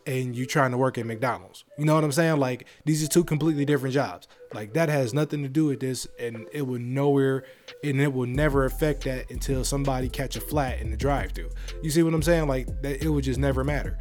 and 0.05 0.35
you 0.35 0.45
trying 0.45 0.71
to 0.71 0.77
work 0.77 0.97
at 0.97 1.05
McDonald's. 1.05 1.63
You 1.77 1.85
know 1.85 1.95
what 1.95 2.03
I'm 2.03 2.11
saying? 2.11 2.37
Like 2.37 2.67
these 2.85 3.03
are 3.03 3.07
two 3.07 3.23
completely 3.23 3.65
different 3.65 3.93
jobs. 3.93 4.27
Like 4.53 4.73
that 4.73 4.89
has 4.89 5.13
nothing 5.13 5.43
to 5.43 5.49
do 5.49 5.65
with 5.65 5.79
this 5.79 6.07
and 6.19 6.47
it 6.51 6.63
will 6.63 6.79
nowhere 6.79 7.45
and 7.83 8.01
it 8.01 8.13
will 8.13 8.27
never 8.27 8.65
affect 8.65 9.03
that 9.05 9.29
until 9.31 9.63
somebody 9.63 10.09
catch 10.09 10.35
a 10.35 10.41
flat 10.41 10.79
in 10.79 10.91
the 10.91 10.97
drive 10.97 11.31
through. 11.33 11.49
You 11.81 11.89
see 11.89 12.03
what 12.03 12.13
I'm 12.13 12.21
saying? 12.21 12.47
Like 12.47 12.67
that 12.81 13.03
it 13.03 13.09
would 13.09 13.23
just 13.23 13.39
never 13.39 13.63
matter. 13.63 13.97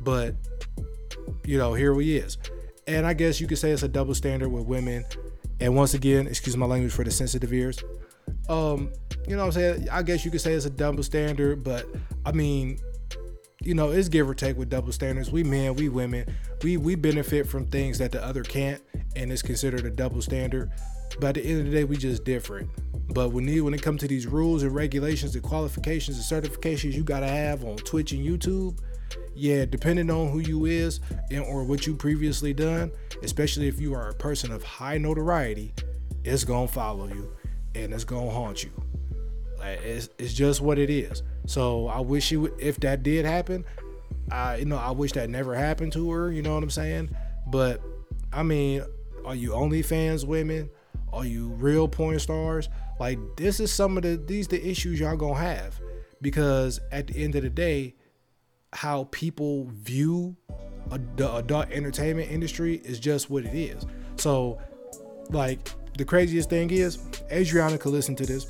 But 0.00 0.34
you 1.44 1.58
know, 1.58 1.74
here 1.74 1.94
we 1.94 2.16
is. 2.16 2.38
And 2.86 3.06
I 3.06 3.14
guess 3.14 3.40
you 3.40 3.46
could 3.46 3.58
say 3.58 3.70
it's 3.70 3.82
a 3.82 3.88
double 3.88 4.14
standard 4.14 4.50
with 4.50 4.66
women. 4.66 5.04
And 5.60 5.74
once 5.74 5.94
again, 5.94 6.26
excuse 6.26 6.56
my 6.56 6.66
language 6.66 6.92
for 6.92 7.04
the 7.04 7.10
sensitive 7.10 7.52
ears. 7.52 7.82
Um, 8.48 8.92
you 9.26 9.36
know 9.36 9.46
what 9.46 9.56
I'm 9.56 9.76
saying? 9.76 9.88
I 9.90 10.02
guess 10.02 10.24
you 10.24 10.30
could 10.30 10.40
say 10.40 10.52
it's 10.52 10.66
a 10.66 10.70
double 10.70 11.02
standard, 11.02 11.64
but 11.64 11.86
I 12.26 12.32
mean, 12.32 12.78
you 13.64 13.74
know, 13.74 13.90
it's 13.90 14.08
give 14.08 14.28
or 14.28 14.34
take 14.34 14.56
with 14.56 14.70
double 14.70 14.92
standards. 14.92 15.30
We 15.30 15.42
men, 15.42 15.74
we 15.74 15.88
women, 15.88 16.26
we 16.62 16.76
we 16.76 16.94
benefit 16.94 17.48
from 17.48 17.66
things 17.66 17.98
that 17.98 18.12
the 18.12 18.24
other 18.24 18.42
can't, 18.42 18.82
and 19.16 19.32
it's 19.32 19.42
considered 19.42 19.84
a 19.84 19.90
double 19.90 20.22
standard. 20.22 20.70
But 21.20 21.36
at 21.36 21.44
the 21.44 21.50
end 21.50 21.60
of 21.60 21.66
the 21.66 21.72
day, 21.72 21.84
we 21.84 21.96
just 21.96 22.24
different. 22.24 22.68
But 23.10 23.32
when 23.32 23.48
it, 23.48 23.60
when 23.60 23.74
it 23.74 23.82
comes 23.82 24.00
to 24.00 24.08
these 24.08 24.26
rules 24.26 24.62
and 24.62 24.74
regulations 24.74 25.34
and 25.34 25.44
qualifications 25.44 26.16
and 26.18 26.44
certifications 26.44 26.94
you 26.94 27.04
gotta 27.04 27.28
have 27.28 27.64
on 27.64 27.76
Twitch 27.76 28.12
and 28.12 28.24
YouTube, 28.24 28.78
yeah, 29.34 29.64
depending 29.64 30.10
on 30.10 30.30
who 30.30 30.38
you 30.38 30.64
is 30.64 31.00
and, 31.30 31.44
or 31.44 31.64
what 31.64 31.86
you 31.86 31.94
previously 31.94 32.52
done, 32.52 32.90
especially 33.22 33.68
if 33.68 33.80
you 33.80 33.94
are 33.94 34.08
a 34.08 34.14
person 34.14 34.52
of 34.52 34.62
high 34.62 34.98
notoriety, 34.98 35.72
it's 36.24 36.44
gonna 36.44 36.68
follow 36.68 37.06
you 37.08 37.30
and 37.74 37.92
it's 37.92 38.04
gonna 38.04 38.30
haunt 38.30 38.64
you. 38.64 38.70
It's, 39.66 40.08
it's 40.18 40.34
just 40.34 40.60
what 40.60 40.78
it 40.78 40.90
is. 40.90 41.22
So 41.46 41.88
I 41.88 42.00
wish 42.00 42.30
you 42.30 42.54
if 42.58 42.78
that 42.80 43.02
did 43.02 43.24
happen, 43.24 43.64
I 44.30 44.56
you 44.56 44.64
know 44.64 44.76
I 44.76 44.90
wish 44.90 45.12
that 45.12 45.30
never 45.30 45.54
happened 45.54 45.92
to 45.94 46.10
her. 46.10 46.32
You 46.32 46.42
know 46.42 46.54
what 46.54 46.62
I'm 46.62 46.70
saying? 46.70 47.14
But 47.46 47.82
I 48.32 48.42
mean, 48.42 48.84
are 49.24 49.34
you 49.34 49.50
OnlyFans 49.50 50.26
women? 50.26 50.70
Are 51.12 51.24
you 51.24 51.48
real 51.48 51.88
porn 51.88 52.18
stars? 52.18 52.68
Like 52.98 53.18
this 53.36 53.60
is 53.60 53.72
some 53.72 53.96
of 53.96 54.02
the 54.02 54.16
these 54.16 54.48
the 54.48 54.64
issues 54.66 55.00
y'all 55.00 55.16
gonna 55.16 55.34
have 55.34 55.80
because 56.20 56.80
at 56.90 57.06
the 57.06 57.22
end 57.22 57.34
of 57.34 57.42
the 57.42 57.50
day, 57.50 57.94
how 58.72 59.08
people 59.10 59.66
view 59.72 60.36
the 61.16 61.34
adult 61.36 61.70
entertainment 61.70 62.30
industry 62.30 62.76
is 62.84 62.98
just 62.98 63.30
what 63.30 63.44
it 63.44 63.54
is. 63.54 63.84
So, 64.16 64.58
like 65.30 65.70
the 65.96 66.04
craziest 66.04 66.50
thing 66.50 66.70
is, 66.70 66.98
Adriana 67.30 67.78
could 67.78 67.92
listen 67.92 68.16
to 68.16 68.26
this 68.26 68.46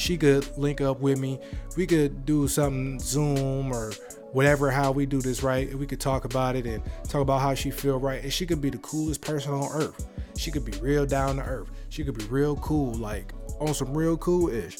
she 0.00 0.16
could 0.16 0.56
link 0.56 0.80
up 0.80 1.00
with 1.00 1.18
me. 1.18 1.40
We 1.76 1.86
could 1.86 2.24
do 2.24 2.48
something 2.48 2.98
Zoom 3.00 3.72
or 3.72 3.92
whatever 4.32 4.70
how 4.70 4.92
we 4.92 5.06
do 5.06 5.20
this 5.20 5.42
right. 5.42 5.72
We 5.74 5.86
could 5.86 6.00
talk 6.00 6.24
about 6.24 6.56
it 6.56 6.66
and 6.66 6.82
talk 7.08 7.22
about 7.22 7.40
how 7.40 7.54
she 7.54 7.70
feel 7.70 7.98
right. 7.98 8.22
And 8.22 8.32
she 8.32 8.46
could 8.46 8.60
be 8.60 8.70
the 8.70 8.78
coolest 8.78 9.20
person 9.20 9.52
on 9.52 9.70
earth. 9.72 10.06
She 10.36 10.50
could 10.50 10.64
be 10.64 10.72
real 10.80 11.06
down 11.06 11.36
to 11.36 11.42
earth. 11.42 11.68
She 11.88 12.04
could 12.04 12.16
be 12.16 12.24
real 12.26 12.56
cool, 12.56 12.94
like 12.94 13.32
on 13.60 13.74
some 13.74 13.96
real 13.96 14.16
cool 14.18 14.48
ish. 14.48 14.76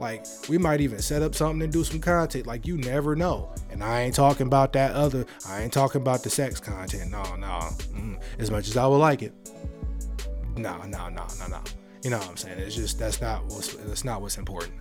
Like 0.00 0.24
we 0.48 0.58
might 0.58 0.80
even 0.80 1.00
set 1.00 1.22
up 1.22 1.34
something 1.34 1.62
and 1.62 1.72
do 1.72 1.84
some 1.84 2.00
content. 2.00 2.46
Like 2.46 2.66
you 2.66 2.78
never 2.78 3.14
know. 3.14 3.50
And 3.70 3.84
I 3.84 4.02
ain't 4.02 4.14
talking 4.14 4.46
about 4.46 4.72
that 4.72 4.92
other. 4.92 5.26
I 5.46 5.62
ain't 5.62 5.72
talking 5.72 6.00
about 6.00 6.22
the 6.22 6.30
sex 6.30 6.60
content. 6.60 7.10
No, 7.10 7.22
no. 7.36 7.60
Mm, 7.94 8.20
as 8.38 8.50
much 8.50 8.68
as 8.68 8.76
I 8.76 8.86
would 8.86 8.98
like 8.98 9.22
it. 9.22 9.32
No, 10.56 10.78
no, 10.84 11.08
no, 11.08 11.26
no, 11.38 11.46
no. 11.48 11.60
You 12.02 12.10
know 12.10 12.18
what 12.18 12.28
I'm 12.28 12.36
saying? 12.36 12.58
It's 12.58 12.74
just 12.74 12.98
that's 12.98 13.20
not 13.20 13.44
what's 13.44 13.74
that's 13.74 14.04
not 14.04 14.20
what's 14.20 14.38
important. 14.38 14.74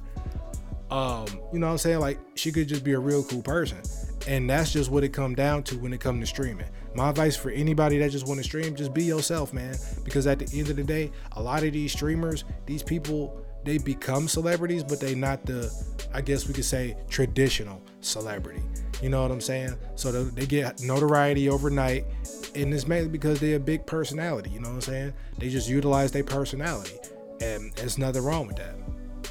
Um, 0.90 1.26
you 1.54 1.60
know 1.60 1.68
what 1.68 1.74
I'm 1.74 1.78
saying? 1.78 2.00
Like 2.00 2.20
she 2.36 2.52
could 2.52 2.68
just 2.68 2.84
be 2.84 2.94
a 2.94 3.00
real 3.00 3.24
cool 3.24 3.42
person. 3.42 3.80
And 4.28 4.50
that's 4.50 4.72
just 4.72 4.92
what 4.92 5.04
it 5.04 5.10
come 5.10 5.34
down 5.34 5.64
to 5.64 5.78
when 5.78 5.94
it 5.94 6.00
comes 6.00 6.20
to 6.22 6.26
streaming. 6.28 6.68
My 6.94 7.10
advice 7.10 7.36
for 7.36 7.50
anybody 7.50 7.98
that 8.00 8.12
just 8.12 8.28
want 8.28 8.40
to 8.40 8.44
stream, 8.44 8.76
just 8.76 8.94
be 8.94 9.04
yourself, 9.04 9.54
man. 9.54 9.76
Because 10.04 10.28
at 10.28 10.40
the 10.40 10.60
end 10.60 10.70
of 10.70 10.76
the 10.76 10.84
day, 10.84 11.12
a 11.34 11.42
lot 11.42 11.64
of 11.64 11.74
these 11.74 11.92
streamers, 11.92 12.44
these 12.66 12.84
people, 12.84 13.44
they 13.64 13.78
become 13.80 14.28
celebrities, 14.28 14.84
but 14.84 15.00
they 15.00 15.16
not 15.16 15.44
the, 15.46 15.72
I 16.14 16.22
guess 16.22 16.48
we 16.48 16.54
could 16.54 16.66
say, 16.66 16.98
traditional 17.10 17.82
celebrity. 18.02 18.62
You 19.02 19.10
know 19.10 19.22
what 19.22 19.32
I'm 19.32 19.42
saying? 19.42 19.76
So 19.96 20.12
they 20.12 20.46
get 20.46 20.82
notoriety 20.82 21.50
overnight, 21.50 22.06
and 22.54 22.74
it's 22.74 22.88
mainly 22.88 23.10
because 23.10 23.40
they're 23.40 23.56
a 23.56 23.60
big 23.60 23.86
personality. 23.86 24.52
You 24.52 24.60
know 24.60 24.70
what 24.70 24.76
I'm 24.76 24.82
saying? 24.82 25.14
They 25.38 25.50
just 25.50 25.70
utilize 25.70 26.12
their 26.12 26.24
personality 26.24 26.98
and 27.42 27.74
there's 27.74 27.98
nothing 27.98 28.24
wrong 28.24 28.48
with 28.48 28.58
that. 28.58 28.76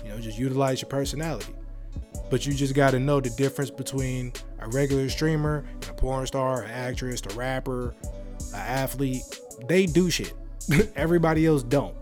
You 0.05 0.11
know, 0.11 0.21
just 0.21 0.39
utilize 0.39 0.83
your 0.83 0.89
personality. 0.89 1.55
But 2.31 2.47
you 2.47 2.53
just 2.53 2.75
got 2.75 2.91
to 2.93 2.99
know 2.99 3.21
the 3.21 3.31
difference 3.31 3.71
between 3.71 4.33
a 4.61 4.69
regular 4.69 5.09
streamer 5.09 5.65
a 5.89 5.93
porn 5.95 6.27
star, 6.27 6.63
an 6.63 6.71
actress, 6.71 7.23
a 7.31 7.35
rapper, 7.35 7.95
an 8.53 8.61
athlete. 8.61 9.23
They 9.69 9.87
do 9.87 10.11
shit. 10.11 10.33
Everybody 10.97 11.47
else 11.47 11.63
don't. 11.63 11.95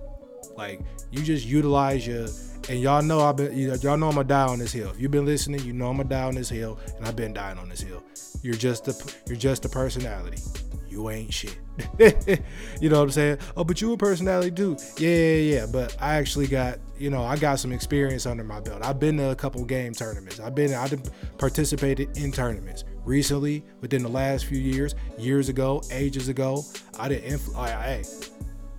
Like 0.57 0.81
you 1.11 1.23
just 1.23 1.47
utilize 1.47 2.07
your 2.07 2.29
and 2.69 2.81
y'all 2.81 3.03
know 3.03 3.21
I've 3.21 3.37
been 3.37 3.57
y'all 3.57 3.97
know 3.97 4.09
I'm 4.09 4.15
gonna 4.15 4.25
die 4.25 4.47
on 4.47 4.59
this 4.59 4.73
hill. 4.73 4.91
If 4.91 5.01
you've 5.01 5.11
been 5.11 5.27
listening, 5.27 5.61
you 5.65 5.73
know 5.73 5.89
I'm 5.89 5.97
gonna 5.97 6.09
die 6.09 6.23
on 6.23 6.35
this 6.35 6.49
hill, 6.49 6.79
and 6.97 7.07
I've 7.07 7.17
been 7.17 7.33
dying 7.33 7.59
on 7.59 7.69
this 7.69 7.81
hill. 7.81 8.03
You're 8.43 8.55
just 8.55 8.89
a 8.89 8.95
you're 9.27 9.39
just 9.39 9.65
a 9.65 9.69
personality. 9.69 10.43
You 10.89 11.11
ain't 11.11 11.33
shit. 11.33 11.57
you 12.81 12.89
know 12.89 12.99
what 12.99 13.05
I'm 13.05 13.11
saying? 13.11 13.39
Oh, 13.57 13.63
but 13.63 13.81
you 13.81 13.93
a 13.93 13.97
personality 13.97 14.51
too. 14.51 14.77
Yeah, 14.97 15.11
yeah, 15.11 15.55
yeah. 15.55 15.67
But 15.67 15.97
I 16.01 16.17
actually 16.17 16.47
got, 16.47 16.79
you 16.99 17.11
know, 17.11 17.23
I 17.23 17.37
got 17.37 17.61
some 17.61 17.73
experience 17.73 18.27
under 18.27 18.43
my 18.43 18.59
belt. 18.61 18.85
I've 18.85 18.99
been 18.99 19.17
to 19.19 19.31
a 19.31 19.37
couple 19.37 19.65
game 19.65 19.93
tournaments. 19.93 20.41
I've 20.41 20.55
been, 20.55 20.75
I've 20.75 21.01
participated 21.37 22.17
in 22.17 22.33
tournaments 22.33 22.85
recently 23.05 23.65
within 23.81 24.03
the 24.03 24.09
last 24.09 24.47
few 24.47 24.59
years, 24.59 24.95
years 25.19 25.49
ago, 25.49 25.83
ages 25.93 26.29
ago. 26.29 26.65
I 26.99 27.09
didn't. 27.09 27.39
Influ- 27.39 27.57
I, 27.57 27.83
hey, 27.83 28.05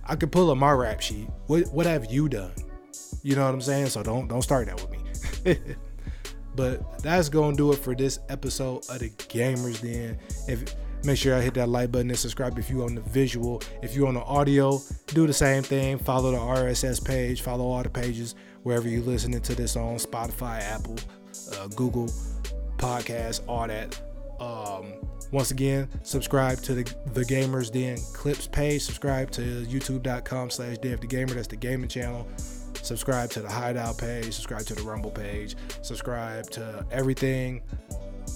I 0.04 0.16
could 0.16 0.32
pull 0.32 0.50
up 0.50 0.58
my 0.58 0.72
rap 0.72 1.00
sheet. 1.00 1.28
What 1.46 1.72
what 1.72 1.86
have 1.86 2.12
you 2.12 2.28
done? 2.28 2.52
You 3.22 3.36
know 3.36 3.44
what 3.44 3.54
I'm 3.54 3.60
saying? 3.60 3.86
So 3.86 4.02
don't 4.02 4.28
don't 4.28 4.42
start 4.42 4.66
that 4.66 4.80
with 4.80 4.90
me. 4.90 5.56
but 6.56 7.02
that's 7.02 7.28
gonna 7.28 7.56
do 7.56 7.72
it 7.72 7.78
for 7.78 7.94
this 7.94 8.18
episode 8.28 8.88
of 8.88 8.98
the 8.98 9.10
Gamers 9.10 9.80
Den. 9.80 10.18
If 10.48 10.74
make 11.04 11.16
sure 11.16 11.34
I 11.34 11.40
hit 11.40 11.54
that 11.54 11.68
like 11.68 11.90
button 11.92 12.10
and 12.10 12.18
subscribe 12.18 12.58
if 12.58 12.70
you 12.70 12.82
on 12.82 12.94
the 12.94 13.00
visual. 13.02 13.62
If 13.82 13.94
you 13.96 14.06
on 14.06 14.14
the 14.14 14.22
audio, 14.22 14.80
do 15.08 15.26
the 15.26 15.32
same 15.32 15.62
thing. 15.62 15.98
Follow 15.98 16.32
the 16.32 16.38
RSS 16.38 17.04
page. 17.04 17.42
Follow 17.42 17.66
all 17.66 17.82
the 17.82 17.90
pages 17.90 18.34
wherever 18.62 18.88
you're 18.88 19.02
listening 19.02 19.40
to 19.40 19.54
this 19.54 19.76
on 19.76 19.96
Spotify, 19.96 20.60
Apple, 20.60 20.98
uh, 21.56 21.68
Google 21.68 22.06
Podcasts, 22.76 23.40
all 23.48 23.66
that. 23.66 24.00
Um, 24.40 24.94
once 25.32 25.50
again, 25.50 25.88
subscribe 26.02 26.60
to 26.62 26.74
the 26.74 26.94
the 27.12 27.24
Gamers 27.24 27.70
Den 27.70 27.98
Clips 28.12 28.46
page. 28.46 28.82
Subscribe 28.82 29.30
to 29.32 29.40
YouTube.com 29.40 30.50
slash 30.50 30.78
Dev 30.78 31.00
the 31.00 31.06
Gamer. 31.06 31.34
That's 31.34 31.46
the 31.46 31.56
gaming 31.56 31.88
channel. 31.88 32.26
Subscribe 32.74 33.30
to 33.30 33.40
the 33.40 33.50
Hideout 33.50 33.98
page. 33.98 34.32
Subscribe 34.32 34.62
to 34.66 34.74
the 34.74 34.82
Rumble 34.82 35.10
page. 35.10 35.56
Subscribe 35.82 36.50
to 36.50 36.84
everything 36.90 37.62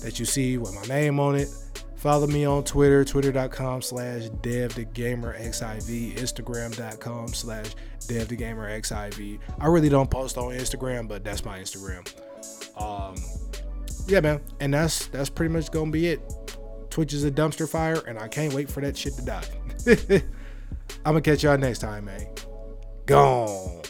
that 0.03 0.18
you 0.18 0.24
see 0.24 0.59
with 0.59 0.74
my 0.74 0.82
name 0.82 1.18
on 1.18 1.37
it. 1.37 1.49
Follow 1.97 2.26
me 2.26 2.45
on 2.45 2.62
Twitter, 2.64 3.03
twitter.com 3.03 3.80
slash 3.80 4.24
devthegamerxiv, 4.43 6.16
instagram.com 6.16 7.28
slash 7.28 7.66
devthegamerxiv. 8.01 9.39
I 9.59 9.66
really 9.68 9.89
don't 9.89 10.11
post 10.11 10.37
on 10.37 10.53
Instagram, 10.53 11.09
but 11.09 11.24
that's 11.24 11.47
my 11.47 11.59
Instagram. 11.61 12.07
Um, 12.78 13.16
yeah, 14.07 14.20
man. 14.20 14.41
And 14.61 14.74
that's 14.74 15.07
that's 15.07 15.30
pretty 15.30 15.53
much 15.53 15.70
gonna 15.70 15.91
be 15.91 16.09
it. 16.09 16.20
Twitch 16.91 17.14
is 17.14 17.24
a 17.24 17.30
dumpster 17.30 17.66
fire, 17.66 18.03
and 18.07 18.18
I 18.18 18.28
can't 18.28 18.53
wait 18.53 18.70
for 18.70 18.82
that 18.82 18.97
shit 18.97 19.14
to 19.14 19.22
die. 19.22 19.45
I'm 21.07 21.12
gonna 21.12 21.20
catch 21.22 21.43
y'all 21.43 21.57
next 21.57 21.78
time, 21.78 22.05
man. 22.05 22.26
Gone. 23.07 23.84